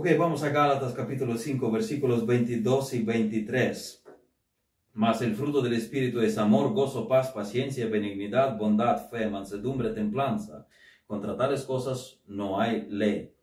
Ok, 0.00 0.06
vamos 0.16 0.44
a 0.44 0.50
Gálatas 0.50 0.94
capítulo 0.94 1.36
5, 1.36 1.72
versículos 1.72 2.24
22 2.24 2.94
y 2.94 3.02
23. 3.02 4.04
Mas 4.92 5.22
el 5.22 5.34
fruto 5.34 5.60
del 5.60 5.72
Espíritu 5.72 6.20
es 6.20 6.38
amor, 6.38 6.72
gozo, 6.72 7.08
paz, 7.08 7.32
paciencia, 7.32 7.88
benignidad, 7.88 8.56
bondad, 8.56 9.10
fe, 9.10 9.28
mansedumbre, 9.28 9.90
templanza. 9.90 10.68
Contra 11.04 11.36
tales 11.36 11.64
cosas 11.64 12.20
no 12.28 12.60
hay 12.60 12.86
ley. 12.88 13.34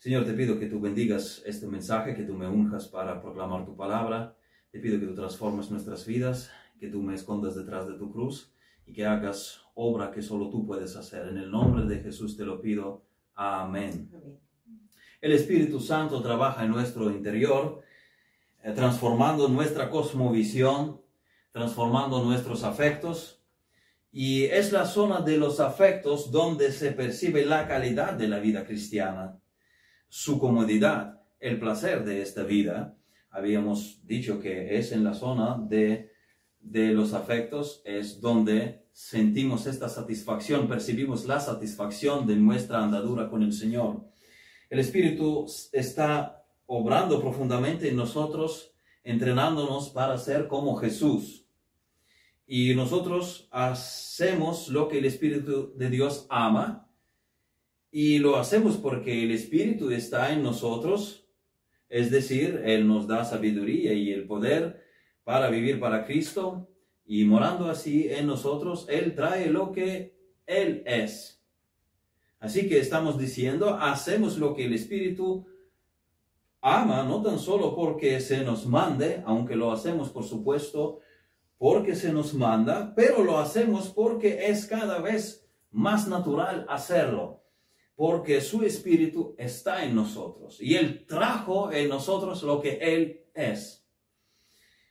Señor, 0.00 0.24
te 0.24 0.32
pido 0.32 0.58
que 0.58 0.66
tú 0.66 0.80
bendigas 0.80 1.40
este 1.46 1.68
mensaje, 1.68 2.16
que 2.16 2.24
tú 2.24 2.34
me 2.34 2.48
unjas 2.48 2.88
para 2.88 3.22
proclamar 3.22 3.64
tu 3.64 3.76
palabra. 3.76 4.36
Te 4.72 4.80
pido 4.80 4.98
que 4.98 5.06
tú 5.06 5.14
transformes 5.14 5.70
nuestras 5.70 6.04
vidas, 6.04 6.50
que 6.80 6.88
tú 6.88 7.00
me 7.00 7.14
escondas 7.14 7.54
detrás 7.54 7.86
de 7.86 7.94
tu 7.94 8.10
cruz 8.10 8.52
y 8.86 8.92
que 8.92 9.06
hagas 9.06 9.62
obra 9.76 10.10
que 10.10 10.20
solo 10.20 10.50
tú 10.50 10.66
puedes 10.66 10.96
hacer. 10.96 11.28
En 11.28 11.38
el 11.38 11.48
nombre 11.48 11.84
de 11.84 12.00
Jesús 12.00 12.36
te 12.36 12.44
lo 12.44 12.60
pido. 12.60 13.04
Amén. 13.36 14.10
El 15.26 15.32
Espíritu 15.32 15.80
Santo 15.80 16.22
trabaja 16.22 16.64
en 16.64 16.70
nuestro 16.70 17.10
interior, 17.10 17.82
eh, 18.62 18.70
transformando 18.70 19.48
nuestra 19.48 19.90
cosmovisión, 19.90 21.00
transformando 21.50 22.22
nuestros 22.22 22.62
afectos. 22.62 23.42
Y 24.12 24.44
es 24.44 24.70
la 24.70 24.86
zona 24.86 25.22
de 25.22 25.36
los 25.36 25.58
afectos 25.58 26.30
donde 26.30 26.70
se 26.70 26.92
percibe 26.92 27.44
la 27.44 27.66
calidad 27.66 28.12
de 28.12 28.28
la 28.28 28.38
vida 28.38 28.64
cristiana, 28.64 29.36
su 30.08 30.38
comodidad, 30.38 31.20
el 31.40 31.58
placer 31.58 32.04
de 32.04 32.22
esta 32.22 32.44
vida. 32.44 32.96
Habíamos 33.28 34.06
dicho 34.06 34.38
que 34.38 34.78
es 34.78 34.92
en 34.92 35.02
la 35.02 35.14
zona 35.14 35.58
de, 35.58 36.12
de 36.60 36.92
los 36.92 37.14
afectos, 37.14 37.82
es 37.84 38.20
donde 38.20 38.86
sentimos 38.92 39.66
esta 39.66 39.88
satisfacción, 39.88 40.68
percibimos 40.68 41.26
la 41.26 41.40
satisfacción 41.40 42.28
de 42.28 42.36
nuestra 42.36 42.84
andadura 42.84 43.28
con 43.28 43.42
el 43.42 43.52
Señor. 43.52 44.14
El 44.68 44.80
Espíritu 44.80 45.46
está 45.72 46.44
obrando 46.66 47.20
profundamente 47.20 47.88
en 47.88 47.96
nosotros, 47.96 48.72
entrenándonos 49.04 49.90
para 49.90 50.18
ser 50.18 50.48
como 50.48 50.76
Jesús. 50.76 51.46
Y 52.46 52.74
nosotros 52.74 53.48
hacemos 53.50 54.68
lo 54.68 54.88
que 54.88 54.98
el 54.98 55.04
Espíritu 55.04 55.72
de 55.76 55.90
Dios 55.90 56.26
ama 56.28 56.88
y 57.90 58.18
lo 58.18 58.36
hacemos 58.36 58.76
porque 58.76 59.22
el 59.22 59.30
Espíritu 59.30 59.90
está 59.90 60.32
en 60.32 60.42
nosotros, 60.42 61.26
es 61.88 62.10
decir, 62.10 62.62
Él 62.64 62.86
nos 62.86 63.06
da 63.06 63.24
sabiduría 63.24 63.92
y 63.92 64.12
el 64.12 64.26
poder 64.26 64.84
para 65.24 65.48
vivir 65.48 65.80
para 65.80 66.04
Cristo 66.04 66.68
y 67.04 67.24
morando 67.24 67.70
así 67.70 68.08
en 68.10 68.26
nosotros, 68.26 68.86
Él 68.88 69.14
trae 69.14 69.48
lo 69.48 69.72
que 69.72 70.16
Él 70.46 70.82
es. 70.86 71.35
Así 72.38 72.68
que 72.68 72.78
estamos 72.78 73.18
diciendo, 73.18 73.74
hacemos 73.74 74.38
lo 74.38 74.54
que 74.54 74.66
el 74.66 74.74
Espíritu 74.74 75.46
ama, 76.60 77.04
no 77.04 77.22
tan 77.22 77.38
solo 77.38 77.74
porque 77.74 78.20
se 78.20 78.42
nos 78.42 78.66
mande, 78.66 79.22
aunque 79.24 79.54
lo 79.54 79.70
hacemos 79.70 80.10
por 80.10 80.24
supuesto 80.24 81.00
porque 81.58 81.94
se 81.94 82.12
nos 82.12 82.34
manda, 82.34 82.92
pero 82.94 83.22
lo 83.22 83.38
hacemos 83.38 83.88
porque 83.88 84.46
es 84.48 84.66
cada 84.66 84.98
vez 84.98 85.48
más 85.70 86.08
natural 86.08 86.66
hacerlo, 86.68 87.44
porque 87.94 88.40
su 88.40 88.62
espíritu 88.62 89.34
está 89.38 89.84
en 89.84 89.94
nosotros 89.94 90.60
y 90.60 90.74
Él 90.74 91.06
trajo 91.06 91.72
en 91.72 91.88
nosotros 91.88 92.42
lo 92.42 92.60
que 92.60 92.78
Él 92.80 93.24
es. 93.32 93.86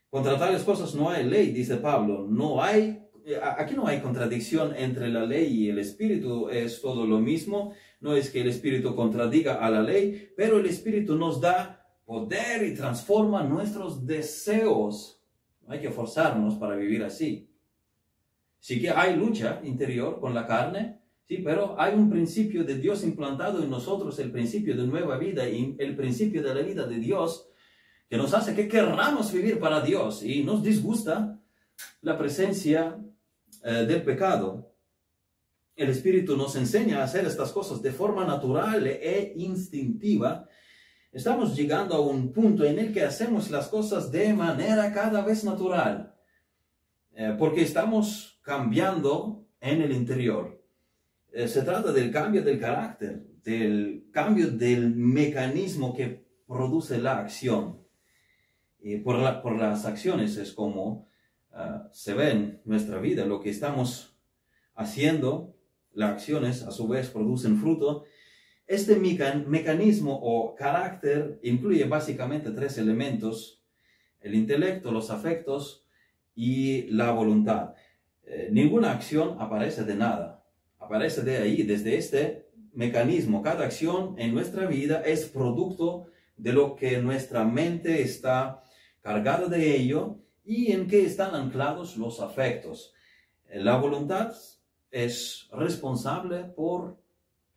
Contra 0.10 0.40
tales 0.40 0.64
cosas 0.64 0.96
no 0.96 1.10
hay 1.10 1.26
ley, 1.26 1.52
dice 1.52 1.78
Pablo, 1.78 2.26
no 2.28 2.64
hay, 2.64 3.05
aquí 3.42 3.76
no 3.76 3.88
hay 3.88 4.02
contradicción 4.02 4.76
entre 4.76 5.10
la 5.10 5.26
ley 5.26 5.52
y 5.52 5.70
el 5.70 5.80
espíritu, 5.80 6.50
es 6.50 6.82
todo 6.82 7.08
lo 7.08 7.20
mismo, 7.20 7.74
no 8.02 8.16
es 8.16 8.30
que 8.30 8.42
el 8.42 8.50
espíritu 8.50 8.96
contradiga 8.96 9.56
a 9.56 9.70
la 9.70 9.82
ley, 9.82 10.32
pero 10.38 10.60
el 10.60 10.66
espíritu 10.68 11.16
nos 11.16 11.42
da 11.42 11.84
poder 12.06 12.64
y 12.64 12.76
transforma 12.76 13.44
nuestros 13.44 14.06
deseos. 14.06 15.24
No 15.66 15.74
hay 15.74 15.82
que 15.82 15.90
forzarnos 15.90 16.56
para 16.56 16.76
vivir 16.76 17.04
así. 17.04 17.50
Sí 18.60 18.80
que 18.80 18.92
hay 18.92 19.16
lucha 19.16 19.62
interior 19.64 20.20
con 20.20 20.34
la 20.36 20.46
carne, 20.46 21.00
sí, 21.24 21.40
pero 21.44 21.80
hay 21.80 21.96
un 21.96 22.10
principio 22.10 22.64
de 22.64 22.78
Dios 22.78 23.04
implantado 23.04 23.64
en 23.64 23.70
nosotros, 23.70 24.20
el 24.20 24.32
principio 24.32 24.76
de 24.76 24.86
nueva 24.86 25.18
vida 25.18 25.50
y 25.50 25.76
el 25.80 25.96
principio 25.96 26.44
de 26.44 26.54
la 26.54 26.62
vida 26.62 26.86
de 26.86 26.98
Dios, 26.98 27.50
que 28.08 28.18
nos 28.18 28.36
hace 28.36 28.54
que 28.54 28.68
querramos 28.68 29.32
vivir 29.32 29.60
para 29.60 29.82
Dios. 29.82 30.22
Y 30.22 30.44
nos 30.44 30.62
disgusta 30.62 31.40
la 32.02 32.18
presencia 32.18 33.00
eh, 33.66 33.86
del 33.86 34.04
pecado. 34.04 34.72
El 35.76 35.90
Espíritu 35.90 36.38
nos 36.38 36.56
enseña 36.56 37.02
a 37.02 37.04
hacer 37.04 37.26
estas 37.26 37.52
cosas 37.52 37.82
de 37.82 37.92
forma 37.92 38.24
natural 38.26 38.88
e 38.88 39.34
instintiva 39.36 40.48
Estamos 41.16 41.56
llegando 41.56 41.96
a 41.96 42.02
un 42.02 42.34
punto 42.34 42.66
en 42.66 42.78
el 42.78 42.92
que 42.92 43.02
hacemos 43.02 43.50
las 43.50 43.70
cosas 43.70 44.12
de 44.12 44.34
manera 44.34 44.92
cada 44.92 45.24
vez 45.24 45.46
natural, 45.46 46.14
eh, 47.14 47.34
porque 47.40 47.62
estamos 47.62 48.38
cambiando 48.42 49.48
en 49.62 49.82
el 49.82 49.94
interior. 49.94 50.62
Eh, 51.32 51.48
se 51.48 51.62
trata 51.62 51.94
del 51.94 52.12
cambio 52.12 52.44
del 52.44 52.60
carácter, 52.60 53.26
del 53.42 54.10
cambio 54.12 54.52
del 54.52 54.94
mecanismo 54.94 55.96
que 55.96 56.28
produce 56.46 56.98
la 56.98 57.20
acción. 57.20 57.80
Y 58.82 58.98
por 58.98 59.18
las 59.18 59.86
acciones 59.86 60.36
es 60.36 60.52
como 60.52 61.08
ah, 61.56 61.90
se 61.92 62.14
ve 62.14 62.32
en 62.32 62.62
nuestra 62.66 63.00
vida, 63.00 63.26
lo 63.26 63.42
que 63.42 63.50
estamos 63.50 64.16
haciendo, 64.76 65.56
las 65.94 66.12
acciones 66.12 66.62
a 66.62 66.72
su 66.72 66.88
vez 66.88 67.10
producen 67.10 67.58
fruto 67.58 68.06
este 68.68 68.96
mecanismo 68.96 70.20
o 70.24 70.56
carácter 70.56 71.40
incluye 71.44 71.84
básicamente 71.86 72.50
tres 72.50 72.80
elementos, 72.80 73.62
el 74.20 74.34
intelecto, 74.34 74.92
los 74.92 75.12
afectos 75.12 75.86
y 76.34 76.84
la 76.88 77.12
voluntad. 77.12 77.76
Eh, 78.24 78.50
ninguna 78.52 78.92
acción 78.92 79.38
aparece 79.40 79.84
de 79.84 79.96
nada, 79.96 80.44
aparece 80.80 81.22
de 81.22 81.38
ahí, 81.38 81.62
desde 81.62 81.96
este 81.96 82.48
mecanismo. 82.74 83.44
Cada 83.44 83.66
acción 83.66 84.16
en 84.18 84.34
nuestra 84.34 84.66
vida 84.66 85.04
es 85.06 85.26
producto 85.26 86.08
de 86.36 86.52
lo 86.52 86.76
que 86.76 86.98
nuestra 86.98 87.44
mente 87.44 88.02
está 88.02 88.64
cargada 89.02 89.48
de 89.48 89.76
ello 89.76 90.18
y 90.46 90.72
en 90.72 90.88
que 90.88 91.06
están 91.06 91.36
anclados 91.36 91.98
los 91.98 92.22
afectos. 92.22 92.94
La 93.52 93.78
voluntad 93.78 94.34
es 94.92 95.50
responsable 95.52 96.44
por 96.44 96.98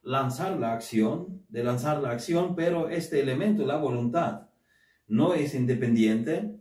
lanzar 0.03 0.59
la 0.59 0.73
acción, 0.73 1.45
de 1.49 1.63
lanzar 1.63 2.01
la 2.01 2.11
acción, 2.11 2.57
pero 2.57 2.89
este 2.89 3.21
elemento, 3.21 3.67
la 3.67 3.77
voluntad, 3.77 4.49
no 5.07 5.35
es 5.35 5.55
independiente 5.55 6.59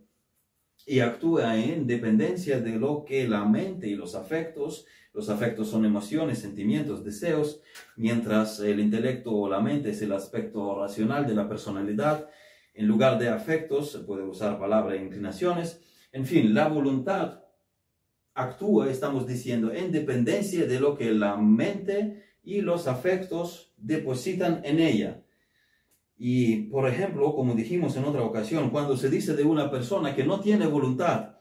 y 0.86 1.00
actúa 1.00 1.56
en 1.56 1.86
dependencia 1.86 2.60
de 2.60 2.78
lo 2.78 3.04
que 3.04 3.26
la 3.26 3.44
mente 3.44 3.88
y 3.88 3.94
los 3.94 4.14
afectos, 4.14 4.86
los 5.12 5.28
afectos 5.28 5.68
son 5.68 5.84
emociones, 5.84 6.38
sentimientos, 6.38 7.04
deseos, 7.04 7.60
mientras 7.96 8.60
el 8.60 8.80
intelecto 8.80 9.32
o 9.32 9.48
la 9.48 9.60
mente 9.60 9.90
es 9.90 10.02
el 10.02 10.12
aspecto 10.12 10.78
racional 10.78 11.26
de 11.26 11.34
la 11.34 11.48
personalidad. 11.48 12.28
En 12.74 12.86
lugar 12.86 13.18
de 13.18 13.28
afectos 13.28 13.90
se 13.92 13.98
puede 14.00 14.22
usar 14.22 14.58
palabra 14.58 14.96
inclinaciones. 14.96 15.80
En 16.12 16.24
fin, 16.26 16.54
la 16.54 16.68
voluntad 16.68 17.44
actúa, 18.34 18.90
estamos 18.90 19.26
diciendo, 19.26 19.72
en 19.72 19.92
dependencia 19.92 20.66
de 20.66 20.80
lo 20.80 20.96
que 20.96 21.12
la 21.12 21.36
mente 21.36 22.22
y 22.42 22.60
los 22.60 22.86
afectos 22.86 23.74
depositan 23.76 24.60
en 24.64 24.78
ella. 24.80 25.22
Y, 26.16 26.62
por 26.70 26.88
ejemplo, 26.88 27.34
como 27.34 27.54
dijimos 27.54 27.96
en 27.96 28.04
otra 28.04 28.22
ocasión, 28.22 28.70
cuando 28.70 28.96
se 28.96 29.10
dice 29.10 29.34
de 29.34 29.44
una 29.44 29.70
persona 29.70 30.14
que 30.14 30.24
no 30.24 30.40
tiene 30.40 30.66
voluntad, 30.66 31.36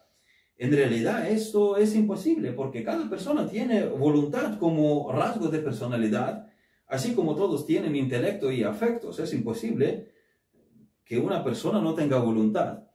en 0.57 0.71
realidad 0.71 1.29
esto 1.29 1.77
es 1.77 1.95
imposible 1.95 2.51
porque 2.51 2.83
cada 2.83 3.07
persona 3.09 3.47
tiene 3.47 3.85
voluntad 3.85 4.57
como 4.57 5.11
rasgo 5.11 5.49
de 5.49 5.59
personalidad, 5.59 6.47
así 6.87 7.13
como 7.13 7.35
todos 7.35 7.65
tienen 7.65 7.95
intelecto 7.95 8.51
y 8.51 8.63
afectos. 8.63 9.19
Es 9.19 9.33
imposible 9.33 10.11
que 11.05 11.19
una 11.19 11.43
persona 11.43 11.79
no 11.79 11.93
tenga 11.93 12.17
voluntad. 12.17 12.86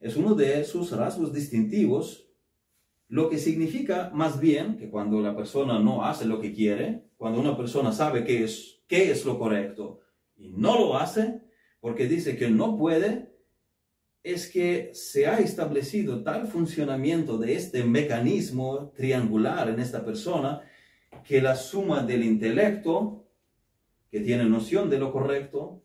Es 0.00 0.16
uno 0.16 0.34
de 0.34 0.64
sus 0.64 0.92
rasgos 0.92 1.32
distintivos 1.32 2.28
lo 3.08 3.30
que 3.30 3.38
significa 3.38 4.10
más 4.12 4.38
bien 4.38 4.76
que 4.76 4.90
cuando 4.90 5.20
la 5.20 5.34
persona 5.34 5.78
no 5.78 6.04
hace 6.04 6.26
lo 6.26 6.40
que 6.40 6.52
quiere, 6.52 7.04
cuando 7.16 7.40
una 7.40 7.56
persona 7.56 7.90
sabe 7.90 8.22
qué 8.24 8.44
es, 8.44 8.82
es 8.88 9.24
lo 9.24 9.38
correcto 9.38 10.00
y 10.36 10.50
no 10.50 10.78
lo 10.78 10.96
hace 10.96 11.40
porque 11.80 12.06
dice 12.06 12.36
que 12.36 12.50
no 12.50 12.76
puede, 12.76 13.32
es 14.22 14.50
que 14.50 14.90
se 14.92 15.26
ha 15.26 15.38
establecido 15.38 16.22
tal 16.22 16.48
funcionamiento 16.48 17.38
de 17.38 17.54
este 17.54 17.84
mecanismo 17.84 18.92
triangular 18.94 19.68
en 19.70 19.80
esta 19.80 20.04
persona 20.04 20.60
que 21.26 21.40
la 21.40 21.54
suma 21.54 22.02
del 22.02 22.24
intelecto, 22.24 23.26
que 24.10 24.20
tiene 24.20 24.44
noción 24.44 24.90
de 24.90 24.98
lo 24.98 25.12
correcto, 25.12 25.82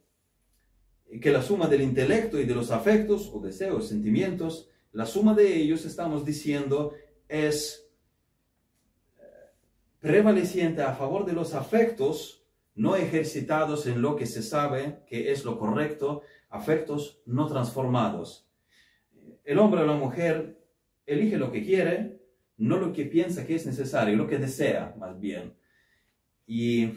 que 1.20 1.32
la 1.32 1.42
suma 1.42 1.68
del 1.68 1.82
intelecto 1.82 2.40
y 2.40 2.46
de 2.46 2.56
los 2.56 2.72
afectos 2.72 3.30
o 3.34 3.40
deseos, 3.40 3.88
sentimientos, 3.88 4.70
la 4.92 5.06
suma 5.06 5.34
de 5.34 5.56
ellos 5.56 5.86
estamos 5.86 6.26
diciendo 6.26 6.94
es 7.28 7.90
eh, 9.18 9.22
prevaleciente 10.00 10.82
a 10.82 10.94
favor 10.94 11.26
de 11.26 11.34
los 11.34 11.54
afectos 11.54 12.44
no 12.76 12.96
ejercitados 12.96 13.86
en 13.86 14.02
lo 14.02 14.16
que 14.16 14.26
se 14.26 14.42
sabe 14.42 15.04
que 15.08 15.32
es 15.32 15.46
lo 15.46 15.60
correcto, 15.60 16.24
afectos 16.50 17.22
no 17.26 17.48
transformados. 17.48 18.48
El 19.44 19.60
hombre 19.60 19.82
o 19.82 19.86
la 19.86 19.96
mujer 19.96 20.60
elige 21.06 21.38
lo 21.38 21.52
que 21.52 21.64
quiere, 21.64 22.22
no 22.58 22.78
lo 22.78 22.94
que 22.94 23.06
piensa 23.06 23.46
que 23.46 23.56
es 23.56 23.66
necesario, 23.66 24.16
lo 24.16 24.28
que 24.28 24.38
desea 24.38 24.96
más 24.98 25.20
bien. 25.20 25.54
Y 26.48 26.90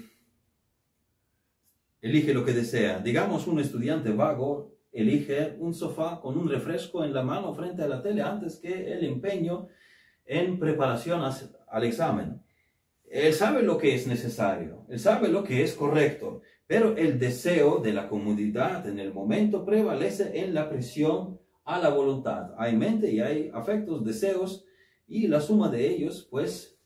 elige 2.06 2.32
lo 2.32 2.44
que 2.44 2.52
desea. 2.52 3.00
Digamos, 3.00 3.46
un 3.46 3.60
estudiante 3.60 4.10
vago 4.10 4.72
elige 4.92 5.56
un 5.58 5.74
sofá 5.74 6.20
con 6.20 6.38
un 6.38 6.48
refresco 6.48 7.04
en 7.04 7.12
la 7.12 7.22
mano 7.22 7.52
frente 7.52 7.82
a 7.82 7.88
la 7.88 8.00
tele 8.00 8.22
antes 8.22 8.56
que 8.56 8.92
el 8.92 9.04
empeño 9.04 9.68
en 10.24 10.58
preparación 10.58 11.20
al 11.68 11.84
examen. 11.84 12.40
Él 13.08 13.32
sabe 13.34 13.62
lo 13.62 13.78
que 13.78 13.94
es 13.94 14.06
necesario, 14.06 14.84
él 14.88 14.98
sabe 14.98 15.28
lo 15.28 15.44
que 15.44 15.62
es 15.62 15.74
correcto, 15.74 16.42
pero 16.66 16.96
el 16.96 17.18
deseo 17.18 17.78
de 17.78 17.92
la 17.92 18.08
comodidad 18.08 18.88
en 18.88 18.98
el 18.98 19.12
momento 19.12 19.64
prevalece 19.64 20.40
en 20.40 20.54
la 20.54 20.68
presión 20.68 21.38
a 21.64 21.78
la 21.78 21.90
voluntad. 21.90 22.54
Hay 22.56 22.76
mente 22.76 23.10
y 23.10 23.20
hay 23.20 23.50
afectos, 23.52 24.04
deseos, 24.04 24.64
y 25.06 25.28
la 25.28 25.40
suma 25.40 25.68
de 25.68 25.86
ellos, 25.86 26.26
pues, 26.28 26.76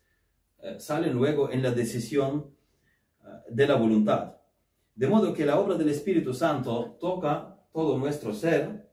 eh, 0.62 0.76
sale 0.78 1.10
luego 1.10 1.50
en 1.50 1.62
la 1.62 1.70
decisión 1.70 2.50
eh, 3.24 3.28
de 3.48 3.66
la 3.66 3.76
voluntad. 3.76 4.39
De 5.00 5.08
modo 5.08 5.32
que 5.32 5.46
la 5.46 5.58
obra 5.58 5.76
del 5.76 5.88
Espíritu 5.88 6.34
Santo 6.34 6.98
toca 7.00 7.56
todo 7.72 7.96
nuestro 7.96 8.34
ser, 8.34 8.86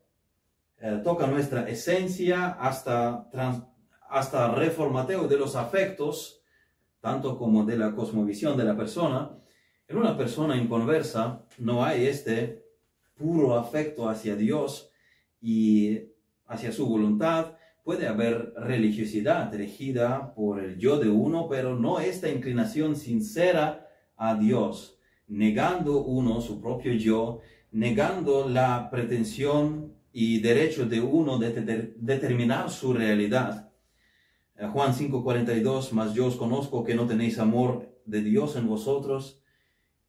eh, 0.79 1.01
toca 1.03 1.27
nuestra 1.27 1.67
esencia 1.67 2.51
hasta, 2.51 3.29
hasta 4.09 4.55
reformateo 4.55 5.27
de 5.27 5.35
los 5.35 5.57
afectos, 5.57 6.41
tanto 7.01 7.37
como 7.37 7.65
de 7.65 7.75
la 7.75 7.93
cosmovisión 7.93 8.55
de 8.55 8.63
la 8.63 8.77
persona. 8.77 9.37
En 9.85 9.97
una 9.97 10.15
persona 10.15 10.55
inconversa 10.55 11.43
no 11.57 11.83
hay 11.83 12.07
este 12.07 12.63
puro 13.17 13.57
afecto 13.57 14.07
hacia 14.07 14.37
Dios 14.37 14.89
y 15.41 16.03
hacia 16.45 16.71
su 16.71 16.87
voluntad. 16.87 17.57
Puede 17.83 18.07
haber 18.07 18.53
religiosidad 18.55 19.53
regida 19.53 20.33
por 20.33 20.61
el 20.61 20.77
yo 20.77 20.99
de 20.99 21.09
uno, 21.09 21.49
pero 21.49 21.75
no 21.75 21.99
esta 21.99 22.29
inclinación 22.29 22.95
sincera 22.95 23.89
a 24.15 24.35
Dios, 24.35 24.96
negando 25.27 26.03
uno 26.03 26.41
su 26.41 26.59
propio 26.61 26.93
yo, 26.93 27.41
negando 27.71 28.47
la 28.47 28.89
pretensión 28.89 29.93
y 30.11 30.39
derecho 30.39 30.85
de 30.85 31.01
uno 31.01 31.37
de 31.37 31.93
determinar 31.97 32.69
su 32.69 32.93
realidad 32.93 33.67
eh, 34.57 34.67
Juan 34.67 34.93
5:42, 34.93 35.91
más 35.93 36.13
yo 36.13 36.25
os 36.25 36.35
conozco 36.35 36.83
que 36.83 36.95
no 36.95 37.05
tenéis 37.05 37.37
amor 37.37 37.89
de 38.05 38.21
Dios 38.21 38.55
en 38.55 38.67
vosotros. 38.67 39.41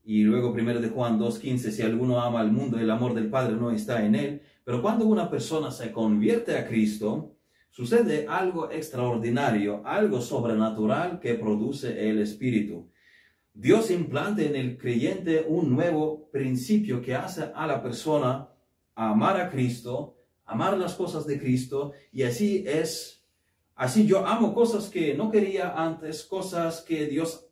Y 0.03 0.23
luego 0.23 0.55
primero 0.55 0.81
de 0.81 0.89
Juan 0.89 1.19
2:15, 1.19 1.71
si 1.71 1.83
alguno 1.83 2.21
ama 2.21 2.41
al 2.41 2.51
mundo, 2.51 2.79
el 2.79 2.91
amor 2.91 3.15
del 3.15 3.29
Padre 3.29 3.57
no 3.57 3.71
está 3.71 4.05
en 4.07 4.15
él. 4.15 4.43
Pero 4.65 4.81
cuando 4.81 5.07
una 5.07 5.29
persona 5.29 5.71
se 5.71 5.93
convierte 5.93 6.57
a 6.57 6.67
Cristo, 6.67 7.37
sucede 7.71 8.27
algo 8.27 8.71
extraordinario, 8.71 9.83
algo 9.85 10.21
sobrenatural 10.23 11.21
que 11.21 11.35
produce 11.35 12.09
el 12.09 12.19
Espíritu. 12.21 12.91
Dios 13.61 13.91
implanta 13.91 14.43
en 14.43 14.55
el 14.55 14.79
creyente 14.79 15.45
un 15.49 15.75
nuevo 15.75 16.31
principio 16.31 17.03
que 17.03 17.17
hace 17.17 17.51
a 17.55 17.67
la 17.67 17.83
persona 17.83 18.49
amar 18.95 19.41
a 19.41 19.51
Cristo, 19.51 20.17
amar 20.45 20.79
las 20.79 20.95
cosas 20.95 21.27
de 21.27 21.41
Cristo, 21.41 21.93
y 22.13 22.23
así 22.23 22.65
es 22.67 23.19
Así 23.79 24.09
yo 24.09 24.27
amo 24.27 24.55
cosas 24.55 24.89
que 24.89 25.15
no 25.15 25.31
quería 25.31 25.73
antes, 25.73 26.25
cosas 26.25 26.81
que 26.83 27.07
Dios 27.07 27.49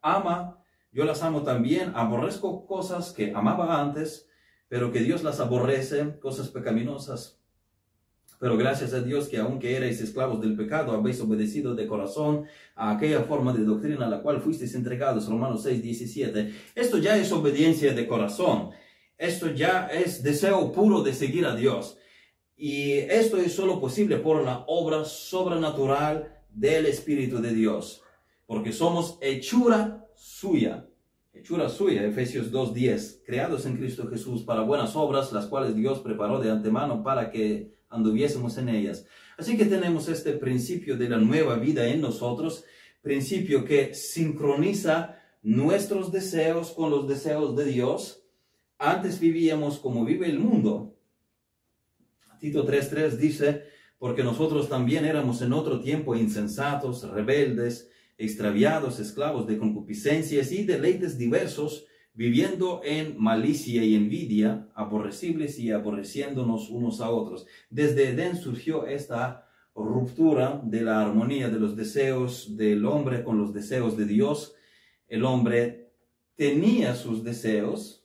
ama, 0.00 0.64
yo 0.92 1.04
las 1.04 1.22
amo 1.22 1.42
también, 1.42 1.92
aborrezco 1.94 2.64
cosas 2.64 3.12
que 3.12 3.34
amaba 3.34 3.78
antes, 3.78 4.30
pero 4.68 4.90
que 4.90 5.00
Dios 5.00 5.22
las 5.22 5.40
aborrece, 5.40 6.18
cosas 6.20 6.48
pecaminosas. 6.48 7.41
Pero 8.42 8.56
gracias 8.56 8.92
a 8.92 9.00
Dios 9.00 9.28
que 9.28 9.38
aunque 9.38 9.76
erais 9.76 10.00
esclavos 10.00 10.40
del 10.40 10.56
pecado, 10.56 10.90
habéis 10.90 11.20
obedecido 11.20 11.76
de 11.76 11.86
corazón 11.86 12.46
a 12.74 12.90
aquella 12.90 13.22
forma 13.22 13.52
de 13.52 13.62
doctrina 13.62 14.06
a 14.06 14.10
la 14.10 14.20
cual 14.20 14.40
fuisteis 14.40 14.74
entregados, 14.74 15.28
Romanos 15.28 15.62
6, 15.62 15.80
17. 15.80 16.52
Esto 16.74 16.98
ya 16.98 17.16
es 17.16 17.30
obediencia 17.30 17.94
de 17.94 18.08
corazón. 18.08 18.70
Esto 19.16 19.52
ya 19.52 19.86
es 19.86 20.24
deseo 20.24 20.72
puro 20.72 21.04
de 21.04 21.14
seguir 21.14 21.46
a 21.46 21.54
Dios. 21.54 21.98
Y 22.56 22.94
esto 22.94 23.36
es 23.36 23.52
solo 23.52 23.80
posible 23.80 24.16
por 24.16 24.42
la 24.42 24.64
obra 24.66 25.04
sobrenatural 25.04 26.42
del 26.50 26.86
Espíritu 26.86 27.40
de 27.40 27.54
Dios, 27.54 28.02
porque 28.46 28.72
somos 28.72 29.18
hechura 29.20 30.08
suya, 30.16 30.88
hechura 31.32 31.68
suya, 31.68 32.04
Efesios 32.04 32.50
2.10, 32.50 33.22
creados 33.24 33.66
en 33.66 33.76
Cristo 33.76 34.08
Jesús 34.08 34.42
para 34.42 34.62
buenas 34.62 34.96
obras, 34.96 35.32
las 35.32 35.46
cuales 35.46 35.76
Dios 35.76 36.00
preparó 36.00 36.40
de 36.40 36.50
antemano 36.50 37.04
para 37.04 37.30
que 37.30 37.80
anduviésemos 37.92 38.58
en 38.58 38.68
ellas. 38.68 39.06
Así 39.38 39.56
que 39.56 39.64
tenemos 39.66 40.08
este 40.08 40.32
principio 40.32 40.96
de 40.96 41.08
la 41.08 41.18
nueva 41.18 41.56
vida 41.56 41.86
en 41.86 42.00
nosotros, 42.00 42.64
principio 43.02 43.64
que 43.64 43.94
sincroniza 43.94 45.18
nuestros 45.42 46.10
deseos 46.10 46.70
con 46.70 46.90
los 46.90 47.06
deseos 47.06 47.54
de 47.56 47.66
Dios. 47.66 48.24
Antes 48.78 49.20
vivíamos 49.20 49.78
como 49.78 50.04
vive 50.04 50.26
el 50.26 50.38
mundo, 50.38 50.96
Tito 52.40 52.66
3.3 52.66 53.10
dice, 53.10 53.62
porque 53.98 54.24
nosotros 54.24 54.68
también 54.68 55.04
éramos 55.04 55.42
en 55.42 55.52
otro 55.52 55.80
tiempo 55.80 56.16
insensatos, 56.16 57.08
rebeldes, 57.08 57.88
extraviados, 58.18 58.98
esclavos 58.98 59.46
de 59.46 59.58
concupiscencias 59.58 60.50
y 60.50 60.64
deleites 60.64 61.16
diversos, 61.16 61.86
viviendo 62.14 62.82
en 62.84 63.18
malicia 63.18 63.84
y 63.84 63.94
envidia, 63.94 64.68
aborrecibles 64.74 65.58
y 65.58 65.70
aborreciéndonos 65.70 66.68
unos 66.70 67.00
a 67.00 67.10
otros. 67.10 67.46
Desde 67.70 68.10
Edén 68.10 68.36
surgió 68.36 68.86
esta 68.86 69.48
ruptura 69.74 70.60
de 70.64 70.82
la 70.82 71.00
armonía 71.00 71.48
de 71.48 71.58
los 71.58 71.76
deseos 71.76 72.56
del 72.56 72.84
hombre 72.84 73.24
con 73.24 73.38
los 73.38 73.52
deseos 73.52 73.96
de 73.96 74.04
Dios. 74.04 74.54
El 75.08 75.24
hombre 75.24 75.92
tenía 76.36 76.94
sus 76.94 77.24
deseos 77.24 78.04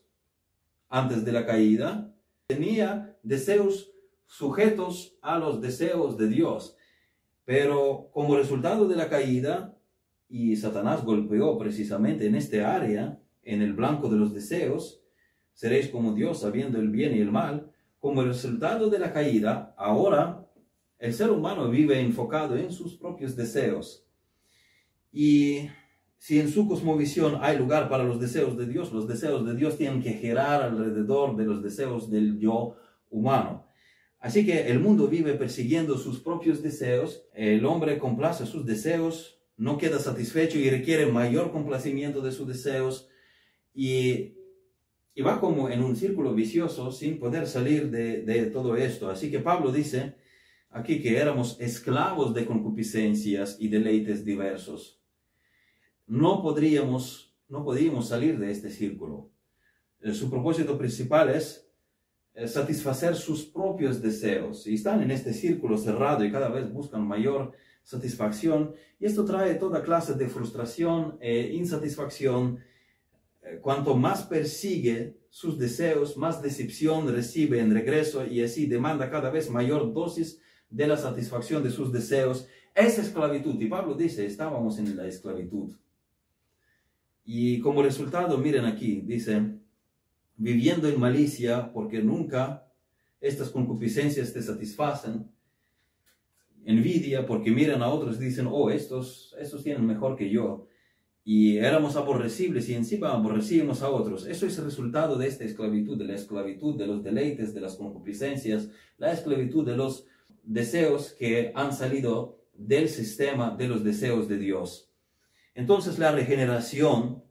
antes 0.90 1.26
de 1.26 1.34
la 1.34 1.46
caída, 1.46 2.14
tenía 2.48 3.18
deseos 3.24 3.92
sujetos 4.26 5.18
a 5.22 5.38
los 5.38 5.62
deseos 5.62 6.18
de 6.18 6.30
Dios. 6.30 6.78
Pero 7.44 8.10
como 8.14 8.38
resultado 8.38 8.88
de 8.88 8.96
la 8.96 9.10
caída, 9.10 9.78
y 10.30 10.56
Satanás 10.58 11.04
golpeó 11.04 11.58
precisamente 11.58 12.28
en 12.28 12.36
este 12.36 12.64
área, 12.64 13.20
en 13.48 13.62
el 13.62 13.74
blanco 13.74 14.10
de 14.10 14.18
los 14.18 14.34
deseos, 14.34 15.02
seréis 15.54 15.88
como 15.88 16.14
Dios 16.14 16.42
sabiendo 16.42 16.80
el 16.80 16.90
bien 16.90 17.16
y 17.16 17.20
el 17.20 17.32
mal, 17.32 17.72
como 18.00 18.24
resultado 18.24 18.90
de 18.90 19.00
la 19.00 19.12
caída, 19.12 19.74
ahora 19.78 20.46
el 21.00 21.14
ser 21.14 21.32
humano 21.32 21.70
vive 21.70 22.00
enfocado 22.00 22.56
en 22.56 22.72
sus 22.72 22.96
propios 22.96 23.36
deseos. 23.36 24.06
Y 25.12 25.70
si 26.18 26.40
en 26.40 26.50
su 26.50 26.68
cosmovisión 26.68 27.40
hay 27.42 27.58
lugar 27.58 27.90
para 27.90 28.04
los 28.04 28.20
deseos 28.20 28.58
de 28.58 28.66
Dios, 28.66 28.92
los 28.92 29.08
deseos 29.08 29.46
de 29.46 29.56
Dios 29.56 29.78
tienen 29.78 30.02
que 30.02 30.14
girar 30.14 30.62
alrededor 30.62 31.36
de 31.36 31.46
los 31.46 31.64
deseos 31.64 32.10
del 32.10 32.38
yo 32.40 32.76
humano. 33.10 33.66
Así 34.20 34.46
que 34.46 34.68
el 34.68 34.80
mundo 34.80 35.08
vive 35.08 35.34
persiguiendo 35.34 35.98
sus 35.98 36.20
propios 36.20 36.62
deseos, 36.62 37.24
el 37.34 37.66
hombre 37.66 38.00
complace 38.00 38.46
sus 38.46 38.66
deseos, 38.66 39.40
no 39.58 39.78
queda 39.78 40.00
satisfecho 40.00 40.60
y 40.60 40.70
requiere 40.70 41.06
mayor 41.06 41.52
complacimiento 41.52 42.22
de 42.22 42.32
sus 42.32 42.48
deseos 42.48 43.08
y, 43.78 44.34
va 45.24 45.40
como 45.40 45.70
en 45.70 45.84
un 45.84 45.96
círculo 45.96 46.34
vicioso 46.34 46.92
sin 46.92 47.20
poder 47.20 47.48
salir 47.48 47.92
de, 47.92 48.50
todo 48.52 48.76
esto. 48.76 49.10
Así 49.10 49.30
que 49.30 49.40
Pablo 49.40 49.72
dice 49.72 50.16
aquí 50.72 51.00
que 51.00 51.18
éramos 51.18 51.58
esclavos 51.60 52.34
de 52.34 52.46
concupiscencias 52.46 53.58
y 53.60 53.68
deleites 53.68 54.26
diversos. 54.26 55.00
No 56.08 56.42
podríamos, 56.42 57.36
no 57.50 57.64
podíamos 57.64 58.08
salir 58.08 58.40
de 58.40 58.52
este 58.52 58.72
círculo. 58.72 59.30
Eh, 60.02 60.14
su 60.14 60.30
propósito 60.30 60.78
principal 60.78 61.30
es 61.30 61.70
eh, 62.34 62.48
satisfacer 62.48 63.16
sus 63.16 63.46
propios 63.46 64.02
deseos 64.02 64.66
y 64.66 64.76
están 64.76 65.04
en 65.04 65.12
este 65.12 65.34
círculo 65.34 65.78
cerrado 65.78 66.24
y 66.24 66.32
cada 66.32 66.50
vez 66.50 66.72
buscan 66.72 67.08
mayor 67.08 67.52
satisfacción 67.84 68.74
y 69.00 69.06
esto 69.06 69.24
trae 69.26 69.56
toda 69.56 69.84
clase 69.84 70.14
de 70.14 70.30
frustración 70.30 71.18
e 71.22 71.52
insatisfacción. 71.54 72.60
Eh, 73.50 73.60
cuanto 73.62 73.96
más 73.96 74.24
persigue 74.24 75.18
sus 75.30 75.58
deseos, 75.58 76.18
más 76.18 76.42
decepción 76.42 77.08
recibe 77.08 77.60
en 77.60 77.74
regreso 77.74 78.26
y 78.26 78.42
así 78.42 78.66
demanda 78.66 79.10
cada 79.10 79.30
vez 79.30 79.50
mayor 79.50 79.94
dosis 79.94 80.42
de 80.70 80.88
la 80.88 80.98
satisfacción 80.98 81.64
de 81.64 81.72
sus 81.72 81.92
deseos. 81.92 82.48
Es 82.76 83.00
esclavitud 83.00 83.60
y 83.62 83.68
Pablo 83.68 83.96
dice, 83.96 84.26
estábamos 84.26 84.80
en 84.80 84.98
la 84.98 85.08
esclavitud. 85.08 85.74
Y 87.24 87.60
como 87.60 87.84
resultado, 87.84 88.38
miren 88.38 88.66
aquí, 88.66 89.02
dice, 89.02 89.42
viviendo 90.36 90.88
en 90.88 91.00
malicia, 91.00 91.72
porque 91.74 92.02
nunca 92.02 92.72
estas 93.20 93.50
concupiscencias 93.50 94.34
te 94.34 94.42
satisfacen. 94.42 95.30
Envidia, 96.66 97.26
porque 97.26 97.52
miran 97.52 97.82
a 97.82 97.90
otros 97.90 98.18
y 98.18 98.26
dicen, 98.26 98.48
oh, 98.50 98.70
estos, 98.70 99.36
estos 99.40 99.64
tienen 99.64 99.86
mejor 99.86 100.16
que 100.16 100.30
yo. 100.30 100.68
Y 101.30 101.58
éramos 101.58 101.98
aborrecibles 101.98 102.70
y 102.70 102.74
encima 102.74 103.12
aborrecíamos 103.12 103.82
a 103.82 103.90
otros. 103.90 104.26
Eso 104.28 104.48
es 104.48 104.58
el 104.60 104.64
resultado 104.64 105.18
de 105.18 105.28
esta 105.28 105.44
esclavitud, 105.44 105.98
de 105.98 106.06
la 106.06 106.16
esclavitud 106.16 106.78
de 106.78 106.88
los 106.88 107.04
deleites, 107.04 107.54
de 107.54 107.60
las 107.60 107.76
concupiscencias, 107.76 108.70
la 108.98 109.12
esclavitud 109.12 109.66
de 109.66 109.76
los 109.76 110.06
deseos 110.44 111.12
que 111.20 111.52
han 111.54 111.74
salido 111.74 112.40
del 112.54 112.88
sistema 112.88 113.54
de 113.54 113.68
los 113.68 113.84
deseos 113.84 114.30
de 114.30 114.38
Dios. 114.38 114.90
Entonces 115.54 116.00
la 116.00 116.14
regeneración, 116.14 117.22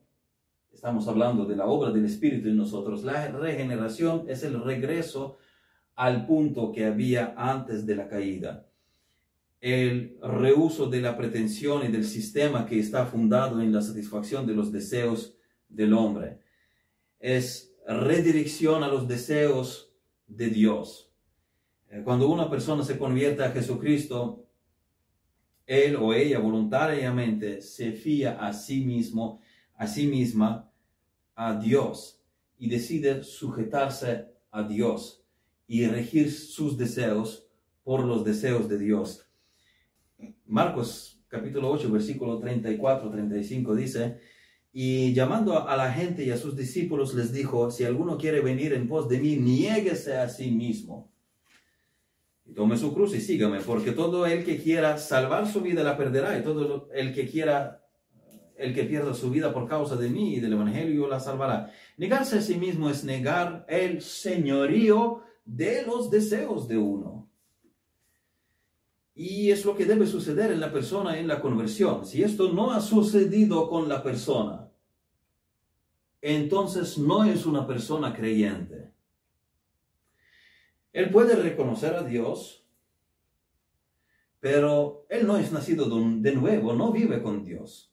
estamos 0.70 1.08
hablando 1.08 1.46
de 1.46 1.56
la 1.56 1.64
obra 1.64 1.90
del 1.90 2.04
Espíritu 2.04 2.48
en 2.48 2.58
nosotros, 2.58 3.02
la 3.02 3.28
regeneración 3.28 4.26
es 4.28 4.42
el 4.42 4.62
regreso 4.62 5.38
al 5.94 6.26
punto 6.26 6.70
que 6.70 6.84
había 6.84 7.32
antes 7.34 7.86
de 7.86 7.96
la 7.96 8.08
caída 8.08 8.65
el 9.60 10.18
reuso 10.22 10.88
de 10.88 11.00
la 11.00 11.16
pretensión 11.16 11.84
y 11.84 11.88
del 11.88 12.04
sistema 12.04 12.66
que 12.66 12.78
está 12.78 13.06
fundado 13.06 13.60
en 13.60 13.72
la 13.72 13.82
satisfacción 13.82 14.46
de 14.46 14.54
los 14.54 14.70
deseos 14.70 15.36
del 15.68 15.92
hombre. 15.92 16.40
Es 17.18 17.74
redirección 17.86 18.82
a 18.82 18.88
los 18.88 19.08
deseos 19.08 19.92
de 20.26 20.48
Dios. 20.48 21.10
Eh, 21.88 22.02
cuando 22.04 22.28
una 22.28 22.50
persona 22.50 22.84
se 22.84 22.98
convierte 22.98 23.44
a 23.44 23.52
Jesucristo, 23.52 24.46
él 25.66 25.96
o 25.96 26.14
ella 26.14 26.38
voluntariamente 26.38 27.60
se 27.60 27.92
fía 27.92 28.38
a 28.38 28.52
sí 28.52 28.84
mismo, 28.84 29.40
a 29.74 29.86
sí 29.86 30.06
misma, 30.06 30.70
a 31.34 31.54
Dios 31.54 32.22
y 32.58 32.68
decide 32.68 33.22
sujetarse 33.22 34.26
a 34.50 34.62
Dios 34.62 35.24
y 35.66 35.86
regir 35.86 36.32
sus 36.32 36.78
deseos 36.78 37.46
por 37.84 38.04
los 38.04 38.24
deseos 38.24 38.68
de 38.68 38.78
Dios. 38.78 39.25
Marcos 40.48 41.20
capítulo 41.28 41.70
8, 41.70 41.90
versículo 41.90 42.38
34, 42.38 43.10
35 43.10 43.74
dice, 43.74 44.18
y 44.72 45.12
llamando 45.12 45.68
a 45.68 45.76
la 45.76 45.92
gente 45.92 46.24
y 46.24 46.30
a 46.30 46.36
sus 46.36 46.54
discípulos 46.54 47.14
les 47.14 47.32
dijo, 47.32 47.70
si 47.70 47.84
alguno 47.84 48.16
quiere 48.16 48.40
venir 48.40 48.72
en 48.72 48.88
pos 48.88 49.08
de 49.08 49.18
mí, 49.18 49.36
niéguese 49.36 50.16
a 50.18 50.28
sí 50.28 50.50
mismo. 50.50 51.10
Y 52.44 52.52
tome 52.52 52.76
su 52.76 52.94
cruz 52.94 53.14
y 53.14 53.20
sígame, 53.20 53.60
porque 53.60 53.92
todo 53.92 54.26
el 54.26 54.44
que 54.44 54.58
quiera 54.58 54.98
salvar 54.98 55.48
su 55.48 55.62
vida 55.62 55.82
la 55.82 55.96
perderá, 55.96 56.38
y 56.38 56.42
todo 56.42 56.88
el 56.92 57.12
que 57.12 57.26
quiera, 57.26 57.84
el 58.56 58.72
que 58.74 58.84
pierda 58.84 59.14
su 59.14 59.30
vida 59.30 59.52
por 59.52 59.66
causa 59.66 59.96
de 59.96 60.10
mí 60.10 60.34
y 60.36 60.40
del 60.40 60.52
Evangelio 60.52 61.08
la 61.08 61.18
salvará. 61.18 61.72
Negarse 61.96 62.38
a 62.38 62.42
sí 62.42 62.56
mismo 62.56 62.88
es 62.88 63.02
negar 63.02 63.64
el 63.68 64.00
señorío 64.00 65.22
de 65.44 65.84
los 65.86 66.10
deseos 66.10 66.68
de 66.68 66.78
uno. 66.78 67.25
Y 69.16 69.50
es 69.50 69.64
lo 69.64 69.74
que 69.74 69.86
debe 69.86 70.06
suceder 70.06 70.52
en 70.52 70.60
la 70.60 70.70
persona 70.70 71.18
en 71.18 71.26
la 71.26 71.40
conversión. 71.40 72.04
Si 72.04 72.22
esto 72.22 72.52
no 72.52 72.72
ha 72.72 72.82
sucedido 72.82 73.68
con 73.68 73.88
la 73.88 74.02
persona, 74.02 74.70
entonces 76.20 76.98
no 76.98 77.24
es 77.24 77.46
una 77.46 77.66
persona 77.66 78.14
creyente. 78.14 78.92
Él 80.92 81.10
puede 81.10 81.34
reconocer 81.34 81.94
a 81.94 82.02
Dios, 82.02 82.66
pero 84.38 85.06
él 85.08 85.26
no 85.26 85.38
es 85.38 85.50
nacido 85.50 85.86
de 85.86 86.32
nuevo, 86.32 86.74
no 86.74 86.92
vive 86.92 87.22
con 87.22 87.42
Dios. 87.42 87.90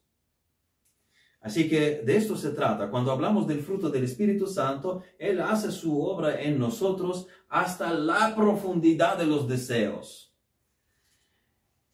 Así 1.40 1.68
que 1.68 2.02
de 2.02 2.16
esto 2.16 2.36
se 2.36 2.50
trata. 2.50 2.90
Cuando 2.90 3.12
hablamos 3.12 3.46
del 3.46 3.60
fruto 3.60 3.90
del 3.90 4.04
Espíritu 4.04 4.46
Santo, 4.46 5.02
Él 5.18 5.42
hace 5.42 5.70
su 5.70 6.02
obra 6.02 6.40
en 6.40 6.58
nosotros 6.58 7.26
hasta 7.50 7.92
la 7.92 8.34
profundidad 8.34 9.18
de 9.18 9.26
los 9.26 9.46
deseos. 9.46 10.23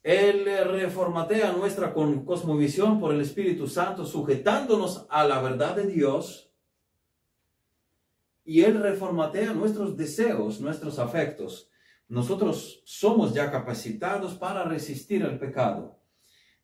Él 0.03 0.47
reformatea 0.67 1.53
nuestra 1.53 1.93
cosmovisión 1.93 2.99
por 3.01 3.15
el 3.15 3.21
Espíritu 3.21 3.67
Santo, 3.67 4.07
sujetándonos 4.07 5.07
a 5.11 5.25
la 5.25 5.43
verdad 5.43 5.77
de 5.77 5.87
Dios. 5.87 6.51
Y 8.45 8.63
Él 8.63 8.81
reformatea 8.81 9.53
nuestros 9.53 9.97
deseos, 9.97 10.61
nuestros 10.61 10.99
afectos. 10.99 11.69
Nosotros 12.09 12.83
somos 12.87 13.35
ya 13.35 13.51
capacitados 13.51 14.35
para 14.35 14.65
resistir 14.65 15.23
al 15.23 15.39
pecado. 15.39 16.01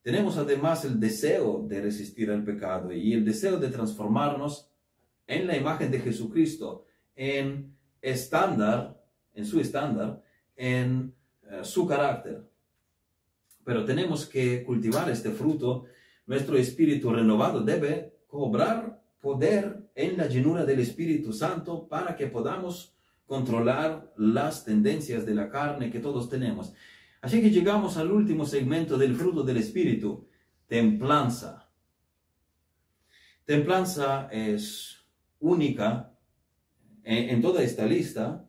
Tenemos 0.01 0.39
además 0.39 0.85
el 0.85 0.99
deseo 0.99 1.63
de 1.69 1.83
resistir 1.83 2.31
al 2.31 2.43
pecado 2.43 2.93
y 2.93 3.13
el 3.13 3.25
deseo 3.25 3.59
de 3.59 3.69
transformarnos 3.69 4.71
en 5.27 5.47
la 5.47 5.57
imagen 5.57 5.91
de 5.91 6.01
Jesucristo, 6.01 6.87
en 7.15 7.77
estándar, 8.01 9.01
en 9.35 9.45
su 9.45 9.61
estándar, 9.61 10.23
en 10.57 11.15
eh, 11.43 11.61
su 11.65 11.87
carácter 11.87 12.45
pero 13.67 13.85
tenemos 13.85 14.27
que 14.27 14.63
cultivar 14.63 15.11
este 15.11 15.31
fruto. 15.31 15.87
Nuestro 16.25 16.57
espíritu 16.57 17.11
renovado 17.11 17.63
debe 17.63 18.15
cobrar 18.29 19.03
poder 19.21 19.91
en 19.97 20.17
la 20.17 20.29
llenura 20.29 20.65
del 20.65 20.79
Espíritu 20.79 21.33
Santo 21.33 21.89
para 21.89 22.15
que 22.15 22.29
podamos 22.29 22.95
controlar 23.27 24.13
las 24.17 24.65
tendencias 24.65 25.27
de 25.27 25.35
la 25.35 25.51
carne 25.51 25.91
que 25.91 25.99
todos 25.99 26.31
tenemos. 26.31 26.75
Así 27.21 27.43
que 27.43 27.51
llegamos 27.51 27.97
al 27.97 28.13
último 28.13 28.47
segmento 28.47 28.97
del 28.97 29.17
fruto 29.17 29.43
del 29.43 29.57
Espíritu, 29.57 30.29
templanza. 30.69 31.69
Templanza 33.45 34.29
es 34.31 35.09
única 35.41 36.17
en, 37.03 37.43
toda 37.43 37.65
esta 37.65 37.85
lista, 37.85 38.49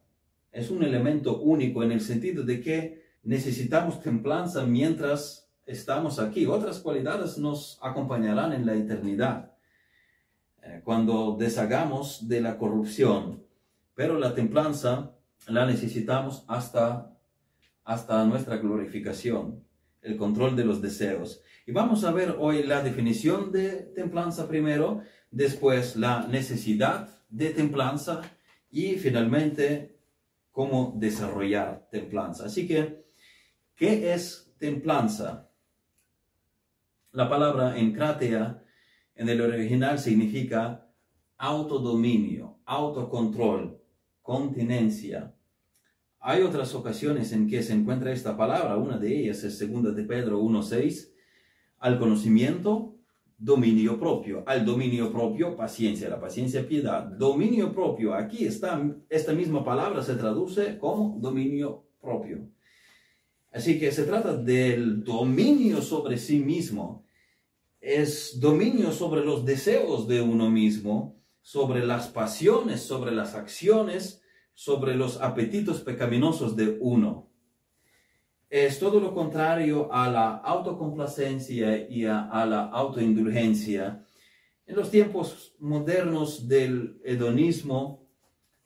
es 0.52 0.70
un 0.70 0.84
elemento 0.84 1.42
único 1.42 1.82
en 1.82 1.92
el 1.92 2.02
sentido 2.02 2.44
de 2.44 2.62
que 2.62 3.07
necesitamos 3.28 4.02
templanza 4.02 4.66
mientras 4.66 5.52
estamos 5.66 6.18
aquí. 6.18 6.46
Otras 6.46 6.80
cualidades 6.80 7.38
nos 7.38 7.78
acompañarán 7.82 8.54
en 8.54 8.66
la 8.66 8.74
eternidad, 8.74 9.52
eh, 10.64 10.82
cuando 10.86 11.36
deshagamos 11.38 12.30
de 12.30 12.40
la 12.40 12.58
corrupción. 12.58 13.44
Pero 13.96 14.18
la 14.18 14.34
templanza 14.34 15.12
la 15.46 15.66
necesitamos 15.66 16.46
hasta, 16.48 17.18
hasta 17.84 18.24
nuestra 18.24 18.58
glorificación, 18.58 19.62
el 20.02 20.16
control 20.16 20.56
de 20.56 20.64
los 20.64 20.82
deseos. 20.82 21.42
Y 21.66 21.74
vamos 21.74 22.06
a 22.06 22.12
ver 22.12 22.38
hoy 22.40 22.64
la 22.64 22.82
definición 22.82 23.52
de 23.52 23.92
templanza 23.94 24.48
primero, 24.48 25.02
después 25.32 25.98
la 25.98 26.26
necesidad 26.28 27.10
de 27.28 27.50
templanza 27.50 28.22
y 28.72 28.94
finalmente 28.94 30.00
cómo 30.54 30.94
desarrollar 30.96 31.90
templanza. 31.92 32.46
Así 32.46 32.66
que 32.66 33.07
¿Qué 33.78 34.12
es 34.12 34.52
templanza? 34.58 35.52
La 37.12 37.30
palabra 37.30 37.78
encratea 37.78 38.64
en 39.14 39.30
el 39.30 39.40
original 39.40 40.00
significa 40.00 40.90
autodominio, 41.38 42.58
autocontrol, 42.66 43.80
continencia. 44.24 45.36
Hay 46.20 46.42
otras 46.42 46.74
ocasiones 46.74 47.32
en 47.34 47.48
que 47.48 47.62
se 47.62 47.74
encuentra 47.74 48.12
esta 48.12 48.36
palabra, 48.36 48.78
una 48.78 48.98
de 48.98 49.16
ellas 49.16 49.44
es 49.44 49.60
2 49.60 49.96
de 49.96 50.04
Pedro 50.06 50.42
1.6, 50.42 51.12
al 51.78 52.00
conocimiento, 52.00 52.96
dominio 53.38 54.00
propio, 54.00 54.44
al 54.48 54.66
dominio 54.66 55.12
propio, 55.12 55.56
paciencia, 55.56 56.10
la 56.10 56.20
paciencia, 56.20 56.68
piedad, 56.68 57.04
dominio 57.04 57.72
propio, 57.72 58.16
aquí 58.16 58.44
está, 58.44 58.84
esta 59.08 59.34
misma 59.34 59.64
palabra 59.64 60.02
se 60.02 60.16
traduce 60.16 60.80
como 60.80 61.20
dominio 61.20 61.86
propio. 62.02 62.57
Así 63.58 63.80
que 63.80 63.92
se 63.92 64.04
trata 64.04 64.38
del 64.38 65.04
dominio 65.04 65.82
sobre 65.82 66.20
sí 66.20 66.38
mismo. 66.38 67.08
Es 67.82 68.40
dominio 68.40 68.92
sobre 68.92 69.26
los 69.26 69.46
deseos 69.46 70.08
de 70.08 70.22
uno 70.22 70.48
mismo, 70.48 71.20
sobre 71.42 71.84
las 71.84 72.08
pasiones, 72.08 72.82
sobre 72.82 73.12
las 73.12 73.34
acciones, 73.34 74.22
sobre 74.54 74.96
los 74.96 75.20
apetitos 75.20 75.82
pecaminosos 75.82 76.56
de 76.56 76.78
uno. 76.80 77.32
Es 78.48 78.78
todo 78.78 79.00
lo 79.00 79.16
contrario 79.16 79.92
a 79.92 80.08
la 80.08 80.36
autocomplacencia 80.36 81.90
y 81.90 82.06
a, 82.06 82.46
la 82.46 82.66
autoindulgencia. 82.66 84.06
En 84.68 84.76
los 84.76 84.92
tiempos 84.92 85.56
modernos 85.58 86.48
del 86.48 87.02
hedonismo 87.04 88.08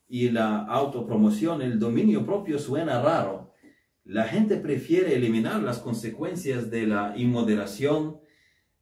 y 0.09 0.31
la 0.31 0.65
autopromoción, 0.65 1.61
el 1.61 1.79
dominio 1.79 2.25
propio 2.25 2.59
suena 2.59 3.01
raro 3.01 3.40
la 4.11 4.25
gente 4.25 4.57
prefiere 4.57 5.15
eliminar 5.15 5.63
las 5.63 5.79
consecuencias 5.79 6.69
de 6.69 6.85
la 6.85 7.13
inmoderación, 7.15 8.19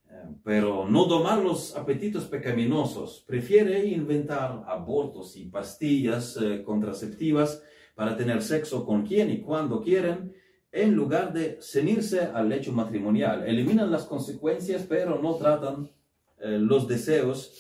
eh, 0.09 0.13
pero 0.43 0.88
no 0.89 1.05
domar 1.05 1.38
los 1.38 1.75
apetitos 1.75 2.25
pecaminosos. 2.25 3.25
Prefiere 3.27 3.86
inventar 3.86 4.63
abortos 4.67 5.38
y 5.38 5.45
pastillas 5.45 6.36
eh, 6.41 6.63
contraceptivas 6.63 7.62
para 7.93 8.17
tener 8.17 8.41
sexo 8.41 8.88
con 8.88 9.05
quien 9.05 9.29
y 9.29 9.41
cuando 9.41 9.83
quieren, 9.83 10.33
en 10.71 10.95
lugar 10.95 11.31
de 11.31 11.59
cenirse 11.62 12.21
al 12.21 12.50
lecho 12.50 12.71
matrimonial. 12.71 13.48
Eliminan 13.48 13.91
las 13.91 14.05
consecuencias, 14.05 14.88
pero 14.89 15.21
no 15.21 15.36
tratan 15.36 15.91
eh, 16.39 16.57
los 16.57 16.88
deseos 16.88 17.53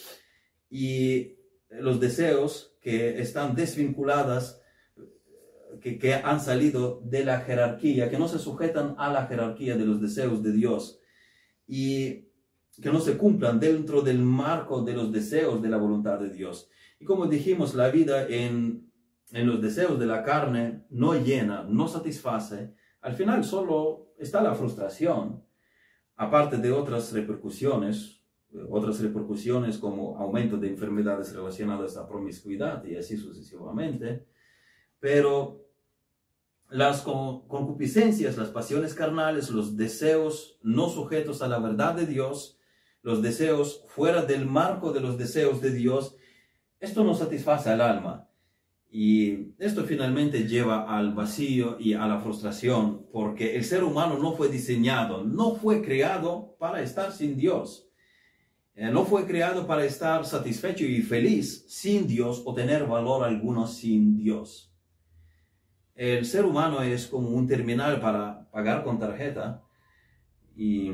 y 0.71 1.35
los 1.69 1.99
deseos 1.99 2.75
que 2.81 3.21
están 3.21 3.53
desvinculadas 3.53 4.59
que, 5.79 6.13
han 6.13 6.39
salido 6.39 7.01
de 7.05 7.25
la 7.25 7.41
jerarquía, 7.41 8.09
que 8.09 8.19
no 8.19 8.27
se 8.27 8.39
sujetan 8.39 8.95
a 8.97 9.11
la 9.11 9.27
jerarquía 9.27 9.77
de 9.77 9.85
los 9.85 10.01
deseos 10.01 10.43
de 10.43 10.51
Dios. 10.51 10.99
Y 11.67 12.29
que 12.81 12.91
no 12.91 12.99
se 12.99 13.17
cumplan 13.17 13.59
dentro 13.59 14.01
del 14.01 14.19
marco 14.19 14.81
de 14.81 14.93
los 14.93 15.11
deseos 15.11 15.61
de 15.61 15.69
la 15.69 15.77
voluntad 15.77 16.19
de 16.19 16.29
Dios. 16.29 16.69
Y 16.99 17.05
como 17.05 17.25
dijimos, 17.25 17.75
la 17.75 17.89
vida 17.89 18.27
en, 18.27 18.89
en 19.31 19.47
los 19.47 19.61
deseos 19.61 19.99
de 19.99 20.05
la 20.05 20.23
carne 20.23 20.85
no 20.89 21.13
llena, 21.13 21.63
no 21.63 21.87
satisface. 21.87 22.73
Al 23.01 23.13
final 23.13 23.43
solo 23.43 24.13
está 24.17 24.41
la 24.41 24.55
frustración, 24.55 25.43
aparte 26.15 26.57
de 26.57 26.71
otras 26.71 27.13
repercusiones, 27.13 28.21
otras 28.69 28.99
repercusiones 28.99 29.77
como 29.77 30.17
aumento 30.17 30.57
de 30.57 30.69
enfermedades 30.69 31.33
relacionadas 31.33 31.95
a 31.97 32.07
promiscuidad 32.07 32.83
y 32.83 32.95
así 32.95 33.15
sucesivamente. 33.15 34.27
Pero 34.99 35.68
las 36.69 37.01
concupiscencias, 37.01 38.37
las 38.37 38.49
pasiones 38.49 38.93
carnales, 38.93 39.49
los 39.49 39.75
deseos 39.75 40.59
no 40.61 40.89
sujetos 40.89 41.41
a 41.41 41.47
la 41.47 41.59
verdad 41.59 41.95
de 41.95 42.05
Dios, 42.05 42.59
los 43.01 43.21
deseos 43.21 43.83
fuera 43.87 44.23
del 44.23 44.45
marco 44.45 44.91
de 44.91 44.99
los 44.99 45.17
deseos 45.17 45.61
de 45.61 45.71
Dios, 45.71 46.15
esto 46.79 47.03
no 47.03 47.15
satisface 47.15 47.69
al 47.69 47.81
alma. 47.81 48.29
Y 48.91 49.53
esto 49.59 49.83
finalmente 49.83 50.47
lleva 50.47 50.97
al 50.97 51.13
vacío 51.13 51.77
y 51.79 51.93
a 51.93 52.07
la 52.07 52.19
frustración, 52.19 53.05
porque 53.11 53.55
el 53.55 53.63
ser 53.63 53.83
humano 53.83 54.17
no 54.17 54.33
fue 54.33 54.49
diseñado, 54.49 55.23
no 55.23 55.55
fue 55.55 55.83
creado 55.83 56.55
para 56.59 56.81
estar 56.81 57.11
sin 57.11 57.37
Dios. 57.37 57.87
Eh, 58.73 58.89
no 58.91 59.05
fue 59.05 59.25
creado 59.27 59.67
para 59.67 59.85
estar 59.85 60.25
satisfecho 60.25 60.85
y 60.85 61.01
feliz 61.01 61.65
sin 61.67 62.07
Dios 62.07 62.41
o 62.45 62.53
tener 62.53 62.87
valor 62.87 63.23
alguno 63.23 63.67
sin 63.67 64.15
Dios. 64.15 64.73
El 65.99 66.25
ser 66.25 66.45
humano 66.45 66.81
es 66.81 67.07
como 67.07 67.27
un 67.27 67.45
terminal 67.45 67.99
para 67.99 68.49
pagar 68.51 68.85
con 68.85 68.99
tarjeta 68.99 69.61
y 70.55 70.93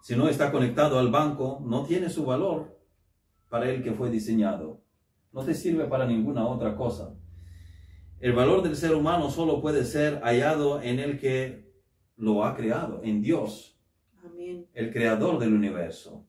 si 0.00 0.16
no 0.16 0.30
está 0.30 0.50
conectado 0.50 0.98
al 0.98 1.10
banco, 1.10 1.62
no 1.62 1.84
tiene 1.84 2.08
su 2.08 2.24
valor 2.24 2.74
para 3.50 3.68
el 3.68 3.82
que 3.82 3.92
fue 3.92 4.08
diseñado. 4.08 4.80
No 5.30 5.44
te 5.44 5.52
sirve 5.52 5.84
para 5.84 6.06
ninguna 6.06 6.46
otra 6.46 6.74
cosa. 6.74 7.14
El 8.18 8.32
valor 8.32 8.62
del 8.62 8.76
ser 8.76 8.94
humano 8.94 9.30
solo 9.30 9.60
puede 9.60 9.84
ser 9.84 10.20
hallado 10.22 10.80
en 10.80 11.00
el 11.00 11.18
que 11.18 11.70
lo 12.16 12.42
ha 12.42 12.56
creado, 12.56 13.02
en 13.04 13.20
Dios, 13.20 13.78
el 14.72 14.90
creador 14.90 15.38
del 15.38 15.52
universo. 15.52 16.26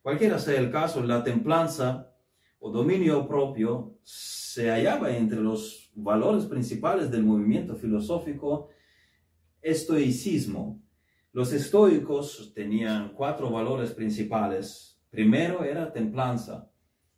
Cualquiera 0.00 0.38
sea 0.38 0.58
el 0.58 0.70
caso, 0.70 1.02
la 1.02 1.22
templanza 1.22 2.14
o 2.60 2.70
dominio 2.70 3.28
propio 3.28 3.98
se 4.04 4.70
hallaba 4.70 5.14
entre 5.14 5.40
los 5.40 5.87
valores 6.02 6.44
principales 6.46 7.10
del 7.10 7.24
movimiento 7.24 7.74
filosófico 7.76 8.68
estoicismo, 9.60 10.80
los 11.32 11.52
estoicos 11.52 12.52
tenían 12.54 13.12
cuatro 13.12 13.50
valores 13.50 13.92
principales. 13.92 15.00
Primero 15.10 15.64
era 15.64 15.92
templanza. 15.92 16.70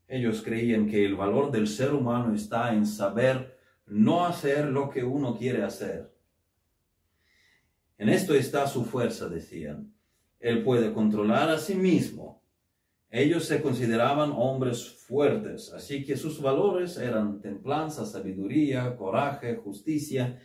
Ellos 0.08 0.42
creían 0.42 0.88
que 0.88 1.04
el 1.04 1.14
valor 1.14 1.50
del 1.50 1.68
ser 1.68 1.94
humano 1.94 2.34
está 2.34 2.74
en 2.74 2.86
saber 2.86 3.56
no 3.86 4.26
hacer 4.26 4.66
lo 4.66 4.90
que 4.90 5.04
uno 5.04 5.36
quiere 5.36 5.62
hacer. 5.62 6.12
En 7.98 8.08
esto 8.08 8.34
está 8.34 8.66
su 8.66 8.84
fuerza, 8.84 9.28
decían. 9.28 9.94
Él 10.40 10.64
puede 10.64 10.92
controlar 10.92 11.50
a 11.50 11.58
sí 11.58 11.74
mismo. 11.74 12.39
Ellos 13.10 13.44
se 13.44 13.60
consideraban 13.60 14.32
hombres 14.32 14.88
fuertes, 14.88 15.72
así 15.72 16.04
que 16.04 16.16
sus 16.16 16.40
valores 16.40 16.96
eran 16.96 17.40
templanza, 17.40 18.06
sabiduría, 18.06 18.96
coraje, 18.96 19.56
justicia 19.56 20.38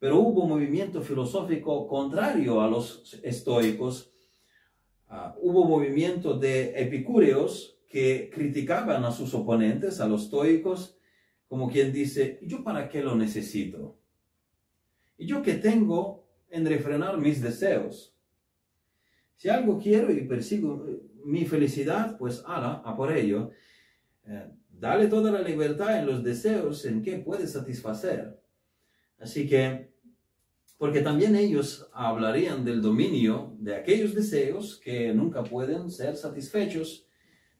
pero 0.00 0.18
hubo 0.18 0.48
movimiento 0.48 1.02
filosófico 1.02 1.86
contrario 1.86 2.62
a 2.62 2.68
los 2.68 3.20
estoicos. 3.22 4.10
Uh, 5.10 5.36
hubo 5.42 5.64
movimiento 5.66 6.38
de 6.38 6.80
epicúreos 6.80 7.78
que 7.86 8.30
criticaban 8.32 9.04
a 9.04 9.12
sus 9.12 9.34
oponentes, 9.34 10.00
a 10.00 10.08
los 10.08 10.24
estoicos, 10.24 10.96
como 11.48 11.68
quien 11.68 11.92
dice, 11.92 12.38
¿yo 12.42 12.64
para 12.64 12.88
qué 12.88 13.02
lo 13.02 13.14
necesito? 13.14 13.98
¿Y 15.18 15.26
yo 15.26 15.42
qué 15.42 15.54
tengo 15.54 16.24
en 16.48 16.64
refrenar 16.64 17.18
mis 17.18 17.42
deseos? 17.42 18.16
Si 19.36 19.50
algo 19.50 19.78
quiero 19.78 20.10
y 20.10 20.22
persigo 20.22 20.86
mi 21.24 21.44
felicidad, 21.44 22.16
pues 22.18 22.42
ala, 22.46 22.82
a 22.84 22.96
por 22.96 23.16
ello. 23.16 23.50
Eh, 24.26 24.50
dale 24.68 25.08
toda 25.08 25.30
la 25.30 25.42
libertad 25.42 25.98
en 25.98 26.06
los 26.06 26.22
deseos 26.22 26.84
en 26.86 27.02
que 27.02 27.18
puedes 27.18 27.52
satisfacer. 27.52 28.40
Así 29.18 29.48
que 29.48 29.90
porque 30.80 31.02
también 31.02 31.36
ellos 31.36 31.90
hablarían 31.92 32.64
del 32.64 32.80
dominio 32.80 33.54
de 33.58 33.74
aquellos 33.74 34.14
deseos 34.14 34.80
que 34.82 35.12
nunca 35.12 35.42
pueden 35.42 35.90
ser 35.90 36.16
satisfechos, 36.16 37.06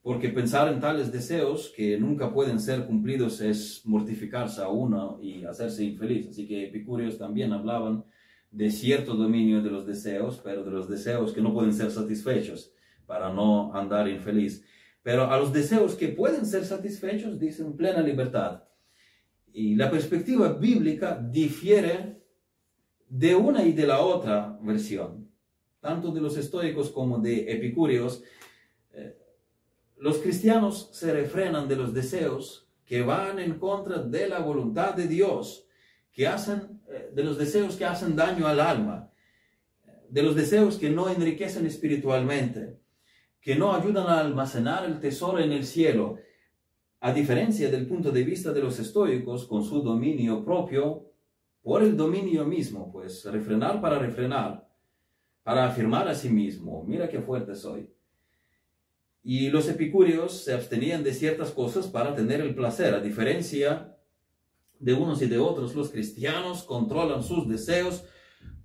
porque 0.01 0.31
pensar 0.31 0.73
en 0.73 0.81
tales 0.81 1.13
deseos 1.13 1.71
que 1.77 1.99
nunca 1.99 2.33
pueden 2.33 2.59
ser 2.59 2.87
cumplidos 2.87 3.43
es 3.43 3.83
mortificarse 3.85 4.63
a 4.63 4.69
uno 4.69 5.19
y 5.21 5.45
hacerse 5.45 5.85
infeliz. 5.85 6.29
Así 6.29 6.49
que 6.49 6.69
epicúreos 6.69 7.19
también 7.19 7.53
hablaban 7.53 8.07
de 8.51 8.71
cierto 8.71 9.13
dominio 9.13 9.61
de 9.61 9.71
los 9.71 9.87
deseos, 9.87 10.41
pero 10.43 10.65
de 10.65 10.71
los 10.71 10.89
deseos 10.89 11.35
que 11.35 11.43
no 11.43 11.53
pueden 11.53 11.75
ser 11.75 11.91
satisfechos 11.91 12.73
para 13.11 13.29
no 13.33 13.75
andar 13.75 14.07
infeliz. 14.07 14.65
Pero 15.03 15.29
a 15.29 15.37
los 15.37 15.53
deseos 15.53 15.97
que 15.97 16.11
pueden 16.11 16.47
ser 16.47 16.65
satisfechos 16.65 17.41
dicen 17.41 17.77
plena 17.77 18.01
libertad. 18.03 18.63
Y 19.53 19.75
la 19.75 19.91
perspectiva 19.91 20.53
bíblica 20.53 21.21
difiere 21.21 22.23
de 23.09 23.35
una 23.35 23.65
y 23.65 23.73
de 23.73 23.89
la 23.89 23.99
otra 23.99 24.57
versión, 24.63 25.29
tanto 25.81 26.13
de 26.13 26.21
los 26.21 26.37
estoicos 26.37 26.91
como 26.91 27.19
de 27.19 27.51
epicúreos, 27.51 28.23
eh, 28.93 29.19
los 29.99 30.19
cristianos 30.19 30.91
se 30.93 31.13
refrenan 31.13 31.67
de 31.67 31.75
los 31.75 31.93
deseos 31.93 32.69
que 32.85 33.03
van 33.03 33.41
en 33.41 33.59
contra 33.59 33.99
de 33.99 34.29
la 34.29 34.39
voluntad 34.39 34.95
de 34.95 35.09
Dios, 35.09 35.67
que 36.13 36.29
hacen, 36.29 36.81
eh, 36.89 37.11
de 37.13 37.25
los 37.25 37.37
deseos 37.37 37.75
que 37.75 37.87
hacen 37.87 38.15
daño 38.15 38.47
al 38.47 38.61
alma, 38.61 39.11
de 40.09 40.23
los 40.23 40.37
deseos 40.37 40.77
que 40.77 40.91
no 40.91 41.09
enriquecen 41.09 41.67
espiritualmente, 41.67 42.79
que 43.41 43.57
no 43.57 43.75
ayudan 43.75 44.07
a 44.07 44.21
almacenar 44.21 44.85
el 44.85 45.01
tesoro 45.01 45.39
en 45.39 45.53
el 45.53 45.65
cielo, 45.65 46.19
a 47.01 47.13
diferencia 47.13 47.71
del 47.71 47.87
punto 47.87 48.11
de 48.11 48.25
vista 48.25 48.53
de 48.53 48.61
los 48.61 48.79
estoicos, 48.79 49.47
con 49.47 49.65
su 49.65 49.81
dominio 49.81 50.45
propio, 50.45 51.07
por 51.63 51.83
el 51.83 51.97
dominio 51.97 52.45
mismo, 52.45 52.91
pues 52.93 53.25
refrenar 53.25 53.81
para 53.81 53.99
refrenar, 53.99 54.69
para 55.43 55.67
afirmar 55.67 56.09
a 56.09 56.15
sí 56.15 56.29
mismo, 56.29 56.85
mira 56.87 57.09
qué 57.09 57.21
fuerte 57.21 57.55
soy. 57.55 57.91
Y 59.23 59.51
los 59.51 59.69
epicúreos 59.69 60.45
se 60.45 60.55
abstenían 60.55 61.03
de 61.03 61.13
ciertas 61.13 61.51
cosas 61.51 61.87
para 61.87 62.15
tener 62.15 62.41
el 62.41 62.55
placer, 62.55 62.95
a 62.95 63.01
diferencia 63.01 63.97
de 64.79 64.95
unos 64.95 65.21
y 65.21 65.27
de 65.27 65.39
otros, 65.39 65.75
los 65.75 65.91
cristianos 65.91 66.63
controlan 66.63 67.23
sus 67.23 67.47
deseos 67.47 68.05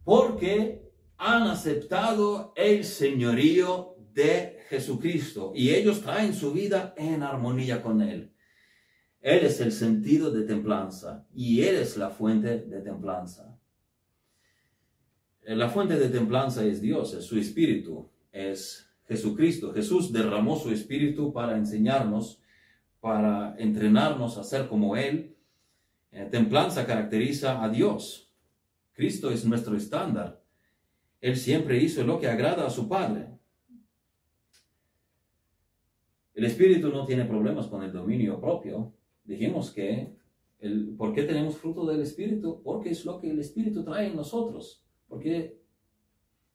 porque 0.06 0.82
han 1.18 1.44
aceptado 1.44 2.54
el 2.56 2.86
señorío 2.86 3.96
de 4.14 4.55
Jesucristo 4.70 5.52
y 5.56 5.72
ellos 5.72 6.02
traen 6.02 6.34
su 6.34 6.52
vida 6.52 6.94
en 6.98 7.24
armonía 7.24 7.82
con 7.82 8.02
Él. 8.02 8.32
Él 9.22 9.46
es 9.46 9.60
el 9.60 9.72
sentido 9.72 10.32
de 10.32 10.44
templanza 10.44 11.26
y 11.34 11.62
Él 11.62 11.76
es 11.76 11.98
la 11.98 12.10
fuente 12.10 12.60
de 12.60 12.82
templanza. 12.82 13.58
La 15.42 15.70
fuente 15.70 15.98
de 15.98 16.10
templanza 16.10 16.66
es 16.66 16.82
Dios, 16.82 17.14
es 17.14 17.26
su 17.26 17.38
espíritu, 17.38 18.10
es 18.32 18.90
Jesucristo. 19.08 19.74
Jesús 19.74 20.12
derramó 20.12 20.58
su 20.58 20.72
espíritu 20.72 21.32
para 21.32 21.56
enseñarnos, 21.56 22.42
para 23.00 23.56
entrenarnos 23.60 24.38
a 24.38 24.44
ser 24.44 24.68
como 24.68 24.96
Él. 24.96 25.36
Eh, 26.12 26.28
templanza 26.32 26.86
caracteriza 26.88 27.64
a 27.64 27.70
Dios. 27.70 28.34
Cristo 28.94 29.30
es 29.30 29.46
nuestro 29.46 29.76
estándar. 29.76 30.42
Él 31.22 31.38
siempre 31.38 31.78
hizo 31.78 32.04
lo 32.04 32.20
que 32.20 32.28
agrada 32.28 32.66
a 32.66 32.70
su 32.70 32.88
Padre. 32.88 33.28
El 36.36 36.46
espíritu 36.46 36.90
no 36.90 37.06
tiene 37.06 37.26
problemas 37.26 37.68
con 37.68 37.82
el 37.84 37.92
dominio 37.92 38.40
propio 38.40 38.94
dijimos 39.26 39.72
que 39.72 40.14
el, 40.60 40.96
¿por 40.98 41.14
qué 41.14 41.24
tenemos 41.24 41.58
fruto 41.58 41.86
del 41.86 42.02
Espíritu? 42.02 42.62
Porque 42.64 42.90
es 42.92 43.06
lo 43.06 43.20
que 43.20 43.30
el 43.30 43.40
Espíritu 43.40 43.84
trae 43.84 44.08
en 44.08 44.16
nosotros. 44.16 44.84
Porque 45.08 45.58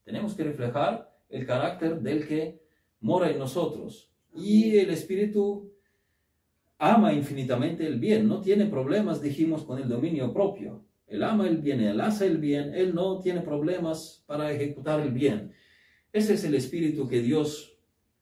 tenemos 0.04 0.34
que 0.34 0.44
reflejar 0.44 1.10
el 1.28 1.46
carácter 1.46 2.00
del 2.00 2.26
que 2.26 2.60
mora 3.00 3.30
en 3.30 3.38
nosotros. 3.38 4.10
Y 4.34 4.78
el 4.78 4.90
Espíritu 4.90 5.72
ama 6.78 7.12
infinitamente 7.12 7.86
el 7.86 7.98
bien, 7.98 8.26
no 8.26 8.40
tiene 8.40 8.66
problemas, 8.66 9.20
dijimos, 9.20 9.64
con 9.64 9.78
el 9.78 9.88
dominio 9.88 10.32
propio. 10.32 10.84
Él 11.06 11.22
ama 11.22 11.46
el 11.46 11.58
bien, 11.58 11.80
él 11.80 12.00
hace 12.00 12.26
el 12.26 12.38
bien, 12.38 12.72
él 12.74 12.94
no 12.94 13.20
tiene 13.20 13.40
problemas 13.40 14.24
para 14.26 14.50
ejecutar 14.52 15.00
el 15.00 15.10
bien. 15.10 15.52
Ese 16.12 16.34
es 16.34 16.44
el 16.44 16.54
espíritu 16.54 17.06
que 17.06 17.20
Dios 17.20 17.69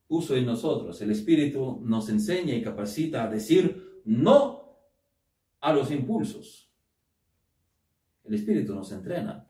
puso 0.09 0.35
en 0.35 0.47
nosotros. 0.47 0.99
El 1.01 1.11
espíritu 1.11 1.79
nos 1.85 2.09
enseña 2.09 2.55
y 2.55 2.63
capacita 2.63 3.23
a 3.23 3.29
decir 3.29 4.01
no 4.05 4.75
a 5.61 5.71
los 5.71 5.91
impulsos. 5.91 6.69
El 8.25 8.33
Espíritu 8.33 8.73
nos 8.73 8.91
entrena. 8.91 9.47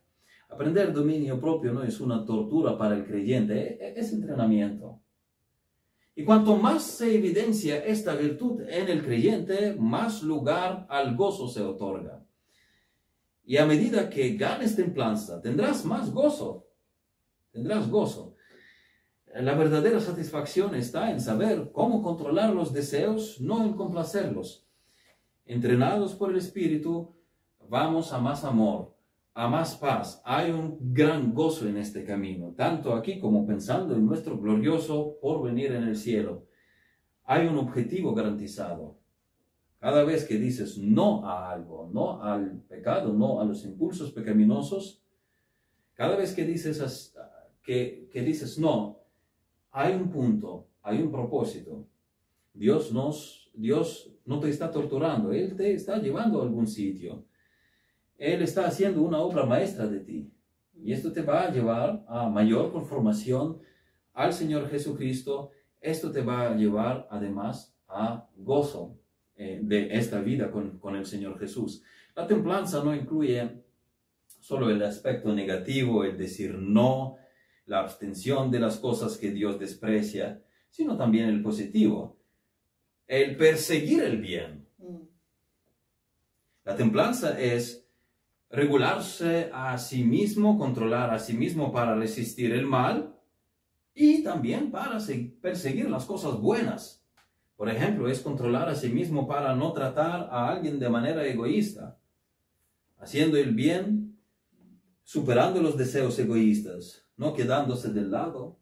Aprender 0.49 0.91
dominio 0.91 1.39
propio 1.39 1.71
no 1.71 1.83
es 1.83 2.01
una 2.01 2.25
tortura 2.25 2.77
para 2.77 2.95
el 2.95 3.05
creyente, 3.05 3.53
e, 3.53 3.87
e, 3.87 3.99
es 3.99 4.11
entrenamiento. 4.11 4.99
Y 6.15 6.25
cuanto 6.25 6.57
más 6.57 6.83
se 6.83 7.15
evidencia 7.15 7.77
esta 7.77 8.15
virtud 8.15 8.61
en 8.67 8.89
el 8.89 9.03
creyente, 9.03 9.75
más 9.79 10.23
lugar 10.23 10.85
al 10.89 11.15
gozo 11.15 11.47
se 11.47 11.61
otorga. 11.61 12.25
Y 13.45 13.57
a 13.57 13.65
medida 13.65 14.09
que 14.09 14.35
ganes 14.35 14.75
templanza, 14.75 15.41
tendrás 15.41 15.85
más 15.85 16.11
gozo. 16.11 16.67
Tendrás 17.51 17.89
gozo. 17.89 18.35
La 19.35 19.53
verdadera 19.53 19.99
satisfacción 19.99 20.73
está 20.73 21.11
en 21.11 21.21
saber 21.21 21.71
cómo 21.71 22.01
controlar 22.01 22.51
los 22.51 22.73
deseos, 22.73 23.39
no 23.39 23.63
en 23.63 23.73
complacerlos. 23.73 24.67
Entrenados 25.45 26.15
por 26.15 26.31
el 26.31 26.37
Espíritu, 26.37 27.15
vamos 27.69 28.11
a 28.11 28.19
más 28.19 28.43
amor, 28.43 28.95
a 29.35 29.47
más 29.47 29.75
paz. 29.75 30.19
Hay 30.25 30.49
un 30.49 30.79
gran 30.93 31.33
gozo 31.35 31.67
en 31.67 31.77
este 31.77 32.03
camino, 32.03 32.55
tanto 32.57 32.95
aquí 32.95 33.19
como 33.19 33.45
pensando 33.45 33.95
en 33.95 34.05
nuestro 34.05 34.39
glorioso 34.39 35.17
porvenir 35.21 35.73
en 35.73 35.83
el 35.83 35.95
cielo. 35.95 36.47
Hay 37.23 37.45
un 37.45 37.57
objetivo 37.59 38.15
garantizado. 38.15 38.97
Cada 39.77 40.03
vez 40.03 40.25
que 40.25 40.39
dices 40.39 40.79
no 40.79 41.27
a 41.27 41.51
algo, 41.51 41.87
no 41.93 42.23
al 42.23 42.63
pecado, 42.63 43.13
no 43.13 43.39
a 43.39 43.45
los 43.45 43.63
impulsos 43.63 44.11
pecaminosos, 44.11 45.03
cada 45.93 46.15
vez 46.15 46.33
que 46.33 46.45
dices, 46.45 47.15
que, 47.61 48.09
que 48.11 48.21
dices 48.23 48.57
no, 48.57 48.98
hay 49.71 49.93
un 49.93 50.09
punto, 50.09 50.67
hay 50.81 51.01
un 51.01 51.11
propósito. 51.11 51.87
Dios, 52.53 52.91
no 54.25 54.39
te 54.39 54.49
está 54.49 54.71
torturando, 54.71 55.31
Él 55.31 55.55
te 55.55 55.73
está 55.73 55.97
llevando 55.97 56.39
a 56.39 56.43
algún 56.43 56.67
sitio. 56.67 57.25
Él 58.17 58.41
está 58.41 58.65
haciendo 58.65 59.01
una 59.01 59.19
obra 59.19 59.45
maestra 59.45 59.87
de 59.87 59.99
ti. 59.99 60.31
Y 60.75 60.91
esto 60.91 61.11
te 61.11 61.21
va 61.21 61.43
a 61.43 61.51
llevar 61.51 62.03
a 62.07 62.29
mayor 62.29 62.71
conformación 62.71 63.59
al 64.13 64.33
Señor 64.33 64.69
Jesucristo. 64.69 65.51
Esto 65.79 66.11
te 66.11 66.21
va 66.21 66.49
a 66.49 66.55
llevar 66.55 67.07
además 67.09 67.73
a 67.87 68.27
gozo 68.35 68.97
eh, 69.35 69.59
de 69.63 69.95
esta 69.95 70.19
vida 70.19 70.51
con, 70.51 70.79
con 70.79 70.95
el 70.95 71.05
Señor 71.05 71.39
Jesús. 71.39 71.83
La 72.15 72.27
templanza 72.27 72.83
no 72.83 72.93
incluye 72.93 73.63
solo 74.39 74.69
el 74.69 74.81
aspecto 74.83 75.33
negativo, 75.33 76.03
el 76.03 76.17
decir 76.17 76.55
no, 76.55 77.18
la 77.69 77.81
abstención 77.81 78.49
de 78.49 78.59
las 78.59 78.77
cosas 78.77 79.15
que 79.15 79.29
Dios 79.31 79.59
desprecia, 79.59 80.41
sino 80.71 80.97
también 80.97 81.29
el 81.29 81.43
positivo, 81.43 82.17
el 83.05 83.37
perseguir 83.37 84.01
el 84.03 84.19
bien. 84.19 84.67
Mm. 84.79 85.03
La 86.65 86.75
templanza 86.75 87.39
es 87.39 87.87
regularse 88.49 89.51
a 89.53 89.77
sí 89.77 90.03
mismo, 90.03 90.57
controlar 90.57 91.13
a 91.13 91.19
sí 91.19 91.33
mismo 91.33 91.71
para 91.71 91.93
resistir 91.93 92.51
el 92.53 92.65
mal 92.65 93.15
y 93.93 94.23
también 94.23 94.71
para 94.71 94.97
perseguir 95.39 95.91
las 95.91 96.05
cosas 96.05 96.39
buenas. 96.39 97.05
Por 97.55 97.69
ejemplo, 97.69 98.09
es 98.09 98.21
controlar 98.21 98.67
a 98.67 98.75
sí 98.75 98.89
mismo 98.89 99.27
para 99.27 99.53
no 99.53 99.73
tratar 99.73 100.27
a 100.31 100.49
alguien 100.49 100.79
de 100.79 100.89
manera 100.89 101.23
egoísta, 101.27 101.99
haciendo 102.97 103.37
el 103.37 103.53
bien, 103.53 104.17
superando 105.03 105.61
los 105.61 105.77
deseos 105.77 106.17
egoístas, 106.17 107.08
no 107.19 107.33
quedándose 107.33 107.89
del 107.89 108.09
lado. 108.09 108.57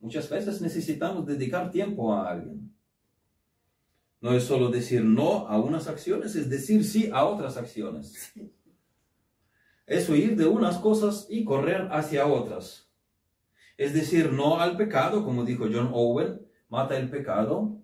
Muchas 0.00 0.28
veces 0.28 0.60
necesitamos 0.60 1.24
dedicar 1.24 1.70
tiempo 1.70 2.12
a 2.12 2.28
alguien. 2.28 2.74
No 4.20 4.32
es 4.32 4.42
solo 4.42 4.70
decir 4.70 5.04
no 5.04 5.46
a 5.46 5.60
unas 5.60 5.86
acciones, 5.86 6.34
es 6.34 6.50
decir 6.50 6.84
sí 6.84 7.10
a 7.12 7.24
otras 7.24 7.56
acciones. 7.56 8.32
Es 9.86 10.08
huir 10.08 10.36
de 10.36 10.46
unas 10.46 10.78
cosas 10.78 11.26
y 11.28 11.44
correr 11.44 11.88
hacia 11.92 12.26
otras. 12.26 12.88
Es 13.76 13.94
decir 13.94 14.32
no 14.32 14.60
al 14.60 14.76
pecado, 14.76 15.24
como 15.24 15.44
dijo 15.44 15.66
John 15.72 15.90
Owen, 15.92 16.40
mata 16.68 16.96
el 16.96 17.08
pecado 17.08 17.78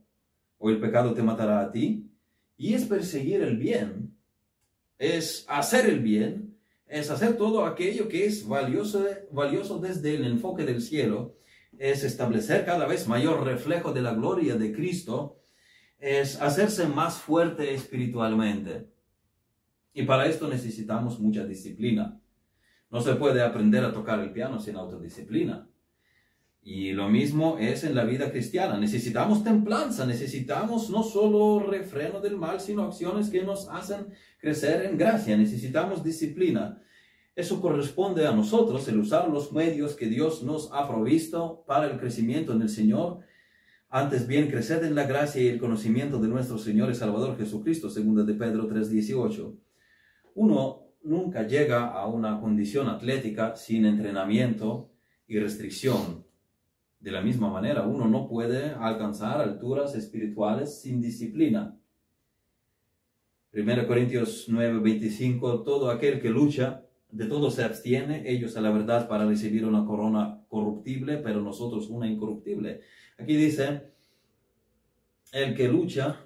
o 0.59 0.71
el 0.71 0.81
pecado 0.81 1.15
te 1.15 1.23
matará 1.23 1.61
a 1.61 1.71
ti. 1.71 2.11
Y 2.57 2.75
es 2.75 2.87
perseguir 2.87 3.43
el 3.43 3.57
bien, 3.57 4.17
es 4.99 5.45
hacer 5.49 5.87
el 5.87 6.01
bien 6.01 6.48
es 6.89 7.11
hacer 7.11 7.37
todo 7.37 7.65
aquello 7.67 8.09
que 8.09 8.27
es 8.27 8.47
valioso, 8.49 9.07
valioso 9.31 9.79
desde 9.79 10.15
el 10.15 10.25
enfoque 10.25 10.65
del 10.65 10.81
cielo, 10.81 11.37
es 11.79 12.03
establecer 12.03 12.65
cada 12.65 12.87
vez 12.87 13.07
mayor 13.07 13.45
reflejo 13.45 13.93
de 13.93 14.03
la 14.03 14.15
gloria 14.15 14.57
de 14.57 14.73
Cristo, 14.73 15.39
es 15.99 16.41
hacerse 16.41 16.87
más 16.87 17.19
fuerte 17.19 17.75
espiritualmente. 17.75 18.89
Y 19.93 20.05
para 20.05 20.27
esto 20.27 20.49
necesitamos 20.49 21.19
mucha 21.19 21.45
disciplina. 21.45 22.21
No 22.91 23.01
se 23.01 23.15
puede 23.17 23.43
aprender 23.43 23.85
a 23.85 23.93
tocar 23.93 24.21
el 24.21 24.33
piano 24.33 24.61
sin 24.61 24.77
autodisciplina. 24.77 25.69
Y 26.71 26.93
lo 26.93 27.09
mismo 27.09 27.57
es 27.59 27.83
en 27.85 27.95
la 27.95 28.05
vida 28.05 28.31
cristiana. 28.31 28.77
Necesitamos 28.77 29.43
templanza, 29.43 30.05
necesitamos 30.05 30.91
no 30.91 31.03
solo 31.03 31.61
refreno 31.67 32.21
del 32.21 32.37
mal, 32.37 32.61
sino 32.61 32.83
acciones 32.83 33.31
que 33.31 33.43
nos 33.43 33.71
hacen 33.71 34.09
crecer 34.39 34.85
en 34.85 34.99
gracia. 34.99 35.35
Necesitamos 35.39 36.05
disciplina. 36.05 36.83
Eso 37.35 37.63
corresponde 37.63 38.27
a 38.27 38.33
nosotros, 38.33 38.87
el 38.87 38.99
usar 38.99 39.31
los 39.31 39.51
medios 39.51 39.95
que 39.95 40.09
Dios 40.09 40.43
nos 40.43 40.71
ha 40.71 40.87
provisto 40.87 41.65
para 41.67 41.87
el 41.87 41.99
crecimiento 41.99 42.53
en 42.53 42.61
el 42.61 42.69
Señor. 42.69 43.21
Antes 43.89 44.27
bien, 44.27 44.51
crecer 44.51 44.85
en 44.85 44.95
la 44.95 45.07
gracia 45.07 45.41
y 45.41 45.49
el 45.49 45.59
conocimiento 45.59 46.21
de 46.21 46.29
nuestro 46.29 46.59
Señor 46.59 46.91
y 46.91 46.95
Salvador 46.95 47.39
Jesucristo, 47.39 47.89
segunda 47.89 48.25
de 48.25 48.35
Pedro 48.35 48.69
3:18. 48.69 49.57
Uno 50.35 50.83
nunca 51.03 51.47
llega 51.47 51.87
a 51.87 52.07
una 52.07 52.39
condición 52.39 52.89
atlética 52.89 53.57
sin 53.57 53.87
entrenamiento 53.87 54.91
y 55.27 55.39
restricción. 55.39 56.28
De 57.01 57.13
la 57.13 57.23
misma 57.23 57.49
manera, 57.49 57.87
uno 57.87 58.09
no 58.09 58.29
puede 58.29 58.71
alcanzar 58.71 59.41
alturas 59.41 59.95
espirituales 59.95 60.81
sin 60.81 61.01
disciplina. 61.01 61.79
1 63.53 63.87
Corintios 63.87 64.49
9:25, 64.49 65.65
todo 65.65 65.91
aquel 65.91 66.21
que 66.21 66.31
lucha, 66.31 66.85
de 67.11 67.27
todo 67.27 67.51
se 67.51 67.65
abstiene, 67.65 68.31
ellos 68.31 68.57
a 68.57 68.61
la 68.61 68.71
verdad 68.71 69.09
para 69.09 69.27
recibir 69.27 69.65
una 69.65 69.87
corona 69.87 70.45
corruptible, 70.49 71.19
pero 71.19 71.41
nosotros 71.41 71.89
una 71.89 72.07
incorruptible. 72.07 72.83
Aquí 73.17 73.37
dice, 73.37 73.93
el 75.33 75.55
que 75.55 75.69
lucha, 75.69 76.21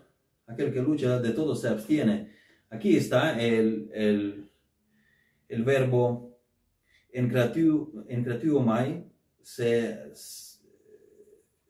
aquel 0.46 0.72
que 0.72 0.82
lucha, 0.82 1.20
de 1.20 1.30
todo 1.30 1.54
se 1.54 1.68
abstiene. 1.68 2.32
Aquí 2.70 2.96
está 2.96 3.40
el, 3.40 3.90
el, 3.92 4.50
el 5.48 5.64
verbo 5.64 6.36
en 7.12 7.28
creativo 7.28 8.60
mai, 8.60 9.04
se, 9.42 10.12